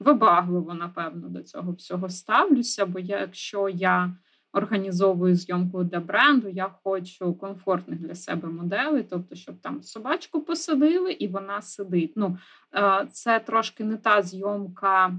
вибагливо, 0.00 0.74
напевно, 0.74 1.28
до 1.28 1.42
цього 1.42 1.72
всього 1.72 2.08
ставлюся. 2.08 2.86
Бо 2.86 2.98
я, 2.98 3.20
якщо 3.20 3.68
я 3.68 4.16
організовую 4.52 5.34
зйомку 5.34 5.84
для 5.84 6.00
бренду, 6.00 6.48
я 6.48 6.68
хочу 6.84 7.34
комфортних 7.34 7.98
для 7.98 8.14
себе 8.14 8.48
моделей, 8.48 9.02
тобто, 9.10 9.34
щоб 9.34 9.60
там 9.60 9.82
собачку 9.82 10.42
посадили 10.42 11.12
і 11.12 11.28
вона 11.28 11.62
сидить. 11.62 12.12
Ну, 12.16 12.38
е, 12.74 13.06
Це 13.12 13.40
трошки 13.40 13.84
не 13.84 13.96
та 13.96 14.22
зйомка 14.22 15.18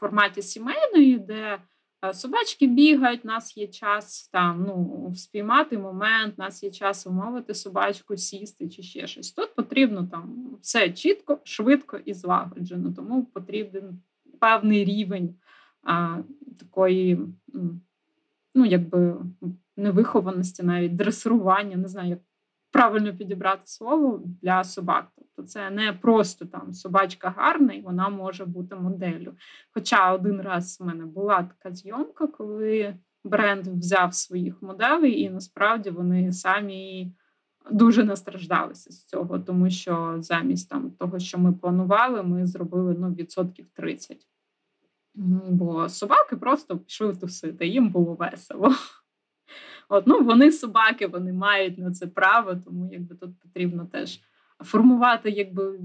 форматі 0.00 0.42
сімейної, 0.42 1.18
де 1.18 1.58
е, 2.04 2.14
собачки 2.14 2.66
бігають, 2.66 3.24
нас 3.24 3.56
є 3.56 3.66
час 3.66 4.28
там 4.32 4.64
ну, 4.66 5.12
спіймати 5.16 5.78
момент, 5.78 6.38
нас 6.38 6.62
є 6.62 6.70
час 6.70 7.06
умовити 7.06 7.54
собачку, 7.54 8.16
сісти 8.16 8.68
чи 8.68 8.82
ще 8.82 9.06
щось. 9.06 9.32
Тут 9.32 9.54
потрібно 9.54 10.06
там 10.06 10.56
все 10.62 10.90
чітко, 10.90 11.38
швидко 11.44 11.96
і 12.04 12.14
злагоджено, 12.14 12.92
тому 12.92 13.24
потрібен 13.24 14.02
певний 14.40 14.84
рівень 14.84 15.34
а, 15.82 16.18
такої, 16.58 17.20
ну, 18.54 18.64
якби 18.64 19.16
невихованості, 19.76 20.62
навіть 20.62 20.96
дресирування, 20.96 21.76
не 21.76 21.88
знаю, 21.88 22.08
як 22.08 22.18
правильно 22.70 23.16
підібрати 23.16 23.62
слово 23.64 24.22
для 24.42 24.64
собак. 24.64 25.06
Тобто 25.16 25.42
це 25.42 25.70
не 25.70 25.92
просто 25.92 26.46
там 26.46 26.72
собачка 26.72 27.34
гарна, 27.36 27.72
і 27.72 27.80
вона 27.80 28.08
може 28.08 28.44
бути 28.44 28.76
моделлю. 28.76 29.32
Хоча 29.74 30.12
один 30.12 30.40
раз 30.40 30.80
в 30.80 30.84
мене 30.84 31.06
була 31.06 31.42
така 31.42 31.74
зйомка, 31.74 32.26
коли 32.26 32.96
бренд 33.24 33.66
взяв 33.66 34.14
своїх 34.14 34.62
моделей, 34.62 35.20
і 35.20 35.30
насправді 35.30 35.90
вони 35.90 36.32
самі 36.32 37.12
дуже 37.70 38.04
настраждалися 38.04 38.92
з 38.92 39.04
цього, 39.04 39.38
тому 39.38 39.70
що 39.70 40.16
замість 40.20 40.70
там 40.70 40.90
того, 40.90 41.18
що 41.18 41.38
ми 41.38 41.52
планували, 41.52 42.22
ми 42.22 42.46
зробили 42.46 42.96
ну, 42.98 43.12
відсотків 43.12 43.66
30. 43.72 44.26
Бо 45.48 45.88
собаки 45.88 46.36
просто 46.36 46.78
пішли 46.78 47.16
тусити, 47.16 47.66
їм 47.66 47.88
було 47.88 48.14
весело. 48.14 48.74
От, 49.88 50.06
ну, 50.06 50.24
Вони 50.24 50.52
собаки, 50.52 51.06
вони 51.06 51.32
мають 51.32 51.78
на 51.78 51.92
це 51.92 52.06
право, 52.06 52.54
тому 52.54 52.88
якби 52.92 53.16
тут 53.16 53.40
потрібно 53.40 53.86
теж 53.86 54.20
формувати 54.60 55.30
якби 55.30 55.80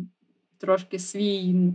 трошки 0.57 0.99
свій 0.99 1.73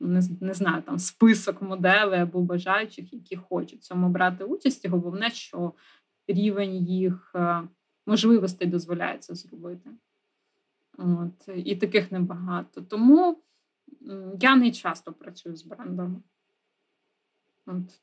не, 0.00 0.22
не 0.40 0.54
знаю, 0.54 0.82
там 0.82 0.98
список 0.98 1.62
моделей 1.62 2.20
або 2.20 2.42
бажаючих, 2.42 3.12
які 3.12 3.36
хочуть 3.36 3.80
в 3.80 3.82
цьому 3.82 4.08
брати 4.08 4.44
участь. 4.44 4.84
І 4.84 4.88
головне, 4.88 5.30
що 5.30 5.72
рівень 6.28 6.76
їх 6.76 7.32
е, 7.34 7.62
можливостей 8.06 8.68
дозволяється 8.68 9.34
зробити. 9.34 9.90
От, 10.98 11.48
І 11.56 11.76
таких 11.76 12.12
небагато. 12.12 12.82
Тому 12.82 13.42
я 14.40 14.56
не 14.56 14.70
часто 14.70 15.12
працюю 15.12 15.56
з 15.56 15.62
брендами. 15.62 16.20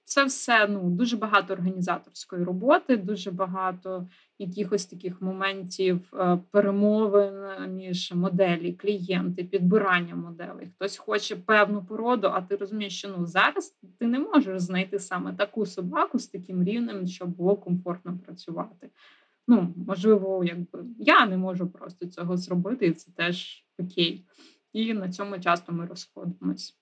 Це 0.04 0.26
все 0.26 0.68
ну 0.68 0.90
дуже 0.90 1.18
багато 1.18 1.54
організаторської 1.54 2.44
роботи, 2.44 2.98
дуже 2.98 3.32
багато 3.32 4.08
якихось 4.40 4.86
таких 4.86 5.22
моментів 5.22 6.14
е, 6.14 6.40
перемовин 6.52 7.34
між 7.70 8.14
моделі, 8.14 8.74
клієнти, 8.74 9.44
підбирання 9.44 10.16
моделей. 10.16 10.68
Хтось 10.76 10.98
хоче 10.98 11.36
певну 11.36 11.86
породу, 11.86 12.28
а 12.34 12.42
ти 12.42 12.56
розумієш, 12.56 12.98
що 12.98 13.10
ну 13.18 13.26
зараз 13.26 13.76
ти 14.00 14.08
не 14.08 14.20
можеш 14.20 14.62
знайти 14.62 15.00
саме 15.00 15.34
таку 15.34 15.66
собаку 15.66 16.20
з 16.20 16.28
таким 16.28 16.64
рівнем, 16.64 17.08
щоб 17.08 17.30
було 17.30 17.56
комфортно 17.56 18.20
працювати. 18.26 18.90
Ну, 19.48 19.74
можливо, 19.88 20.44
якби 20.44 20.86
я 20.98 21.26
не 21.26 21.38
можу 21.38 21.68
просто 21.68 22.06
цього 22.06 22.38
зробити, 22.38 22.88
і 22.88 22.94
це 22.94 23.12
теж 23.12 23.66
окей. 23.80 24.26
І 24.74 24.94
на 24.94 25.12
цьому 25.12 25.40
часто 25.40 25.72
ми 25.72 25.86
розходимось. 25.86 26.78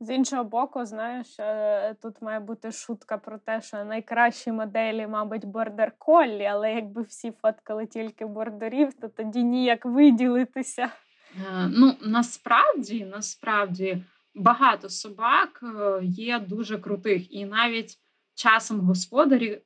З 0.00 0.14
іншого 0.14 0.44
боку, 0.44 0.84
знаєш, 0.84 1.38
е, 1.38 1.96
тут 2.02 2.22
має 2.22 2.40
бути 2.40 2.72
шутка 2.72 3.18
про 3.18 3.38
те, 3.38 3.60
що 3.60 3.84
найкращі 3.84 4.52
моделі, 4.52 5.06
мабуть, 5.06 5.44
бордер 5.44 5.92
коллі, 5.98 6.44
але 6.44 6.74
якби 6.74 7.02
всі 7.02 7.30
фоткали 7.30 7.86
тільки 7.86 8.26
бордерів, 8.26 8.94
то 8.94 9.08
тоді 9.08 9.42
ніяк 9.44 9.84
виділитися. 9.84 10.82
Е, 10.82 11.68
ну 11.68 11.94
насправді, 12.02 13.04
насправді 13.04 14.04
багато 14.34 14.88
собак 14.88 15.60
е, 15.62 16.00
є 16.04 16.38
дуже 16.38 16.78
крутих, 16.78 17.32
і 17.32 17.44
навіть 17.46 17.98
часом 18.34 18.80
господарі 18.80 19.62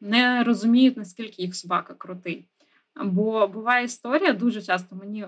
не 0.00 0.44
розуміють, 0.44 0.96
наскільки 0.96 1.42
їх 1.42 1.56
собака 1.56 1.94
крутий. 1.94 2.48
Бо 3.04 3.48
буває 3.48 3.84
історія 3.84 4.32
дуже 4.32 4.62
часто 4.62 4.96
мені 4.96 5.26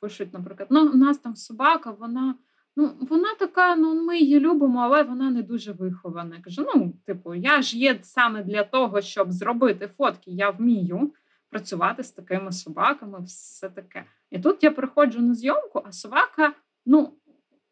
пишуть, 0.00 0.32
наприклад, 0.32 0.68
ну 0.70 0.90
у 0.90 0.96
нас 0.96 1.18
там 1.18 1.36
собака, 1.36 1.90
вона. 1.90 2.34
Ну, 2.80 2.90
вона 3.00 3.34
така, 3.34 3.76
ну 3.76 4.04
ми 4.04 4.18
її 4.18 4.40
любимо, 4.40 4.80
але 4.80 5.02
вона 5.02 5.30
не 5.30 5.42
дуже 5.42 5.72
вихована. 5.72 6.36
Я 6.36 6.42
кажу: 6.42 6.66
ну, 6.74 6.92
типу, 7.06 7.34
я 7.34 7.62
ж 7.62 7.78
є 7.78 7.98
саме 8.02 8.42
для 8.42 8.64
того, 8.64 9.00
щоб 9.00 9.32
зробити 9.32 9.90
фотки. 9.96 10.30
Я 10.30 10.50
вмію 10.50 11.12
працювати 11.50 12.02
з 12.02 12.10
такими 12.10 12.52
собаками, 12.52 13.20
все 13.20 13.68
таке. 13.68 14.04
І 14.30 14.38
тут 14.38 14.64
я 14.64 14.70
приходжу 14.70 15.20
на 15.20 15.34
зйомку, 15.34 15.82
а 15.84 15.92
собака, 15.92 16.52
ну. 16.86 17.12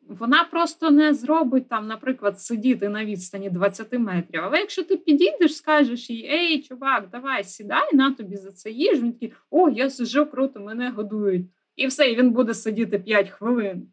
Вона 0.08 0.44
просто 0.44 0.90
не 0.90 1.14
зробить 1.14 1.68
там, 1.68 1.86
наприклад, 1.86 2.40
сидіти 2.40 2.88
на 2.88 3.04
відстані 3.04 3.50
20 3.50 3.92
метрів. 3.92 4.40
Але 4.44 4.58
якщо 4.58 4.84
ти 4.84 4.96
підійдеш, 4.96 5.56
скажеш 5.56 6.10
їй, 6.10 6.26
ей, 6.26 6.62
чувак, 6.62 7.08
давай 7.12 7.44
сідай 7.44 7.94
на 7.94 8.12
тобі 8.12 8.36
за 8.36 8.52
це 8.52 8.70
їж. 8.70 9.02
Він 9.02 9.12
такий, 9.12 9.32
о, 9.50 9.68
я 9.68 9.90
сижу 9.90 10.26
круто, 10.26 10.60
мене 10.60 10.90
годують. 10.90 11.46
І 11.76 11.86
все, 11.86 12.10
і 12.10 12.16
він 12.16 12.30
буде 12.30 12.54
сидіти 12.54 12.98
5 12.98 13.30
хвилин 13.30 13.88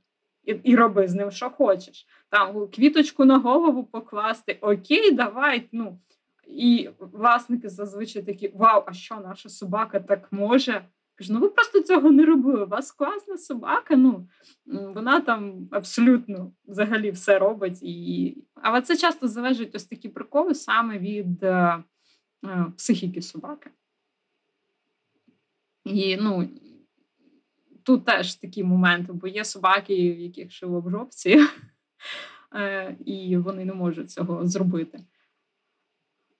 і 0.45 0.75
роби 0.75 1.07
з 1.07 1.13
ним, 1.13 1.31
що 1.31 1.49
хочеш. 1.49 2.07
Там 2.29 2.67
квіточку 2.67 3.25
на 3.25 3.37
голову 3.37 3.83
покласти, 3.83 4.57
окей, 4.61 5.11
давай. 5.11 5.69
ну. 5.71 5.99
І 6.47 6.89
власники 6.99 7.69
зазвичай 7.69 8.23
такі: 8.23 8.51
Вау, 8.55 8.83
а 8.87 8.93
що 8.93 9.15
наша 9.15 9.49
собака 9.49 9.99
так 9.99 10.31
може? 10.31 10.85
Кажу, 11.15 11.33
ну 11.33 11.39
ви 11.39 11.49
просто 11.49 11.81
цього 11.81 12.11
не 12.11 12.25
робили. 12.25 12.63
У 12.63 12.67
вас 12.67 12.91
класна 12.91 13.37
собака. 13.37 13.95
Ну 13.95 14.27
вона 14.65 15.21
там 15.21 15.67
абсолютно 15.71 16.51
взагалі 16.65 17.11
все 17.11 17.39
робить. 17.39 17.83
І... 17.83 18.37
Але 18.55 18.81
це 18.81 18.97
часто 18.97 19.27
залежить 19.27 19.75
ось 19.75 19.85
такі 19.85 20.09
приколи 20.09 20.55
саме 20.55 20.99
від 20.99 21.43
е, 21.43 21.83
е, 22.45 22.65
психіки 22.77 23.21
собаки. 23.21 23.69
І 25.85 26.17
ну, 26.17 26.49
тут 27.83 28.05
теж 28.05 28.35
такі 28.35 28.63
моменти, 28.63 29.13
бо 29.13 29.27
є 29.27 29.45
собаки, 29.45 30.13
в 30.13 30.19
яких 30.19 30.51
шило 30.51 30.81
в 30.81 30.89
жопці, 30.89 31.39
е, 32.55 32.95
і 33.05 33.37
вони 33.37 33.65
не 33.65 33.73
можуть 33.73 34.11
цього 34.11 34.47
зробити. 34.47 34.99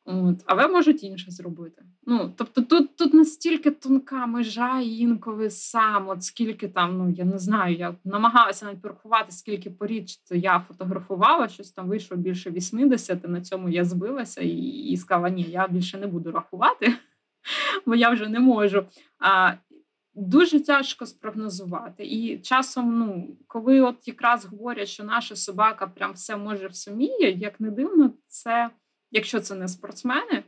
От, 0.05 0.35
Але 0.45 0.67
можуть 0.67 1.03
інше 1.03 1.31
зробити. 1.31 1.83
Ну, 2.05 2.33
Тобто 2.37 2.61
тут 2.61 2.95
тут 2.95 3.13
настільки 3.13 3.71
тонка 3.71 4.25
межа 4.25 4.79
інколи 4.79 5.49
сам, 5.49 6.09
от 6.09 6.23
скільки 6.23 6.67
там, 6.67 6.97
ну 6.97 7.09
я 7.09 7.25
не 7.25 7.37
знаю, 7.37 7.75
я 7.75 7.95
намагалася 8.03 8.65
навіть 8.65 8.81
порахувати, 8.81 9.31
скільки 9.31 9.69
поріч 9.69 10.19
я 10.31 10.59
фотографувала, 10.59 11.47
щось 11.47 11.71
там 11.71 11.87
вийшло 11.87 12.17
більше 12.17 12.51
80, 12.51 13.27
на 13.27 13.41
цьому 13.41 13.69
я 13.69 13.85
збилася 13.85 14.41
і 14.41 14.57
і 14.93 14.97
сказала, 14.97 15.29
ні, 15.29 15.43
я 15.43 15.67
більше 15.67 15.97
не 15.97 16.07
буду 16.07 16.31
рахувати, 16.31 16.93
бо 17.85 17.95
я 17.95 18.09
вже 18.09 18.27
не 18.29 18.39
можу. 18.39 18.85
А, 19.19 19.53
Дуже 20.15 20.59
тяжко 20.59 21.05
спрогнозувати. 21.05 22.05
І 22.05 22.39
часом, 22.39 22.99
ну, 22.99 23.37
коли 23.47 23.81
от 23.81 24.07
якраз 24.07 24.45
говорять, 24.45 24.87
що 24.87 25.03
наша 25.03 25.35
собака 25.35 25.87
прям 25.87 26.13
все 26.13 26.37
може 26.37 26.67
все 26.67 26.91
вміє, 26.91 27.31
як 27.31 27.59
не 27.59 27.71
дивно, 27.71 28.13
це 28.27 28.69
якщо 29.11 29.39
це 29.39 29.55
не 29.55 29.67
спортсмени, 29.67 30.43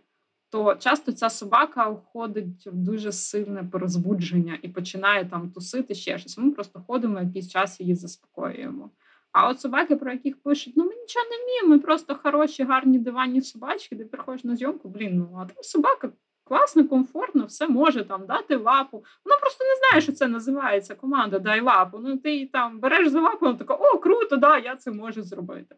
то 0.49 0.76
часто 0.76 1.11
ця 1.11 1.30
собака 1.30 1.89
входить 1.89 2.68
в 2.68 2.76
дуже 2.76 3.11
сильне 3.11 3.63
порозбудження 3.63 4.59
і 4.61 4.68
починає 4.68 5.26
там 5.26 5.51
тусити 5.51 5.95
ще 5.95 6.18
щось. 6.18 6.38
Ми 6.38 6.51
просто 6.51 6.84
ходимо 6.88 7.22
якийсь 7.22 7.49
час 7.49 7.80
її 7.80 7.95
заспокоюємо. 7.95 8.89
А 9.32 9.49
от 9.49 9.61
собаки, 9.61 9.95
про 9.95 10.11
яких 10.11 10.41
пишуть, 10.41 10.74
ну 10.78 10.84
ми 10.84 10.95
нічого 10.95 11.26
не 11.26 11.43
вміємо, 11.43 11.70
ми 11.70 11.80
просто 11.80 12.16
хороші, 12.16 12.63
гарні 12.63 12.99
диванні 12.99 13.41
собачки, 13.41 13.95
де 13.95 14.05
приходиш 14.05 14.43
на 14.43 14.55
зйомку, 14.55 14.89
блін, 14.89 15.18
ну 15.18 15.38
а 15.38 15.45
там 15.45 15.63
собака 15.63 16.11
класно, 16.46 16.88
комфортно, 16.88 17.46
все 17.46 17.68
може 17.68 18.04
там 18.04 18.26
дати 18.26 18.56
лапу. 18.56 19.04
Вона 19.26 19.38
просто 19.39 19.64
не 19.64 19.76
знає, 19.76 20.02
що 20.02 20.12
це 20.12 20.28
називається 20.28 20.96
команда 20.96 21.39
Дай 21.39 21.62
лапу. 21.62 22.00
Ну 22.00 22.18
ти 22.18 22.32
її 22.34 22.46
там 22.46 22.80
береш 22.80 23.10
за 23.10 23.22
лапу, 23.22 23.38
вона 23.41 23.58
така, 23.58 23.74
о, 23.74 23.98
круто, 23.98 24.38
да, 24.38 24.58
я 24.58 24.76
це 24.76 24.91
можу 24.91 25.24
зробити. 25.24 25.76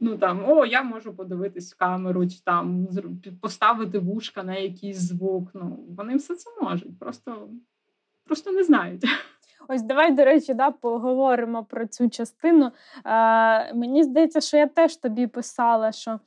Ну 0.00 0.18
там 0.18 0.50
о, 0.50 0.66
я 0.66 0.82
можу 0.82 1.16
подивитись 1.16 1.74
в 1.74 1.78
камеру, 1.78 2.28
чи 2.28 2.36
там 2.44 2.88
поставити 3.42 3.98
вушка 3.98 4.42
на 4.42 4.54
якийсь 4.56 4.96
звук. 4.96 5.50
Ну 5.54 5.86
вони 5.96 6.16
все 6.16 6.34
це 6.34 6.50
можуть, 6.60 6.98
просто, 6.98 7.48
просто 8.24 8.52
не 8.52 8.64
знають. 8.64 9.04
Ось 9.68 9.82
давай, 9.82 10.12
до 10.12 10.24
речі, 10.24 10.54
да, 10.54 10.70
поговоримо 10.70 11.64
про 11.64 11.86
цю 11.86 12.08
частину. 12.08 12.72
Е, 13.04 13.74
Мені 13.74 14.04
здається, 14.04 14.40
що 14.40 14.56
я 14.56 14.66
теж 14.66 14.96
тобі 14.96 15.26
писала, 15.26 15.92
що 15.92 16.20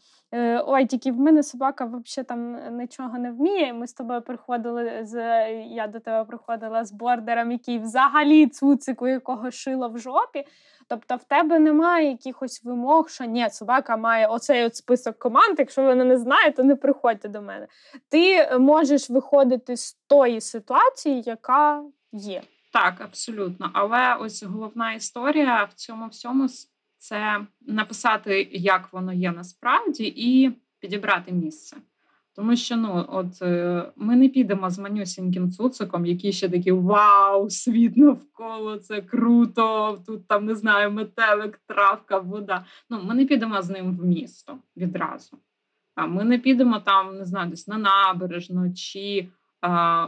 ой, 0.66 0.86
тільки 0.86 1.12
в 1.12 1.20
мене 1.20 1.44
собака 1.44 1.86
взагалі 1.86 2.26
там 2.28 2.60
нічого 2.78 3.18
не 3.18 3.32
вміє. 3.32 3.74
Ми 3.74 3.88
з 3.88 3.94
тобою 3.94 4.22
приходили 4.22 5.00
з 5.04 5.16
я 5.52 5.88
до 5.88 6.00
тебе 6.00 6.26
приходила 6.26 6.86
з 6.86 6.92
бордером, 6.92 7.52
який 7.52 7.80
взагалі 7.80 8.48
цуцик, 8.48 9.02
у 9.02 9.08
якого 9.08 9.52
шило 9.52 9.90
в 9.90 9.98
жопі. 10.00 10.46
Тобто 10.88 11.16
в 11.16 11.24
тебе 11.24 11.60
немає 11.60 12.10
якихось 12.10 12.64
вимог, 12.64 13.10
що 13.10 13.26
ні, 13.26 13.50
собака 13.50 13.98
має 13.98 14.28
оцей 14.28 14.66
от 14.66 14.76
список 14.76 15.20
команд. 15.20 15.60
Якщо 15.60 15.84
вона 15.84 16.04
не 16.04 16.18
знає, 16.18 16.52
то 16.52 16.64
не 16.64 16.76
приходьте 16.76 17.28
до 17.28 17.42
мене. 17.42 17.68
Ти 18.10 18.50
можеш 18.58 19.10
виходити 19.10 19.78
з 19.78 19.94
тої 19.94 20.42
ситуації, 20.42 21.24
яка 21.26 21.84
є. 22.12 22.42
Так, 22.74 23.02
абсолютно. 23.02 23.72
Але 23.74 24.16
ось 24.16 24.44
головна 24.44 24.94
історія 24.94 25.64
в 25.64 25.74
цьому 25.74 26.08
всьому 26.08 26.48
це 27.00 27.46
написати, 27.62 28.50
як 28.52 28.94
воно 28.94 29.14
є 29.14 29.32
насправді, 29.32 30.14
і 30.16 30.52
підібрати 30.80 31.32
місце. 31.32 31.78
Тому 32.36 32.56
що 32.56 32.78
ну, 32.78 33.06
от 33.08 33.42
е, 33.42 33.92
ми 33.96 34.16
не 34.16 34.30
підемо 34.30 34.70
з 34.70 34.80
манюсіньким 34.80 35.52
цуциком, 35.52 36.06
який 36.06 36.32
ще 36.32 36.50
такий 36.50 36.72
вау, 36.72 37.50
світ 37.50 37.98
навколо 37.98 38.78
це 38.78 39.02
круто! 39.02 40.00
Тут 40.06 40.28
там 40.28 40.46
не 40.46 40.56
знаю, 40.56 40.92
метелик, 40.92 41.60
травка, 41.68 42.20
вода. 42.20 42.66
Ну, 42.90 43.04
ми 43.04 43.16
не 43.16 43.26
підемо 43.26 43.62
з 43.62 43.70
ним 43.70 43.98
в 43.98 44.06
місто 44.06 44.58
відразу. 44.78 45.38
А 45.96 46.08
ми 46.08 46.24
не 46.24 46.40
підемо 46.40 46.80
там, 46.80 47.18
не 47.18 47.26
знаю, 47.26 47.50
десь 47.50 47.68
на 47.68 47.78
набережну 47.78 48.74
чи 48.74 49.28
а, 49.62 50.08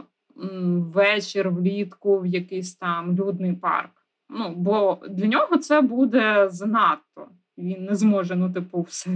вечір 0.94 1.50
влітку 1.50 2.20
в 2.20 2.26
якийсь 2.26 2.74
там 2.74 3.16
людний 3.16 3.52
парк. 3.52 4.01
Ну, 4.32 4.54
бо 4.56 4.98
для 5.10 5.26
нього 5.26 5.56
це 5.58 5.80
буде 5.80 6.48
занадто. 6.50 7.28
Він 7.58 7.84
не 7.84 7.94
зможе, 7.94 8.36
ну, 8.36 8.52
типу, 8.52 8.80
все, 8.82 9.10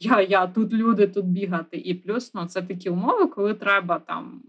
я 0.00 0.20
я 0.20 0.46
тут 0.46 0.72
люди, 0.72 1.06
тут 1.06 1.26
бігати. 1.26 1.76
І 1.76 1.94
плюс 1.94 2.34
ну, 2.34 2.46
це 2.46 2.62
такі 2.62 2.90
умови, 2.90 3.26
коли 3.26 3.54
треба 3.54 3.98
там 3.98 4.42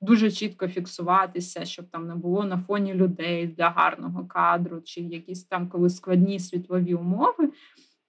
дуже 0.00 0.30
чітко 0.30 0.68
фіксуватися, 0.68 1.64
щоб 1.64 1.86
там 1.90 2.06
не 2.06 2.14
було 2.14 2.44
на 2.44 2.58
фоні 2.58 2.94
людей 2.94 3.46
для 3.46 3.70
гарного 3.70 4.26
кадру, 4.26 4.80
чи 4.84 5.00
якісь 5.00 5.44
там 5.44 5.68
коли 5.68 5.90
складні 5.90 6.38
світлові 6.38 6.94
умови. 6.94 7.52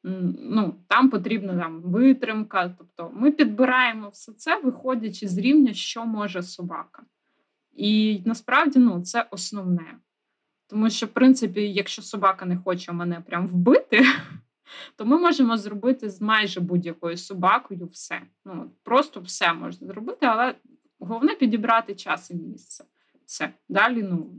Ну, 0.03 0.75
Там 0.87 1.09
потрібна 1.09 1.57
там 1.57 1.81
витримка. 1.81 2.75
Тобто 2.77 3.11
ми 3.13 3.31
підбираємо 3.31 4.09
все 4.09 4.33
це, 4.33 4.61
виходячи 4.61 5.27
з 5.27 5.37
рівня, 5.37 5.73
що 5.73 6.05
може 6.05 6.43
собака. 6.43 7.03
І 7.75 8.21
насправді 8.25 8.79
ну, 8.79 9.01
це 9.01 9.27
основне. 9.31 9.95
Тому 10.69 10.89
що, 10.89 11.05
в 11.05 11.09
принципі, 11.09 11.73
якщо 11.73 12.01
собака 12.01 12.45
не 12.45 12.57
хоче 12.57 12.91
мене 12.91 13.21
прям 13.21 13.47
вбити, 13.47 14.05
то 14.95 15.05
ми 15.05 15.19
можемо 15.19 15.57
зробити 15.57 16.09
з 16.09 16.21
майже 16.21 16.59
будь-якою 16.59 17.17
собакою 17.17 17.87
все. 17.91 18.21
Ну, 18.45 18.71
Просто 18.83 19.19
все 19.19 19.53
можна 19.53 19.87
зробити, 19.87 20.25
але 20.25 20.55
головне 20.99 21.35
підібрати 21.35 21.95
час 21.95 22.31
і 22.31 22.35
місце. 22.35 22.83
Все. 23.25 23.53
Далі, 23.69 24.03
ну, 24.03 24.31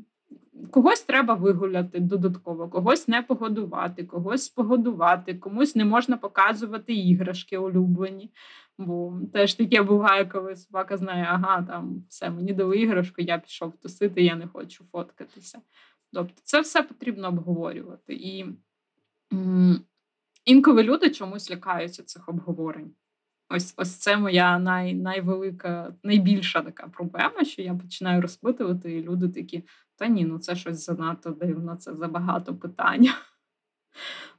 когось 0.71 1.01
треба 1.01 1.35
вигуляти 1.35 2.01
додатково, 2.01 2.69
когось 2.69 3.09
не 3.09 3.23
погодувати, 3.23 4.05
когось 4.05 4.49
погодувати, 4.49 5.35
комусь 5.35 5.77
не 5.77 5.85
можна 5.85 6.17
показувати 6.17 6.95
іграшки 6.95 7.59
улюблені. 7.59 8.31
Бо 8.79 9.21
теж 9.33 9.55
таке 9.55 9.83
буває, 9.83 10.27
коли 10.27 10.57
собака 10.57 10.97
знає, 10.97 11.27
ага, 11.31 11.63
там 11.63 12.05
все, 12.09 12.31
мені 12.31 12.53
дали 12.53 12.79
іграшку, 12.79 13.23
я 13.23 13.39
пішов 13.39 13.77
тусити, 13.77 14.23
я 14.23 14.37
не 14.37 14.47
хочу 14.47 14.85
фоткатися. 14.93 15.59
Тобто 16.13 16.35
це 16.45 16.61
все 16.61 16.83
потрібно 16.83 17.29
обговорювати. 17.29 18.15
І 18.15 18.47
Інколи 20.45 20.83
люди 20.83 21.11
чомусь 21.11 21.51
лякаються 21.51 22.03
цих 22.03 22.29
обговорень. 22.29 22.95
Ось 23.49 23.75
ось 23.77 23.97
це 23.97 24.17
моя 24.17 24.59
най, 24.59 24.95
найвелика, 24.95 25.95
найбільша 26.03 26.63
така 26.63 26.89
проблема, 26.89 27.45
що 27.45 27.63
я 27.63 27.75
починаю 27.75 28.23
розпитувати, 28.23 28.93
і 28.93 29.03
люди 29.03 29.29
такі: 29.29 29.63
та 29.97 30.07
ні, 30.07 30.25
ну 30.25 30.39
це 30.39 30.57
щось 30.57 30.85
занадто 30.85 31.31
дивно, 31.31 31.77
це 31.77 31.95
забагато 31.95 32.55
питань. 32.57 33.09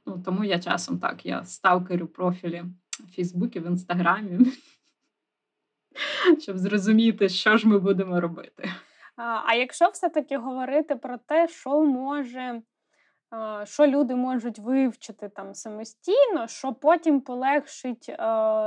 Ну, 0.06 0.22
Тому 0.24 0.44
я 0.44 0.58
часом 0.58 0.98
так, 0.98 1.26
я 1.26 1.44
сталкерю 1.44 2.06
профілі 2.06 2.64
в 3.00 3.14
Фейсбуці, 3.14 3.60
в 3.60 3.66
Інстаграмі, 3.66 4.46
щоб 6.40 6.58
зрозуміти, 6.58 7.28
що 7.28 7.56
ж 7.56 7.68
ми 7.68 7.78
будемо 7.78 8.20
робити. 8.20 8.70
А 9.16 9.54
якщо 9.54 9.88
все-таки 9.88 10.36
говорити 10.36 10.96
про 10.96 11.18
те, 11.18 11.48
що 11.48 11.80
може 11.80 12.62
що 13.64 13.86
люди 13.86 14.14
можуть 14.14 14.58
вивчити 14.58 15.28
там 15.28 15.54
самостійно, 15.54 16.46
що 16.46 16.72
потім 16.72 17.20
полегшить 17.20 18.10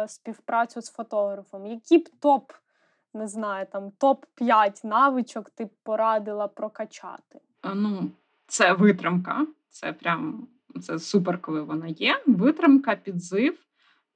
співпрацю 0.08 0.82
з 0.82 0.92
фотографом. 0.92 1.66
Які 1.66 1.98
б 1.98 2.10
топ, 2.20 2.52
не 3.14 3.28
знаю, 3.28 3.66
там 3.72 3.92
топ-5 4.00 4.86
навичок 4.86 5.50
ти 5.50 5.66
б 5.66 5.70
порадила 5.84 6.48
прокачати? 6.48 7.40
Ну, 7.76 8.12
це 8.48 8.74
витримка, 8.74 9.48
це 9.70 9.94
прям 9.94 10.48
це 10.82 11.00
супер, 11.00 11.42
коли 11.42 11.62
вона 11.62 11.88
є. 11.88 12.24
Витримка, 12.28 12.96
підзив 12.96 13.60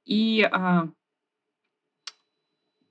і 0.04 0.46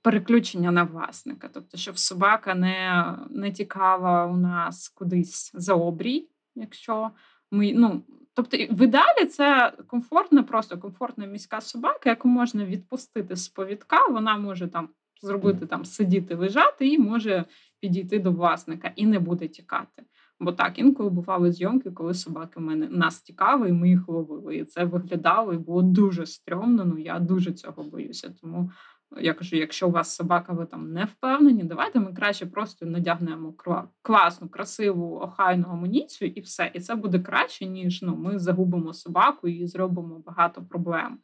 переключення 0.02 0.70
на 0.70 0.82
власника. 0.84 1.50
Тобто, 1.54 1.76
щоб 1.76 1.98
собака 1.98 2.54
не 2.54 3.04
не 3.30 3.52
тікала 3.52 4.26
у 4.26 4.36
нас 4.36 4.88
кудись 4.88 5.50
за 5.54 5.74
обрій, 5.74 6.28
якщо 6.54 7.10
ми, 7.50 7.72
ну, 7.74 8.02
Тобто, 8.34 8.56
в 8.56 8.82
ідеалі 8.84 9.26
це 9.30 9.72
комфортна, 9.86 10.42
просто 10.42 10.78
комфортна 10.78 11.26
міська 11.26 11.60
собака, 11.60 12.10
яку 12.10 12.28
можна 12.28 12.64
відпустити 12.64 13.36
з 13.36 13.48
повідка, 13.48 14.06
вона 14.06 14.36
може 14.36 14.68
там 14.68 14.88
зробити 15.22 15.66
там 15.66 15.84
сидіти, 15.84 16.34
лежати 16.34 16.88
і 16.88 16.98
може 16.98 17.44
підійти 17.80 18.18
до 18.18 18.32
власника 18.32 18.92
і 18.96 19.06
не 19.06 19.18
буде 19.18 19.48
тікати. 19.48 20.02
Бо 20.40 20.52
так, 20.52 20.78
інколи 20.78 21.10
бували 21.10 21.52
зйомки, 21.52 21.90
коли 21.90 22.14
собаки 22.14 22.60
в 22.60 22.62
мене 22.62 22.88
нас 22.88 23.22
тікали, 23.22 23.68
і 23.68 23.72
ми 23.72 23.88
їх 23.88 24.08
ловили. 24.08 24.56
І 24.56 24.64
це 24.64 24.84
виглядало 24.84 25.52
і 25.52 25.58
було 25.58 25.82
дуже 25.82 26.26
стрьомно. 26.26 26.84
Ну 26.84 26.98
я 26.98 27.18
дуже 27.18 27.52
цього 27.52 27.82
боюся. 27.82 28.34
Тому 28.40 28.70
я 29.16 29.34
кажу: 29.34 29.56
якщо 29.56 29.88
у 29.88 29.90
вас 29.90 30.14
собака, 30.14 30.52
ви 30.52 30.66
там 30.66 30.92
не 30.92 31.04
впевнені, 31.04 31.64
давайте 31.64 32.00
ми 32.00 32.12
краще 32.12 32.46
просто 32.46 32.86
надягнемо 32.86 33.54
класну, 34.02 34.48
красиву, 34.48 35.16
охайну 35.16 35.68
амуніцію, 35.68 36.32
і 36.34 36.40
все. 36.40 36.70
І 36.74 36.80
це 36.80 36.94
буде 36.94 37.18
краще, 37.18 37.66
ніж 37.66 38.02
ну, 38.02 38.16
ми 38.16 38.38
загубимо 38.38 38.92
собаку 38.92 39.48
і 39.48 39.66
зробимо 39.66 40.18
багато 40.26 40.62
проблем. 40.62 41.18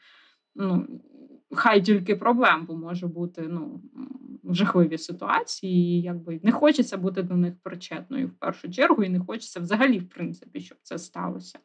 Ну, 0.55 0.87
хай 1.55 1.83
тільки 1.83 2.17
проблем, 2.17 2.67
бо 2.67 2.77
може 2.77 3.07
бути 3.07 3.43
ну, 3.43 3.81
жахливі 4.45 4.99
ситуації, 4.99 5.99
і 5.99 6.03
якби 6.03 6.41
не 6.43 6.53
хочеться 6.53 6.97
бути 6.97 7.23
до 7.23 7.37
них 7.37 7.55
причетною 7.63 8.29
в 8.29 8.33
першу 8.33 8.71
чергу, 8.71 9.05
і 9.05 9.09
не 9.09 9.21
хочеться 9.21 9.61
взагалі, 9.61 9.99
в 9.99 10.09
принципі, 10.09 10.61
щоб 10.61 10.79
це 10.83 10.99
сталося. 10.99 11.59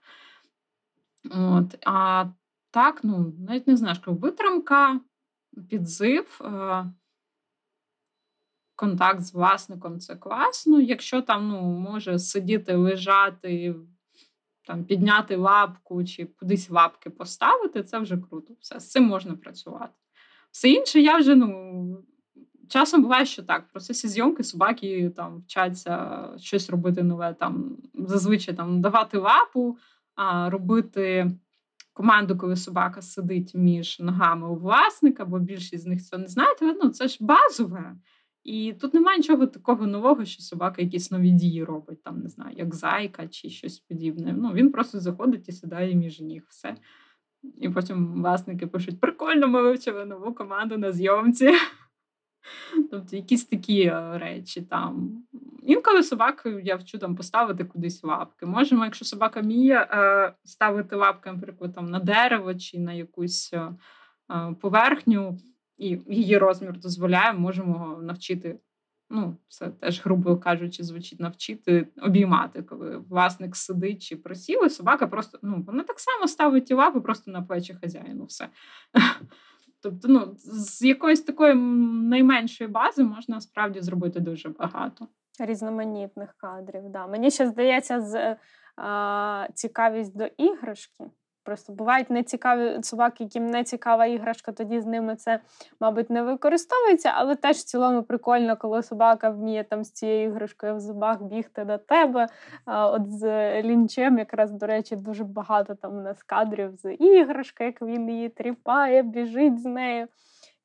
От, 1.32 1.78
А 1.86 2.26
так, 2.72 3.04
ну, 3.04 3.34
навіть 3.48 3.68
не 3.68 3.78
знаю, 3.78 3.96
що 3.96 4.14
витримка, 4.14 5.00
підзив. 5.70 6.42
Е- 6.42 6.94
Контакт 8.76 9.22
з 9.22 9.34
власником 9.34 10.00
це 10.00 10.16
класно. 10.16 10.82
Якщо 10.82 11.22
там 11.22 11.48
ну, 11.48 11.62
може 11.62 12.20
сидіти, 12.20 12.76
лежати, 12.76 13.76
там 14.68 14.86
підняти 14.86 15.36
лапку 15.36 16.04
чи 16.06 16.26
кудись 16.26 16.70
лапки 16.70 17.10
поставити, 17.10 17.84
це 17.84 18.00
вже 18.00 18.18
круто. 18.18 18.54
Все, 18.60 18.80
з 18.80 18.92
цим 18.92 19.04
можна 19.04 19.36
працювати. 19.36 19.94
Все 20.52 20.70
інше, 20.70 21.02
я 21.02 21.18
вже 21.18 21.36
ну. 21.36 22.06
Часом 22.70 23.02
буває, 23.02 23.26
що 23.26 23.44
так, 23.44 23.68
в 23.68 23.72
процесі 23.72 24.08
зйомки 24.08 24.44
собаки 24.44 25.10
там 25.10 25.40
вчаться 25.40 26.28
щось 26.38 26.70
робити 26.70 27.04
нове, 27.04 27.34
там 27.34 27.78
зазвичай 27.94 28.56
там 28.56 28.82
давати 28.82 29.18
лапу, 29.18 29.78
а 30.16 30.50
робити 30.50 31.32
команду, 31.94 32.38
коли 32.38 32.56
собака 32.56 33.02
сидить 33.02 33.56
між 33.56 34.00
ногами 34.00 34.50
у 34.50 34.56
власника, 34.56 35.26
бо 35.26 35.40
більшість 35.40 35.84
з 35.84 35.88
них 35.88 36.04
цього 36.04 36.22
не 36.22 36.28
знають, 36.28 36.58
але 36.62 36.78
ну, 36.84 36.90
це 36.90 37.08
ж 37.08 37.18
базове. 37.20 37.96
І 38.44 38.74
тут 38.82 38.94
немає 38.94 39.18
нічого 39.18 39.48
такого 39.48 39.88
нового, 39.88 40.26
що 40.26 40.44
собака 40.44 40.82
якісь 40.82 41.12
нові 41.12 41.32
дії 41.32 41.64
робить, 41.64 42.04
там 42.04 42.20
не 42.20 42.30
знаю, 42.30 42.56
як 42.58 42.76
зайка 42.76 43.28
чи 43.28 43.50
щось 43.50 43.80
подібне. 43.80 44.36
Ну 44.38 44.54
він 44.54 44.72
просто 44.72 45.00
заходить 45.00 45.50
і 45.50 45.52
сідає 45.52 45.96
між 45.96 46.20
ніг. 46.20 46.44
Все. 46.50 46.76
І 47.58 47.70
потім 47.70 48.14
власники 48.14 48.68
пишуть: 48.68 49.00
прикольно, 49.00 49.48
ми 49.48 49.62
вивчили 49.62 50.06
нову 50.06 50.34
команду 50.34 50.78
на 50.78 50.92
зйомці. 50.92 51.52
Тобто 52.92 53.16
якісь 53.16 53.46
такі 53.46 53.82
е, 53.82 54.18
речі 54.18 54.62
там. 54.62 55.24
Інколи 55.64 56.04
собаку 56.04 56.50
я 56.50 56.76
вчу 56.76 56.98
там 56.98 57.16
поставити 57.16 57.64
кудись 57.64 58.04
лапки. 58.04 58.46
Можемо, 58.46 58.86
якщо 58.86 59.06
собака 59.06 59.42
вміє 59.42 59.88
е, 59.92 60.34
ставити 60.44 60.96
лапки, 60.96 61.32
наприклад, 61.32 61.76
там 61.76 61.86
на 61.86 62.00
дерево 62.00 62.56
чи 62.56 62.80
на 62.80 62.94
якусь 62.94 63.54
е, 63.54 63.72
поверхню 64.62 65.38
і 65.78 66.00
її 66.08 66.38
розмір 66.38 66.80
дозволяє, 66.80 67.34
можемо 67.34 68.00
навчити. 68.02 68.60
Ну, 69.14 69.38
це 69.48 69.70
теж, 69.70 70.02
грубо 70.02 70.38
кажучи, 70.38 70.84
звучить 70.84 71.20
навчити 71.20 71.88
обіймати, 72.02 72.64
коли 72.64 72.98
власник 72.98 73.56
сидить 73.56 74.04
чи 74.04 74.16
просів, 74.16 74.66
і 74.66 74.70
собака 74.70 75.08
просто 75.08 75.40
ну, 75.42 75.64
вона 75.68 75.84
так 75.84 76.00
само 76.00 76.28
ставить 76.28 76.66
ті 76.66 76.74
лапи 76.74 77.02
просто 77.02 77.32
на 77.32 77.42
плечі 77.42 77.74
хазяїну. 77.82 78.26
все. 78.26 78.50
Тобто, 79.84 80.08
ну, 80.08 80.34
з 80.36 80.82
якоїсь 80.82 81.22
такої 81.22 81.56
найменшої 82.10 82.70
бази 82.70 83.04
можна 83.04 83.42
справді 83.42 83.82
зробити 83.82 84.20
дуже 84.20 84.50
багато. 84.50 85.08
Різноманітних 85.40 86.34
кадрів. 86.38 86.90
Да. 86.90 87.08
Мені 87.08 87.32
ще 87.32 87.48
здається, 87.48 88.02
з 88.02 88.16
е, 88.16 88.38
цікавість 89.54 90.18
до 90.18 90.26
іграшки. 90.26 91.04
Просто 91.44 91.74
бувають 91.74 92.10
нецікаві 92.10 92.84
собаки, 92.84 93.24
яким 93.24 93.50
не 93.50 93.64
цікава 93.64 94.06
іграшка, 94.06 94.52
тоді 94.52 94.80
з 94.82 94.86
ними 94.86 95.16
це, 95.16 95.40
мабуть, 95.80 96.10
не 96.10 96.24
використовується, 96.24 97.12
але 97.16 97.36
теж 97.36 97.58
в 97.58 97.64
цілому 97.64 98.04
прикольно, 98.04 98.58
коли 98.58 98.84
собака 98.84 99.30
вміє 99.30 99.64
там 99.64 99.84
з 99.84 99.92
цією 99.92 100.30
іграшкою 100.30 100.76
в 100.76 100.80
зубах 100.80 101.22
бігти 101.22 101.66
до 101.66 101.78
тебе. 101.78 102.28
От 102.66 103.12
з 103.12 103.62
лінчем, 103.62 104.18
якраз, 104.18 104.52
до 104.52 104.68
речі, 104.68 104.96
дуже 104.96 105.24
багато 105.24 105.76
там 105.76 105.98
у 105.98 106.02
нас 106.02 106.24
кадрів 106.24 106.76
з 106.76 106.94
іграшкою, 106.94 107.70
як 107.70 107.82
він 107.82 108.10
її 108.10 108.30
тріпає, 108.30 109.04
біжить 109.04 109.62
з 109.62 109.66
нею. 109.66 110.08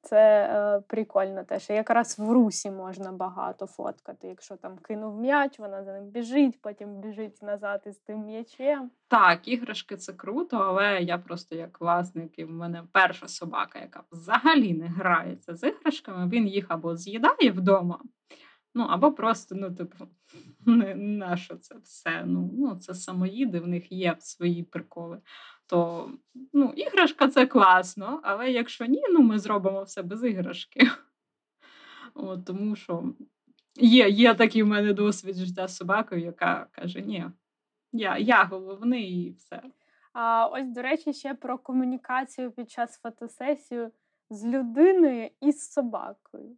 Це 0.09 0.49
е, 0.53 0.81
прикольно 0.81 1.45
теж. 1.45 1.71
Якраз 1.71 2.19
в 2.19 2.33
русі 2.33 2.71
можна 2.71 3.13
багато 3.13 3.67
фоткати. 3.67 4.29
Якщо 4.29 4.57
там 4.57 4.79
кинув 4.79 5.21
м'яч, 5.21 5.59
вона 5.59 5.85
за 5.85 5.93
ним 5.93 6.05
біжить, 6.05 6.61
потім 6.63 7.01
біжить 7.01 7.43
назад 7.43 7.83
із 7.87 7.97
тим 7.99 8.19
м'ячем. 8.19 8.91
Так, 9.09 9.49
іграшки 9.49 9.97
це 9.97 10.13
круто, 10.13 10.57
але 10.57 11.03
я 11.03 11.19
просто 11.19 11.57
як 11.57 11.81
власник, 11.81 12.39
і 12.39 12.45
в 12.45 12.51
мене 12.51 12.83
перша 12.93 13.29
собака, 13.29 13.79
яка 13.79 14.03
взагалі 14.13 14.75
не 14.75 14.87
грається 14.87 15.55
з 15.55 15.69
іграшками, 15.69 16.29
він 16.29 16.49
їх 16.49 16.67
або 16.69 16.97
з'їдає 16.97 17.51
вдома, 17.51 17.99
ну 18.75 18.85
або 18.85 19.13
просто, 19.13 19.55
ну, 19.55 19.75
типу, 19.75 20.05
не 20.67 20.95
на 20.95 21.37
що 21.37 21.57
це 21.57 21.75
все. 21.79 22.25
Ну, 22.27 22.51
ну 22.53 22.77
це 22.77 22.95
самоїди, 22.95 23.61
в 23.61 23.69
них 23.69 23.93
є 23.93 24.17
свої 24.19 24.63
приколи 24.63 25.21
то 25.67 26.11
ну, 26.53 26.73
іграшка 26.77 27.29
це 27.29 27.47
класно, 27.47 28.21
але 28.23 28.51
якщо 28.51 28.85
ні, 28.85 29.03
ну 29.11 29.21
ми 29.21 29.39
зробимо 29.39 29.83
все 29.83 30.03
без 30.03 30.25
іграшки. 30.25 30.91
От, 32.14 32.45
Тому 32.45 32.77
що 32.77 33.14
є 33.77 34.09
є 34.09 34.35
такий 34.35 34.62
в 34.62 34.67
мене 34.67 34.93
досвід 34.93 35.37
життя 35.37 35.69
з 35.69 35.77
собакою, 35.77 36.21
яка 36.21 36.67
каже: 36.71 37.01
Ні, 37.01 37.25
я 37.93 38.19
я 38.19 38.45
головний 38.45 39.27
і 39.27 39.31
все. 39.31 39.62
А 40.12 40.47
ось, 40.47 40.69
до 40.69 40.83
речі, 40.83 41.12
ще 41.12 41.35
про 41.35 41.59
комунікацію 41.59 42.51
під 42.51 42.71
час 42.71 43.01
фотосесії 43.01 43.89
з 44.31 44.47
людиною 44.47 45.31
і 45.41 45.53
з 45.53 45.73
собакою. 45.73 46.57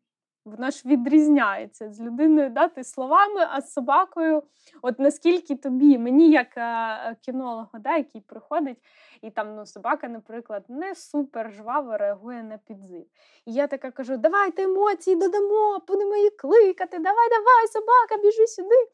Воно 0.51 0.71
ж 0.71 0.83
відрізняється 0.87 1.93
з 1.93 2.01
людиною 2.01 2.51
дати 2.51 2.85
словами, 2.85 3.47
а 3.51 3.61
з 3.61 3.73
собакою, 3.73 4.43
от 4.83 4.99
наскільки 4.99 5.57
тобі, 5.57 5.99
мені, 5.99 6.31
як 6.31 6.57
е, 6.57 7.17
кінологу, 7.21 7.79
да, 7.81 7.97
який 7.97 8.21
приходить, 8.21 8.79
і 9.23 9.31
там 9.31 9.57
ну, 9.57 9.67
собака, 9.67 10.09
наприклад, 10.09 10.65
не 10.69 10.95
супер 10.95 11.53
жваво 11.53 11.97
реагує 11.97 12.43
на 12.43 12.59
підзив. 12.59 13.07
І 13.47 13.53
я 13.53 13.67
така 13.67 13.91
кажу: 13.91 14.17
давайте 14.17 14.63
емоції 14.63 15.17
додамо, 15.17 15.83
будемо 15.89 16.17
її 16.17 16.31
кликати, 16.31 16.99
давай, 16.99 17.29
давай, 17.29 17.69
собака, 17.73 18.23
біжи 18.23 18.47
сюди. 18.47 18.89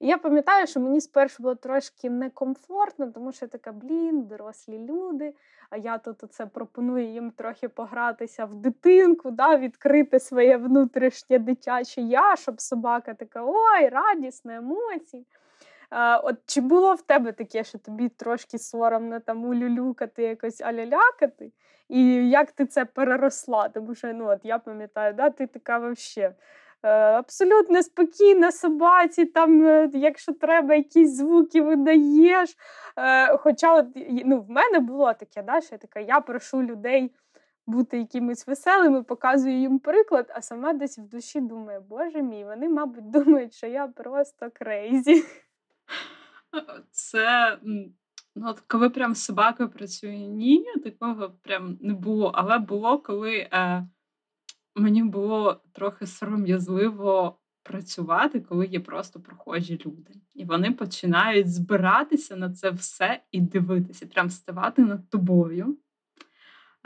І 0.00 0.06
я 0.06 0.18
пам'ятаю, 0.18 0.66
що 0.66 0.80
мені 0.80 1.00
спершу 1.00 1.42
було 1.42 1.54
трошки 1.54 2.10
некомфортно, 2.10 3.12
тому 3.12 3.32
що 3.32 3.46
така, 3.46 3.72
блін, 3.72 4.22
дорослі 4.22 4.78
люди. 4.78 5.34
А 5.70 5.76
я 5.76 5.98
тут 5.98 6.24
оце 6.24 6.46
пропоную 6.46 7.08
їм 7.08 7.30
трохи 7.30 7.68
погратися 7.68 8.44
в 8.44 8.54
дитинку, 8.54 9.30
да, 9.30 9.56
відкрити 9.56 10.20
своє 10.20 10.56
внутрішнє 10.56 11.38
дитяче 11.38 12.00
я, 12.00 12.36
щоб 12.36 12.60
собака 12.60 13.14
така 13.14 13.42
ой, 13.44 13.88
радісна, 13.88 14.56
емоції. 14.56 15.26
А, 15.90 16.18
От 16.18 16.36
Чи 16.46 16.60
було 16.60 16.94
в 16.94 17.02
тебе 17.02 17.32
таке, 17.32 17.64
що 17.64 17.78
тобі 17.78 18.08
трошки 18.08 18.58
соромно 18.58 19.20
там 19.20 19.44
улюлюкати, 19.44 20.22
якось 20.22 20.60
алялякати? 20.60 21.52
І 21.88 22.28
як 22.30 22.52
ти 22.52 22.66
це 22.66 22.84
переросла? 22.84 23.68
Тому 23.68 23.94
що 23.94 24.12
ну, 24.12 24.28
от 24.28 24.40
я 24.42 24.58
пам'ятаю, 24.58 25.14
да, 25.14 25.30
ти 25.30 25.46
така 25.46 25.78
взагалі. 25.78 26.34
Е, 26.82 26.88
абсолютно 27.12 27.82
спокійна 27.82 28.52
собаці, 28.52 29.24
там, 29.24 29.66
е, 29.66 29.90
якщо 29.94 30.32
треба, 30.32 30.74
якісь 30.74 31.16
звуки 31.16 31.62
видаєш. 31.62 32.56
Е, 32.96 33.36
хоча 33.36 33.86
ну, 34.24 34.40
в 34.40 34.50
мене 34.50 34.80
було 34.80 35.14
таке, 35.14 35.42
да, 35.42 35.60
що 35.60 35.74
я 35.74 35.78
така, 35.78 36.00
я 36.00 36.20
прошу 36.20 36.62
людей 36.62 37.14
бути 37.66 37.98
якимись 37.98 38.46
веселими, 38.46 39.02
показую 39.02 39.54
їм 39.54 39.78
приклад, 39.78 40.32
а 40.34 40.42
сама 40.42 40.72
десь 40.72 40.98
в 40.98 41.02
душі 41.02 41.40
думаю, 41.40 41.80
боже 41.88 42.22
мій, 42.22 42.44
вони, 42.44 42.68
мабуть, 42.68 43.10
думають, 43.10 43.54
що 43.54 43.66
я 43.66 43.86
просто 43.86 44.50
крейзі. 44.54 45.24
Це 46.90 47.58
ну, 48.36 48.54
коли 48.66 48.90
прям 48.90 49.14
з 49.14 49.24
собакою 49.24 49.68
працює, 49.68 50.18
ні, 50.18 50.64
такого 50.84 51.30
прям 51.42 51.78
не 51.80 51.94
було. 51.94 52.32
Але 52.34 52.58
було, 52.58 52.98
коли 52.98 53.36
е, 53.36 53.86
мені 54.78 55.02
було 55.02 55.62
трохи 55.72 56.06
сором'язливо 56.06 57.38
працювати, 57.62 58.40
коли 58.40 58.66
є 58.66 58.80
просто 58.80 59.20
прохожі 59.20 59.82
люди. 59.86 60.14
І 60.34 60.44
вони 60.44 60.72
починають 60.72 61.52
збиратися 61.52 62.36
на 62.36 62.52
це 62.52 62.70
все 62.70 63.22
і 63.32 63.40
дивитися, 63.40 64.06
прям 64.06 64.30
ставати 64.30 64.82
над 64.82 65.10
тобою. 65.10 65.78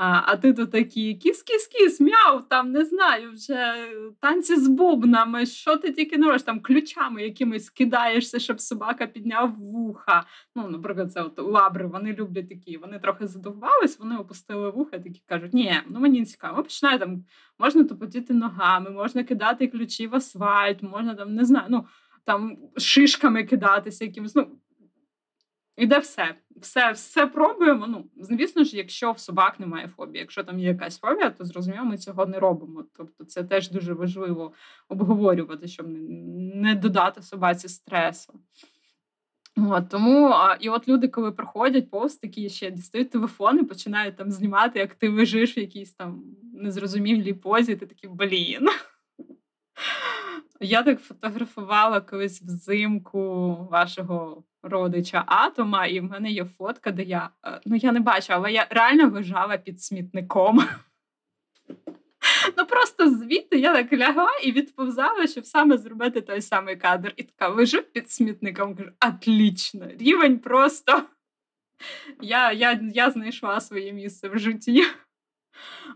А 0.04 0.22
а 0.26 0.36
ти 0.36 0.52
тут 0.52 0.70
такі 0.70 1.14
кіс-кіс-кіс, 1.14 2.00
мяу, 2.00 2.40
там 2.40 2.72
не 2.72 2.84
знаю, 2.84 3.32
вже 3.32 3.74
танці 4.20 4.56
з 4.56 4.68
бубнами, 4.68 5.46
що 5.46 5.76
ти 5.76 5.92
тільки 5.92 6.18
не 6.18 6.26
робиш, 6.26 6.42
там 6.42 6.60
ключами 6.60 7.22
якимись 7.22 7.70
кидаєшся, 7.70 8.38
щоб 8.38 8.60
собака 8.60 9.06
підняв 9.06 9.54
вуха. 9.54 10.24
Ну, 10.56 10.68
наприклад, 10.68 11.12
це 11.12 11.22
от 11.22 11.38
лабри, 11.38 11.86
вони 11.86 12.12
люблять 12.12 12.48
такі, 12.48 12.76
вони 12.76 12.98
трохи 12.98 13.26
задовбались, 13.26 13.98
вони 13.98 14.16
опустили 14.16 14.70
вуха 14.70 14.98
такі 14.98 15.22
кажуть, 15.26 15.54
ні, 15.54 15.74
ну 15.88 16.00
мені 16.00 16.20
не 16.20 16.26
цікаво. 16.26 16.62
Починає 16.62 16.98
там, 16.98 17.24
можна 17.58 17.84
топотіти 17.84 18.34
ногами, 18.34 18.90
можна 18.90 19.24
кидати 19.24 19.68
ключі 19.68 20.06
в 20.06 20.14
асфальт, 20.14 20.82
можна 20.82 21.14
там, 21.14 21.34
не 21.34 21.44
знаю, 21.44 21.66
ну 21.68 21.86
там 22.24 22.56
шишками 22.76 23.44
кидатися 23.44 24.04
якимось. 24.04 24.34
ну, 24.34 24.46
Іде 25.76 25.98
все. 25.98 26.34
Все 26.56 26.92
все 26.92 27.26
пробуємо. 27.26 27.86
Ну, 27.86 28.04
звісно 28.16 28.64
ж, 28.64 28.76
якщо 28.76 29.12
в 29.12 29.18
собак 29.18 29.60
немає 29.60 29.88
фобії, 29.88 30.20
якщо 30.20 30.44
там 30.44 30.58
є 30.58 30.68
якась 30.68 30.98
фобія, 30.98 31.30
то 31.30 31.44
зрозуміло, 31.44 31.84
ми 31.84 31.98
цього 31.98 32.26
не 32.26 32.38
робимо. 32.38 32.84
Тобто, 32.96 33.24
це 33.24 33.44
теж 33.44 33.70
дуже 33.70 33.92
важливо 33.92 34.52
обговорювати, 34.88 35.68
щоб 35.68 35.86
не 36.54 36.74
додати 36.74 37.22
собаці 37.22 37.68
стресу. 37.68 38.40
От, 39.56 39.88
Тому 39.88 40.34
і 40.60 40.68
от 40.68 40.88
люди, 40.88 41.08
коли 41.08 41.32
проходять 41.32 41.90
повз 41.90 42.16
такі 42.16 42.48
ще 42.48 42.70
дістають 42.70 43.10
телефон 43.10 43.58
і 43.58 43.64
починають 43.64 44.16
там 44.16 44.30
знімати, 44.30 44.78
як 44.78 44.94
ти 44.94 45.08
лежиш 45.08 45.56
в 45.56 45.58
якійсь 45.58 45.92
там 45.92 46.24
незрозумілій 46.54 47.32
позі, 47.32 47.76
ти 47.76 47.86
такий 47.86 48.10
блін. 48.10 48.68
Я 50.60 50.82
так 50.82 51.00
фотографувала 51.00 52.00
колись 52.00 52.42
взимку 52.42 53.54
вашого 53.70 54.44
родича 54.62 55.24
Атома, 55.26 55.86
і 55.86 56.00
в 56.00 56.04
мене 56.04 56.30
є 56.30 56.44
фотка, 56.44 56.90
де 56.90 57.02
я 57.02 57.30
е, 57.44 57.60
ну 57.66 57.76
я 57.76 57.92
не 57.92 58.00
бачу, 58.00 58.32
але 58.32 58.52
я 58.52 58.66
реально 58.70 59.10
лежала 59.10 59.58
під 59.58 59.82
смітником. 59.82 60.64
Ну 62.56 62.66
просто 62.66 63.10
звідти 63.10 63.58
я 63.58 63.74
так 63.74 63.92
лягла 63.92 64.30
і 64.44 64.52
відповзала, 64.52 65.26
щоб 65.26 65.46
саме 65.46 65.78
зробити 65.78 66.20
той 66.20 66.42
самий 66.42 66.76
кадр. 66.76 67.14
І 67.16 67.22
така 67.22 67.48
лежу 67.48 67.82
під 67.82 68.10
смітником, 68.10 68.76
кажу, 68.76 68.90
отлично, 69.08 69.88
рівень 69.98 70.38
просто. 70.38 71.02
Я 72.20 72.52
я, 72.52 72.80
я 72.94 73.10
знайшла 73.10 73.60
своє 73.60 73.92
місце 73.92 74.28
в 74.28 74.38
житті. 74.38 74.84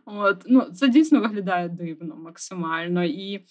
От, 0.04 0.44
ну, 0.46 0.61
Це 0.61 0.88
дійсно 0.88 1.20
виглядає 1.20 1.68
дивно 1.68 2.16
максимально. 2.16 3.04
І 3.04 3.46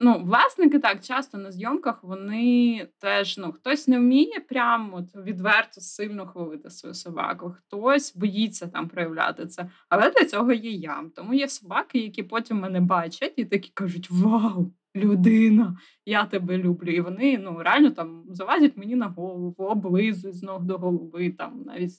Ну, 0.00 0.18
власники 0.18 0.78
так 0.78 1.04
часто 1.04 1.38
на 1.38 1.52
зйомках 1.52 2.04
вони 2.04 2.88
теж 2.98 3.38
ну 3.38 3.52
хтось 3.52 3.88
не 3.88 3.98
вміє 3.98 4.40
прямо 4.48 5.08
відверто 5.14 5.80
сильно 5.80 6.26
хвалити 6.26 6.70
свою 6.70 6.94
собаку, 6.94 7.54
хтось 7.58 8.16
боїться 8.16 8.66
там 8.66 8.88
проявляти 8.88 9.46
це. 9.46 9.70
Але 9.88 10.10
для 10.10 10.24
цього 10.24 10.52
є 10.52 10.70
я. 10.70 11.04
Тому 11.14 11.34
є 11.34 11.48
собаки, 11.48 11.98
які 11.98 12.22
потім 12.22 12.60
мене 12.60 12.80
бачать 12.80 13.32
і 13.36 13.44
такі 13.44 13.70
кажуть: 13.74 14.10
Вау, 14.10 14.72
людина! 14.96 15.76
Я 16.06 16.24
тебе 16.24 16.58
люблю. 16.58 16.90
І 16.90 17.00
вони 17.00 17.38
ну 17.38 17.58
реально 17.62 17.90
там 17.90 18.24
залазять 18.28 18.76
мені 18.76 18.96
на 18.96 19.06
голову, 19.06 19.54
облизують 19.58 20.36
з 20.36 20.42
ног 20.42 20.64
до 20.64 20.78
голови. 20.78 21.30
Там 21.30 21.62
навіть 21.66 21.92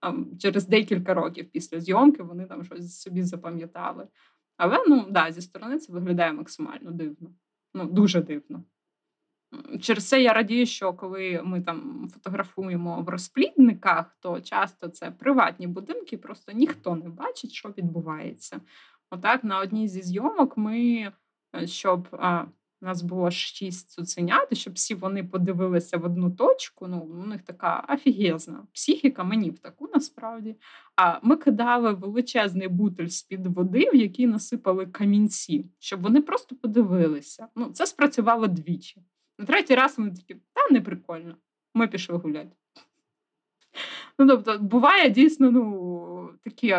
там, 0.00 0.38
через 0.38 0.68
декілька 0.68 1.14
років 1.14 1.50
після 1.52 1.80
зйомки 1.80 2.22
вони 2.22 2.46
там 2.46 2.64
щось 2.64 3.00
собі 3.00 3.22
запам'ятали. 3.22 4.06
Але 4.56 4.84
ну 4.88 5.06
да, 5.10 5.32
зі 5.32 5.42
сторони 5.42 5.78
це 5.78 5.92
виглядає 5.92 6.32
максимально 6.32 6.90
дивно. 6.90 7.30
Ну, 7.74 7.84
дуже 7.84 8.22
дивно. 8.22 8.64
Через 9.80 10.08
це 10.08 10.22
я 10.22 10.32
радію, 10.32 10.66
що 10.66 10.92
коли 10.92 11.42
ми 11.44 11.60
там 11.60 12.08
фотографуємо 12.12 13.02
в 13.02 13.08
розплідниках, 13.08 14.16
то 14.20 14.40
часто 14.40 14.88
це 14.88 15.10
приватні 15.10 15.66
будинки, 15.66 16.18
просто 16.18 16.52
ніхто 16.52 16.96
не 16.96 17.08
бачить, 17.08 17.52
що 17.52 17.68
відбувається. 17.68 18.60
Отак, 19.10 19.44
на 19.44 19.60
одній 19.60 19.88
зі 19.88 20.02
зйомок 20.02 20.56
ми, 20.56 21.12
е, 21.56 21.66
щоб 21.66 22.08
у 22.82 22.86
нас 22.86 23.02
було 23.02 23.30
шість 23.30 23.90
цуценят, 23.90 24.56
щоб 24.56 24.74
всі 24.74 24.94
вони 24.94 25.24
подивилися 25.24 25.98
в 25.98 26.04
одну 26.04 26.30
точку. 26.30 26.86
Ну, 26.88 26.98
у 26.98 27.26
них 27.26 27.42
така 27.42 27.86
офігезна 27.88 28.66
психіка, 28.72 29.24
мені 29.24 29.50
в 29.50 29.58
таку 29.58 29.88
насправді. 29.94 30.56
А 30.96 31.18
ми 31.22 31.36
кидали 31.36 31.92
величезний 31.92 32.68
бутель 32.68 33.06
з-під 33.06 33.46
води, 33.46 33.90
в 33.92 33.94
який 33.94 34.26
насипали 34.26 34.86
камінці, 34.86 35.66
щоб 35.78 36.02
вони 36.02 36.22
просто 36.22 36.56
подивилися. 36.56 37.48
Ну, 37.56 37.70
Це 37.70 37.86
спрацювало 37.86 38.46
двічі. 38.46 39.02
На 39.38 39.44
третій 39.44 39.74
раз 39.74 39.98
вони 39.98 40.10
такі, 40.10 40.34
та 40.34 40.60
не 40.70 40.80
прикольно, 40.80 41.36
ми 41.74 41.88
пішли 41.88 42.16
гуляти. 42.16 42.56
Ну, 44.18 44.26
тобто, 44.26 44.58
буває 44.58 45.10
дійсно 45.10 45.50
ну, 45.50 46.30
такі 46.44 46.76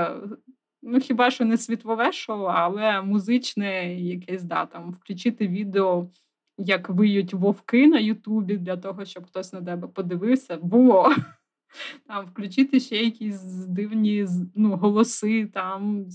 Ну, 0.89 0.99
хіба 0.99 1.31
що 1.31 1.45
не 1.45 1.57
світлове 1.57 2.11
шоу, 2.11 2.43
але 2.43 3.01
музичне 3.01 3.95
якесь 3.95 4.43
да, 4.43 4.65
там 4.65 4.91
включити 4.91 5.47
відео, 5.47 6.09
як 6.57 6.89
виють 6.89 7.33
вовки 7.33 7.87
на 7.87 7.99
Ютубі 7.99 8.57
для 8.57 8.77
того, 8.77 9.05
щоб 9.05 9.25
хтось 9.25 9.53
на 9.53 9.61
тебе 9.61 9.87
подивився, 9.87 10.57
було. 10.57 11.15
Там 12.07 12.25
включити 12.25 12.79
ще 12.79 13.03
якісь 13.03 13.41
дивні 13.67 14.27
ну, 14.55 14.75
голоси, 14.75 15.45
там 15.45 16.07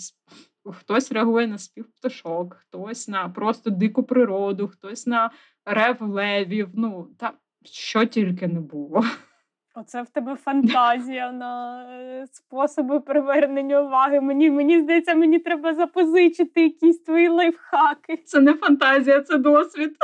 хтось 0.72 1.12
реагує 1.12 1.46
на 1.46 1.58
спів 1.58 1.86
пташок, 1.98 2.54
хтось 2.54 3.08
на 3.08 3.28
просто 3.28 3.70
дику 3.70 4.02
природу, 4.02 4.68
хтось 4.68 5.06
на 5.06 5.30
рев 5.64 6.02
левів. 6.02 6.68
Ну, 6.74 7.08
там 7.18 7.32
що 7.64 8.04
тільки 8.04 8.48
не 8.48 8.60
було. 8.60 9.04
Оце 9.74 10.02
в 10.02 10.08
тебе 10.08 10.36
фантазія 10.36 11.32
на 11.32 11.84
е, 11.90 12.26
способи 12.32 13.00
привернення 13.00 13.80
уваги. 13.82 14.20
Мені 14.20 14.50
мені 14.50 14.80
здається, 14.80 15.14
мені 15.14 15.38
треба 15.38 15.74
запозичити 15.74 16.62
якісь 16.62 16.98
твої 16.98 17.28
лайфхаки. 17.28 18.16
Це 18.24 18.40
не 18.40 18.54
фантазія, 18.54 19.20
це 19.20 19.38
досвід. 19.38 19.96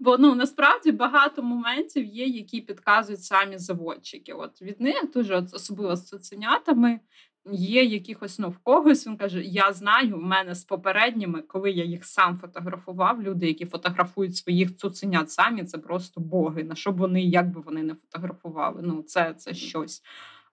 Бо 0.00 0.18
ну 0.18 0.34
насправді 0.34 0.92
багато 0.92 1.42
моментів 1.42 2.04
є, 2.04 2.26
які 2.26 2.60
підказують 2.60 3.22
самі 3.22 3.58
заводчики. 3.58 4.32
От 4.32 4.62
від 4.62 4.80
них 4.80 5.10
дуже 5.14 5.46
особливо 5.52 5.96
з 5.96 6.06
цуценятами 6.06 7.00
є 7.52 7.84
якихось 7.84 8.38
ну 8.38 8.48
в 8.50 8.58
когось. 8.58 9.06
Він 9.06 9.16
каже: 9.16 9.42
Я 9.44 9.72
знаю, 9.72 10.16
в 10.16 10.22
мене 10.22 10.54
з 10.54 10.64
попередніми, 10.64 11.42
коли 11.42 11.70
я 11.70 11.84
їх 11.84 12.04
сам 12.04 12.38
фотографував, 12.38 13.22
люди, 13.22 13.46
які 13.46 13.66
фотографують 13.66 14.36
своїх 14.36 14.76
цуценят 14.76 15.30
самі, 15.30 15.64
це 15.64 15.78
просто 15.78 16.20
боги. 16.20 16.64
На 16.64 16.74
що 16.74 16.92
б 16.92 16.96
вони, 16.96 17.22
як 17.22 17.50
би 17.50 17.60
вони 17.60 17.82
не 17.82 17.94
фотографували? 17.94 18.82
Ну, 18.82 19.02
це 19.02 19.34
це 19.34 19.54
щось. 19.54 20.02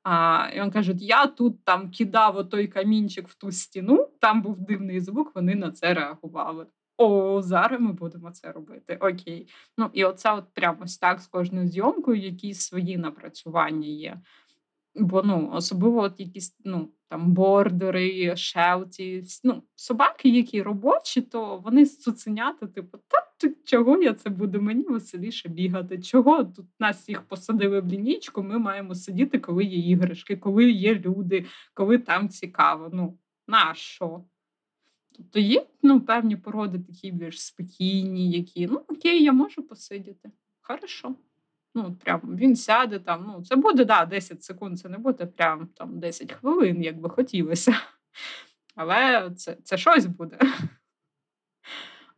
А, 0.03 0.47
І 0.55 0.61
він 0.61 0.71
каже: 0.71 0.93
Я 0.99 1.27
тут 1.27 1.63
там 1.63 1.91
кидав 1.91 2.37
отой 2.37 2.67
камінчик 2.67 3.27
в 3.27 3.35
ту 3.35 3.51
стіну, 3.51 4.09
там 4.21 4.41
був 4.41 4.59
дивний 4.59 4.99
звук, 4.99 5.35
вони 5.35 5.55
на 5.55 5.71
це 5.71 5.93
реагували. 5.93 6.65
О, 6.97 7.41
зараз 7.41 7.81
ми 7.81 7.91
будемо 7.91 8.31
це 8.31 8.51
робити. 8.51 8.97
Окей. 9.01 9.47
Ну 9.77 9.89
і 9.93 10.05
оце 10.05 10.33
от 10.33 10.45
прямо 10.53 10.77
ось 10.81 10.97
так 10.97 11.19
з 11.19 11.27
кожною 11.27 11.67
зйомкою, 11.67 12.21
якісь 12.21 12.59
свої 12.59 12.97
напрацювання 12.97 13.87
є. 13.87 14.21
Бо 14.95 15.23
ну, 15.23 15.51
особливо 15.53 15.99
от 16.01 16.19
якісь 16.19 16.57
ну, 16.63 16.89
там 17.09 17.31
бордери, 17.31 18.35
шелті, 18.35 19.23
ну, 19.43 19.63
собаки, 19.75 20.29
які 20.29 20.61
робочі, 20.61 21.21
то 21.21 21.57
вони 21.57 21.85
цуценята, 21.85 22.67
типу, 22.67 22.97
та 23.07 23.49
чого 23.65 23.97
я 23.97 24.13
це 24.13 24.29
буду? 24.29 24.61
Мені 24.61 24.83
веселіше 24.83 25.49
бігати. 25.49 26.01
Чого 26.01 26.43
тут 26.43 26.65
нас 26.79 26.97
всіх 26.97 27.21
посадили 27.21 27.81
в 27.81 27.87
лінічку? 27.87 28.43
Ми 28.43 28.59
маємо 28.59 28.95
сидіти, 28.95 29.39
коли 29.39 29.63
є 29.63 29.89
іграшки, 29.91 30.37
коли 30.37 30.71
є 30.71 30.95
люди, 30.95 31.45
коли 31.73 31.97
там 31.97 32.29
цікаво. 32.29 32.89
Ну, 32.93 33.17
на 33.47 33.73
що? 33.73 34.23
Тобто 35.17 35.39
є 35.39 35.65
ну, 35.83 36.01
певні 36.01 36.35
породи 36.35 36.79
такі 36.79 37.11
більш 37.11 37.41
спокійні, 37.41 38.31
які 38.31 38.67
ну 38.67 38.81
окей, 38.87 39.23
я 39.23 39.33
можу 39.33 39.63
посидіти. 39.63 40.31
Хорошо. 40.61 41.15
Ну, 41.75 41.95
прям 41.95 42.21
він 42.23 42.55
сяде 42.55 42.99
там. 42.99 43.23
Ну, 43.27 43.43
це 43.45 43.55
буде 43.55 43.85
да, 43.85 44.05
10 44.05 44.43
секунд, 44.43 44.79
це 44.79 44.89
не 44.89 44.97
буде 44.97 45.25
прям 45.25 45.67
там 45.67 45.99
10 45.99 46.31
хвилин, 46.31 46.83
як 46.83 46.99
би 46.99 47.09
хотілося. 47.09 47.75
Але 48.75 49.31
це 49.31 49.57
це 49.63 49.77
щось 49.77 50.05
буде. 50.05 50.37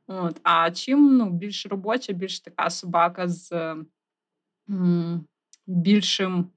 От. 0.07 0.39
А 0.43 0.71
чим 0.71 1.17
ну, 1.17 1.29
більш 1.29 1.65
робоча, 1.65 2.13
більш 2.13 2.39
така 2.39 2.69
собака 2.69 3.27
з 3.27 3.51
м, 4.69 5.25
більшим 5.67 6.49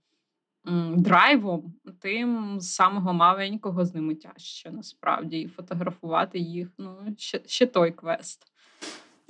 м, 0.69 1.03
драйвом, 1.03 1.75
тим 1.99 2.61
з 2.61 2.75
самого 2.75 3.13
маленького 3.13 3.85
з 3.85 3.95
ними 3.95 4.15
тяжче 4.15 4.71
насправді 4.71 5.41
і 5.41 5.49
фотографувати 5.49 6.39
їх 6.39 6.69
ну, 6.79 7.15
ще, 7.19 7.41
ще 7.47 7.67
той 7.67 7.93
квест. 7.93 8.50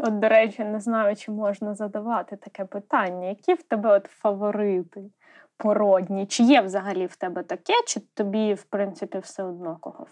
От, 0.03 0.19
до 0.19 0.29
речі, 0.29 0.65
не 0.65 0.81
знаю, 0.81 1.17
чи 1.17 1.33
можна 1.33 1.75
задавати 1.75 2.37
таке 2.37 2.65
питання. 2.65 3.29
Які 3.29 3.55
в 3.55 3.63
тебе 3.63 3.97
от 3.97 4.07
фаворити 4.07 5.11
породні? 5.57 6.27
Чи 6.27 6.43
є 6.43 6.61
взагалі 6.61 7.07
в 7.07 7.17
тебе 7.17 7.43
таке, 7.43 7.73
чи 7.87 8.01
тобі, 8.15 8.55
в 8.55 8.63
принципі, 8.63 9.19
все 9.19 9.43
одно 9.43 9.77
кого 9.81 10.07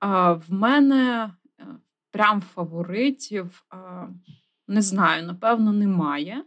А, 0.00 0.32
В 0.32 0.52
мене 0.52 1.30
е, 1.60 1.64
прям 2.10 2.42
фаворитів 2.42 3.64
а, 3.70 4.06
не 4.68 4.82
знаю, 4.82 5.26
напевно, 5.26 5.72
немає. 5.72 6.44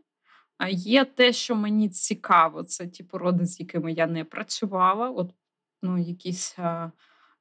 А 0.57 0.67
Є 0.69 1.05
те, 1.05 1.33
що 1.33 1.55
мені 1.55 1.89
цікаво, 1.89 2.63
це 2.63 2.87
ті 2.87 3.03
породи, 3.03 3.45
з 3.45 3.59
якими 3.59 3.93
я 3.93 4.07
не 4.07 4.23
працювала. 4.23 5.09
От, 5.09 5.31
ну, 5.81 5.97
якісь... 5.97 6.55
А, 6.59 6.91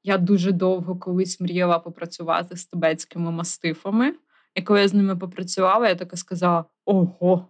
я 0.05 0.19
дуже 0.19 0.53
довго 0.53 0.97
колись 0.97 1.41
мріяла 1.41 1.79
попрацювати 1.79 2.57
з 2.57 2.67
тибетськими 2.67 3.31
мастифами. 3.31 4.15
І 4.55 4.63
коли 4.63 4.81
я 4.81 4.89
з 4.89 4.95
ними 4.95 5.17
попрацювала, 5.17 5.89
я 5.89 5.95
така 5.95 6.17
сказала: 6.17 6.65
ого, 6.85 7.49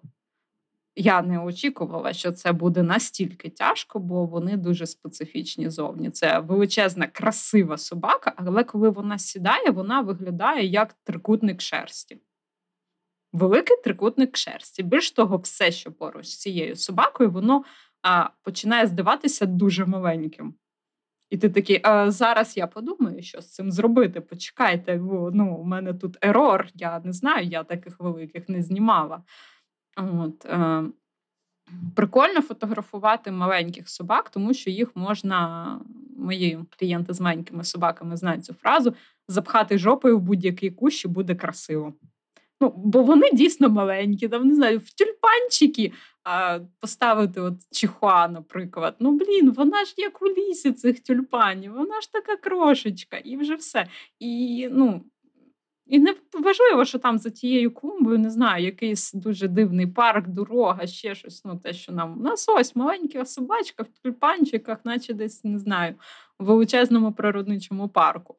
я 0.97 1.23
не 1.23 1.39
очікувала, 1.39 2.13
що 2.13 2.33
це 2.33 2.53
буде 2.53 2.83
настільки 2.83 3.51
тяжко, 3.51 3.99
бо 3.99 4.27
вони 4.27 4.57
дуже 4.57 4.87
специфічні 4.87 5.71
зовні. 5.71 6.11
Це 6.11 6.39
величезна, 6.39 7.07
красива 7.07 7.79
собака, 7.79 8.33
але 8.37 8.65
коли 8.65 8.91
вона 8.91 9.19
сідає, 9.19 9.71
вона 9.71 10.01
виглядає 10.01 10.67
як 10.67 10.93
трикутник 10.93 11.61
шерсті. 11.61 12.21
Великий 13.33 13.77
трикутник 13.85 14.37
шерсті. 14.37 14.83
Більш 14.83 15.11
того, 15.11 15.37
все, 15.37 15.71
що 15.71 15.93
поруч 15.93 16.27
з 16.27 16.37
цією 16.37 16.77
собакою, 16.77 17.31
воно 17.31 17.65
а, 18.03 18.29
починає 18.43 18.87
здаватися 18.87 19.47
дуже 19.47 19.87
маленьким. 19.87 20.55
І 21.33 21.37
ти 21.37 21.49
такий, 21.51 21.81
а 21.83 22.11
зараз 22.11 22.57
я 22.57 22.67
подумаю, 22.67 23.23
що 23.23 23.41
з 23.41 23.51
цим 23.51 23.73
зробити. 23.73 24.21
Почекайте, 24.21 24.97
бо 24.97 25.31
ну, 25.35 25.57
у 25.57 25.65
мене 25.65 25.95
тут 25.95 26.19
ерор, 26.21 26.69
я 26.75 27.01
не 27.05 27.13
знаю, 27.13 27.47
я 27.47 27.65
таких 27.65 28.01
великих 28.01 28.49
не 28.49 28.63
знімала. 28.63 29.23
От, 29.97 30.45
е, 30.45 30.85
Прикольно 31.97 32.43
фотографувати 32.43 33.31
маленьких 33.31 33.89
собак, 33.89 34.31
тому 34.31 34.55
що 34.55 34.71
їх 34.71 34.97
можна, 34.97 35.81
мої 36.17 36.59
клієнти 36.79 37.15
з 37.15 37.21
маленькими 37.21 37.65
собаками 37.65 38.17
знають 38.17 38.45
цю 38.45 38.55
фразу, 38.55 38.95
запхати 39.29 39.79
жопою 39.79 40.19
в 40.19 40.23
будь-який 40.23 40.71
кущ 40.71 41.05
і 41.05 41.09
буде 41.09 41.35
красиво. 41.35 41.95
Ну, 42.63 42.73
Бо 42.77 43.03
вони 43.03 43.31
дійсно 43.33 43.69
маленькі, 43.69 44.29
там 44.29 44.49
не 44.49 44.55
знаю, 44.55 44.79
в 44.79 44.93
тюльпанчики 44.93 45.93
а, 46.25 46.61
поставити 46.81 47.41
от 47.41 47.55
чихуа, 47.73 48.29
наприклад. 48.29 48.97
Ну, 48.99 49.13
блін, 49.13 49.51
вона 49.51 49.85
ж 49.85 49.95
як 49.97 50.23
у 50.23 50.27
лісі 50.27 50.73
цих 50.73 51.01
тюльпанів, 51.01 51.73
вона 51.73 52.01
ж 52.01 52.13
така 52.13 52.37
крошечка, 52.37 53.17
і 53.17 53.37
вже 53.37 53.55
все. 53.55 53.87
І 54.19 54.69
ну, 54.73 55.05
і 55.87 55.99
не 55.99 56.15
важливо, 56.33 56.85
що 56.85 56.99
там 56.99 57.19
за 57.19 57.31
тією 57.31 57.75
клумбою, 57.75 58.19
не 58.19 58.31
знаю, 58.31 58.65
якийсь 58.65 59.13
дуже 59.13 59.49
дивний 59.49 59.87
парк, 59.87 60.29
дорога, 60.29 60.87
ще 60.87 61.15
щось. 61.15 61.45
Ну, 61.45 61.61
те, 61.65 61.73
що 61.73 61.93
нам 61.93 62.19
у 62.21 62.23
нас 62.23 62.49
ось 62.49 62.77
маленька 62.77 63.25
собачка 63.25 63.83
в 63.83 63.89
тюльпанчиках, 64.03 64.79
наче 64.85 65.15
десь 65.15 65.45
не 65.45 65.59
знаю, 65.59 65.95
у 66.39 66.45
величезному 66.45 67.13
природничому 67.13 67.89
парку. 67.89 68.37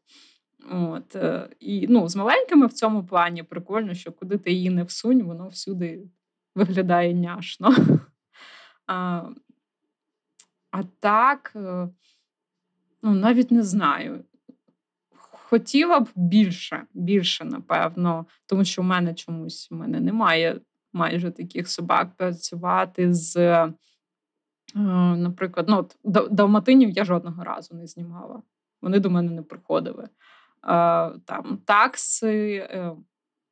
От, 0.72 1.16
е, 1.16 1.50
І 1.60 1.88
ну, 1.90 2.08
з 2.08 2.16
маленькими 2.16 2.68
в 2.68 2.74
цьому 2.74 3.04
плані 3.04 3.44
прикольно, 3.44 3.94
що 3.94 4.12
куди 4.12 4.38
ти 4.38 4.52
її 4.52 4.70
не 4.70 4.84
всунь, 4.84 5.24
воно 5.24 5.48
всюди 5.48 6.04
виглядає 6.56 7.14
няшно. 7.14 7.76
А 8.88 9.30
а 10.72 10.84
так, 11.00 11.54
е, 11.56 11.90
ну, 13.02 13.14
навіть 13.14 13.52
не 13.52 13.64
знаю. 13.64 14.24
Хотіла 15.32 16.00
б 16.00 16.10
більше, 16.16 16.86
більше, 16.94 17.46
напевно, 17.46 18.26
тому 18.46 18.66
що 18.66 18.82
в 18.82 18.86
мене 18.86 19.14
чомусь 19.14 19.72
в 19.72 19.76
мене 19.76 20.00
немає 20.00 20.62
майже 20.94 21.32
таких 21.32 21.70
собак 21.70 22.16
працювати 22.18 23.14
з, 23.14 23.38
е, 23.38 23.74
наприклад, 25.16 25.66
ну, 25.70 25.78
от, 25.78 25.98
далматинів 26.32 26.90
я 26.90 27.06
жодного 27.06 27.44
разу 27.44 27.76
не 27.76 27.88
знімала. 27.88 28.42
Вони 28.82 29.00
до 29.00 29.10
мене 29.10 29.32
не 29.32 29.42
приходили. 29.42 30.10
Там 31.26 31.60
такси 31.66 32.56
е, 32.56 32.96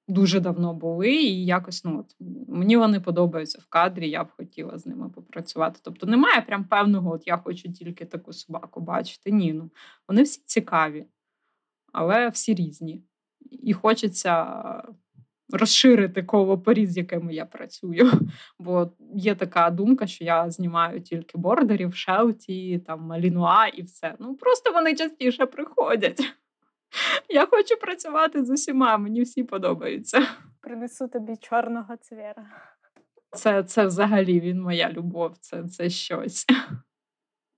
дуже 0.08 0.40
давно 0.40 0.74
були, 0.74 1.14
і 1.14 1.46
якось 1.46 1.86
ну, 1.86 2.00
от, 2.00 2.16
мені 2.48 2.78
вони 2.78 3.00
подобаються 3.00 3.60
в 3.62 3.66
кадрі, 3.66 4.10
я 4.10 4.24
б 4.24 4.32
хотіла 4.38 4.78
з 4.78 4.86
ними 4.86 5.10
попрацювати. 5.10 5.80
Тобто 5.84 6.08
немає 6.08 6.42
прям 6.42 6.64
певного, 6.64 7.12
от 7.12 7.28
я 7.28 7.38
хочу 7.38 7.74
тільки 7.74 8.06
таку 8.06 8.34
собаку 8.34 8.82
бачити. 8.82 9.32
Ні, 9.32 9.54
ну 9.54 9.70
вони 10.08 10.24
всі 10.24 10.42
цікаві, 10.46 11.06
але 11.94 12.30
всі 12.30 12.54
різні. 12.54 13.04
І 13.50 13.74
хочеться 13.74 14.64
розширити 15.54 16.24
коло 16.24 16.58
порід, 16.58 16.92
з 16.92 16.98
якими 16.98 17.34
я 17.34 17.46
працюю. 17.46 18.12
Бо 18.60 18.92
є 19.16 19.36
така 19.36 19.70
думка, 19.70 20.08
що 20.08 20.24
я 20.24 20.50
знімаю 20.50 21.02
тільки 21.02 21.38
бордерів, 21.38 21.96
шелті, 21.96 22.80
там 22.80 23.02
малінуа 23.02 23.68
і 23.68 23.82
все. 23.82 24.16
Ну 24.20 24.36
просто 24.36 24.72
вони 24.72 24.96
частіше 24.96 25.46
приходять. 25.46 26.34
Я 27.30 27.46
хочу 27.46 27.78
працювати 27.78 28.46
з 28.46 28.50
усіма, 28.50 28.98
мені 28.98 29.22
всі 29.22 29.44
подобаються. 29.44 30.28
Принесу 30.62 31.08
тобі 31.08 31.38
чорного 31.38 31.98
цвіра. 31.98 32.46
Це 33.32 33.64
це 33.64 33.86
взагалі 33.86 34.40
він 34.40 34.62
моя 34.62 34.92
любов, 34.92 35.38
це 35.38 35.64
це 35.64 35.90
щось. 35.90 36.46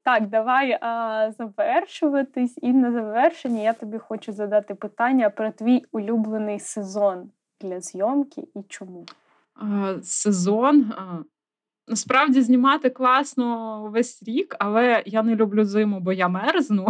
Так, 0.04 0.28
давай 0.28 0.78
а, 0.82 1.32
завершуватись. 1.38 2.60
І 2.62 2.74
на 2.74 2.92
завершення 2.92 3.62
я 3.62 3.74
тобі 3.74 3.98
хочу 3.98 4.32
задати 4.32 4.76
питання 4.76 5.30
про 5.30 5.52
твій 5.52 5.86
улюблений 5.92 6.60
сезон 6.60 7.32
для 7.62 7.82
зйомки 7.82 8.48
і 8.56 8.64
чому? 8.70 9.06
А, 9.56 9.96
сезон. 10.04 10.92
А, 10.98 11.24
насправді 11.88 12.42
знімати 12.42 12.90
класно 12.90 13.82
весь 13.90 14.24
рік, 14.24 14.56
але 14.60 15.04
я 15.06 15.24
не 15.24 15.36
люблю 15.36 15.66
зиму, 15.66 16.00
бо 16.00 16.14
я 16.14 16.28
мерзну. 16.28 16.88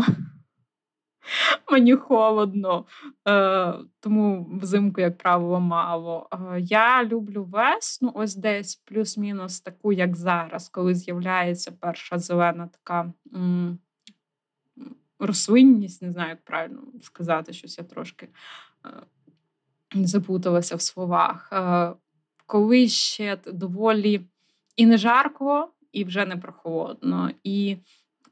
Мені 1.72 1.96
холодно, 1.96 2.86
е, 3.28 3.74
тому 4.00 4.50
взимку, 4.62 5.02
як 5.02 5.18
правило, 5.18 5.60
мало. 5.60 6.30
Е, 6.32 6.60
я 6.60 7.04
люблю 7.06 7.44
весну, 7.44 8.12
ось 8.16 8.36
десь 8.36 8.76
плюс-мінус 8.76 9.62
таку, 9.62 9.94
як 9.94 10.16
зараз, 10.16 10.70
коли 10.70 10.96
з'являється 10.96 11.72
перша 11.72 12.20
зелена 12.20 12.68
така 12.68 13.14
м- 13.36 13.80
рослинність, 15.20 16.02
не 16.02 16.12
знаю, 16.12 16.30
як 16.30 16.44
правильно 16.44 16.82
сказати, 17.02 17.54
щось 17.54 17.78
я 17.78 17.84
трошки 17.84 18.30
е, 18.86 18.90
запуталася 19.96 20.76
в 20.76 20.82
словах. 20.82 21.50
Е, 21.54 21.94
коли 22.46 22.88
ще 22.88 23.38
доволі 23.48 24.22
і 24.76 24.86
не 24.86 24.98
жарко, 24.98 25.70
і 25.92 26.04
вже 26.04 26.26
не 26.26 26.38
прохолодно. 26.38 27.32
І 27.44 27.78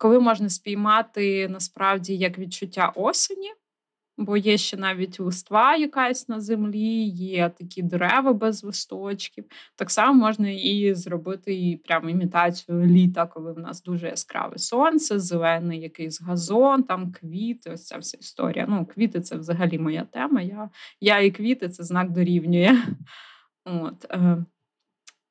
коли 0.01 0.19
можна 0.19 0.49
спіймати 0.49 1.47
насправді 1.47 2.17
як 2.17 2.39
відчуття 2.39 2.91
осені, 2.95 3.51
бо 4.17 4.37
є 4.37 4.57
ще 4.57 4.77
навіть 4.77 5.19
листва 5.19 5.75
якась 5.75 6.29
на 6.29 6.41
землі, 6.41 7.03
є 7.09 7.49
такі 7.49 7.81
дерева 7.81 8.33
без 8.33 8.63
листочків. 8.63 9.45
Так 9.75 9.91
само 9.91 10.13
можна 10.13 10.49
і 10.49 10.93
зробити 10.93 11.69
і 11.69 11.77
прямо 11.77 12.09
імітацію 12.09 12.85
літа, 12.85 13.27
коли 13.27 13.53
в 13.53 13.59
нас 13.59 13.83
дуже 13.83 14.07
яскраве 14.07 14.57
сонце, 14.57 15.19
зелений 15.19 15.81
якийсь 15.81 16.21
газон, 16.21 16.83
там 16.83 17.11
квіти. 17.11 17.71
Ось 17.73 17.85
ця 17.85 17.97
вся 17.97 18.17
історія. 18.21 18.65
Ну, 18.69 18.85
квіти 18.85 19.21
це 19.21 19.35
взагалі 19.35 19.79
моя 19.79 20.03
тема. 20.03 20.41
Я 20.41 20.69
я 21.01 21.19
і 21.19 21.31
квіти 21.31 21.69
це 21.69 21.83
знак 21.83 22.11
дорівнює. 22.11 22.77
От. 23.65 24.05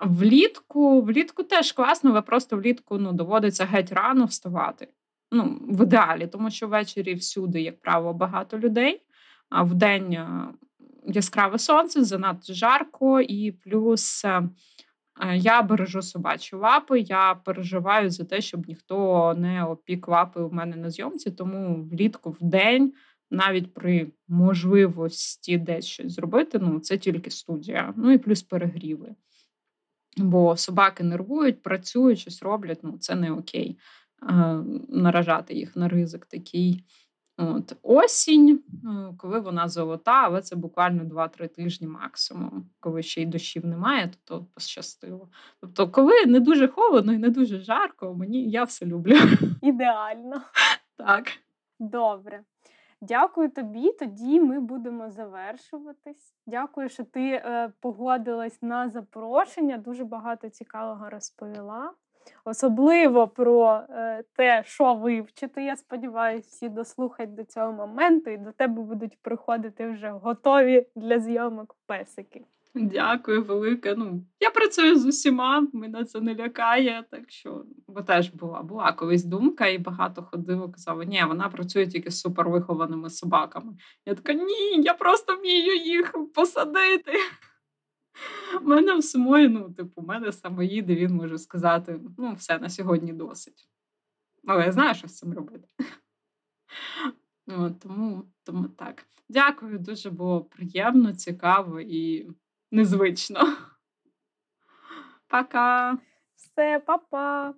Влітку 0.01 1.03
влітку 1.03 1.42
теж 1.42 1.72
класно, 1.72 2.11
але 2.11 2.22
просто 2.22 2.57
влітку 2.57 2.98
ну, 2.98 3.12
доводиться 3.12 3.64
геть 3.64 3.92
рано 3.92 4.24
вставати. 4.24 4.88
Ну, 5.32 5.59
В 5.68 5.82
ідеалі, 5.82 6.26
тому 6.26 6.51
що 6.51 6.68
ввечері 6.68 7.14
всюди, 7.14 7.61
як 7.61 7.80
правило, 7.80 8.14
багато 8.14 8.59
людей, 8.59 9.03
а 9.48 9.62
в 9.62 9.74
день 9.74 10.12
е, 10.12 10.48
яскраве 11.07 11.59
сонце, 11.59 12.05
занадто 12.05 12.55
жарко, 12.55 13.20
і 13.20 13.53
плюс 13.53 14.24
е, 14.24 14.42
е, 15.22 15.36
я 15.36 15.62
бережу 15.62 16.03
собачі 16.03 16.57
лапи. 16.57 17.01
Я 17.01 17.34
переживаю 17.34 18.11
за 18.11 18.24
те, 18.24 18.40
щоб 18.40 18.68
ніхто 18.68 19.34
не 19.38 19.64
опік 19.64 20.09
лапи 20.09 20.40
у 20.40 20.51
мене 20.51 20.76
на 20.76 20.90
зйомці, 20.90 21.30
тому 21.30 21.88
влітку 21.92 22.30
в 22.30 22.38
день. 22.40 22.92
Навіть 23.30 23.74
при 23.74 24.12
можливості 24.28 25.59
десь 25.59 25.86
щось 25.86 26.12
зробити, 26.12 26.59
ну 26.59 26.80
це 26.80 26.98
тільки 26.98 27.30
студія, 27.30 27.94
ну 27.96 28.11
і 28.11 28.18
плюс 28.18 28.42
перегріви. 28.42 29.14
Бо 30.16 30.56
собаки 30.56 31.04
нервують, 31.04 31.62
працюють, 31.62 32.18
щось 32.18 32.42
роблять. 32.42 32.78
Ну 32.82 32.98
це 32.98 33.14
не 33.14 33.32
окей. 33.32 33.78
Наражати 34.88 35.54
їх 35.54 35.76
на 35.76 35.88
ризик 35.88 36.26
такий. 36.26 36.84
От 37.36 37.76
Осінь, 37.82 38.61
ну, 38.82 39.14
коли 39.18 39.40
вона 39.40 39.68
золота, 39.68 40.22
але 40.24 40.42
це 40.42 40.56
буквально 40.56 41.04
2-3 41.04 41.48
тижні 41.48 41.86
максимум. 41.86 42.70
Коли 42.80 43.02
ще 43.02 43.22
й 43.22 43.26
дощів 43.26 43.66
немає, 43.66 44.08
то 44.08 44.18
то 44.24 44.46
пощастило. 44.54 45.28
Тобто, 45.61 45.88
коли 45.88 46.26
не 46.26 46.40
дуже 46.40 46.68
холодно 46.68 47.12
і 47.12 47.18
не 47.18 47.30
дуже 47.30 47.61
жарко, 47.61 48.14
мені 48.14 48.50
я 48.50 48.64
все 48.64 48.86
люблю. 48.86 49.16
Ідеально. 49.62 50.42
Так. 50.96 51.26
Добре. 51.78 52.40
Дякую 53.01 53.51
тобі. 53.51 53.92
Тоді 53.92 54.40
ми 54.40 54.61
будемо 54.61 55.11
завершуватись. 55.11 56.34
Дякую, 56.46 56.88
що 56.88 57.05
ти 57.05 57.30
е, 57.30 57.72
погодилась 57.80 58.62
на 58.62 58.88
запрошення. 58.88 59.78
Дуже 59.78 60.05
багато 60.05 60.48
цікавого 60.48 61.11
розповіла. 61.11 61.92
Особливо 62.44 63.28
про 63.28 63.82
е, 63.90 64.24
те, 64.36 64.62
що 64.64 64.94
вивчити. 64.94 65.64
Я 65.64 65.76
сподіваюся, 65.76 66.48
всі 66.51 66.68
дослухають 66.68 67.34
до 67.34 67.44
цього 67.44 67.72
моменту 67.72 68.30
і 68.30 68.36
до 68.36 68.53
тебе 68.53 68.82
будуть 68.82 69.18
приходити 69.22 69.90
вже 69.90 70.11
готові 70.11 70.86
для 70.94 71.18
зйомок 71.20 71.76
песики. 71.86 72.44
Дякую, 72.74 73.44
велике. 73.44 73.94
Ну 73.94 74.26
я 74.40 74.50
працюю 74.50 74.98
з 74.98 75.06
усіма, 75.06 75.68
мене 75.72 76.04
це 76.04 76.20
не 76.20 76.34
лякає. 76.34 77.04
Так 77.10 77.30
що, 77.30 77.64
бо 77.88 78.02
теж 78.02 78.30
була 78.30 78.62
була 78.62 78.92
колись 78.92 79.24
думка, 79.24 79.66
і 79.66 79.78
багато 79.78 80.22
ходило, 80.22 80.70
казали, 80.70 81.06
ні, 81.06 81.24
вона 81.24 81.48
працює 81.48 81.86
тільки 81.86 82.10
з 82.10 82.20
супервихованими 82.20 83.10
собаками. 83.10 83.76
Я 84.06 84.14
така, 84.14 84.32
ні, 84.32 84.82
я 84.82 84.94
просто 84.94 85.36
вмію 85.36 85.76
їх 85.76 86.14
посадити. 86.34 87.12
У 88.62 88.64
мене 88.64 88.96
в 88.96 89.04
самої, 89.04 89.48
ну, 89.48 89.72
типу, 89.72 90.00
у 90.00 90.04
мене 90.04 90.32
самоїде, 90.32 90.94
він 90.94 91.14
може 91.14 91.38
сказати: 91.38 92.00
ну, 92.18 92.34
все, 92.34 92.58
на 92.58 92.68
сьогодні 92.68 93.12
досить. 93.12 93.68
Але 94.46 94.64
я 94.64 94.72
знаю, 94.72 94.94
що 94.94 95.08
з 95.08 95.16
цим 95.16 95.32
робити. 95.32 95.68
Тому 97.82 98.24
тому 98.44 98.68
так. 98.68 99.06
Дякую, 99.28 99.78
дуже 99.78 100.10
було 100.10 100.44
приємно, 100.44 101.14
цікаво 101.14 101.80
і 101.80 102.30
незвично. 102.70 103.56
Пока. 105.28 105.98
Все, 106.36 106.80
па-па. 106.80 107.54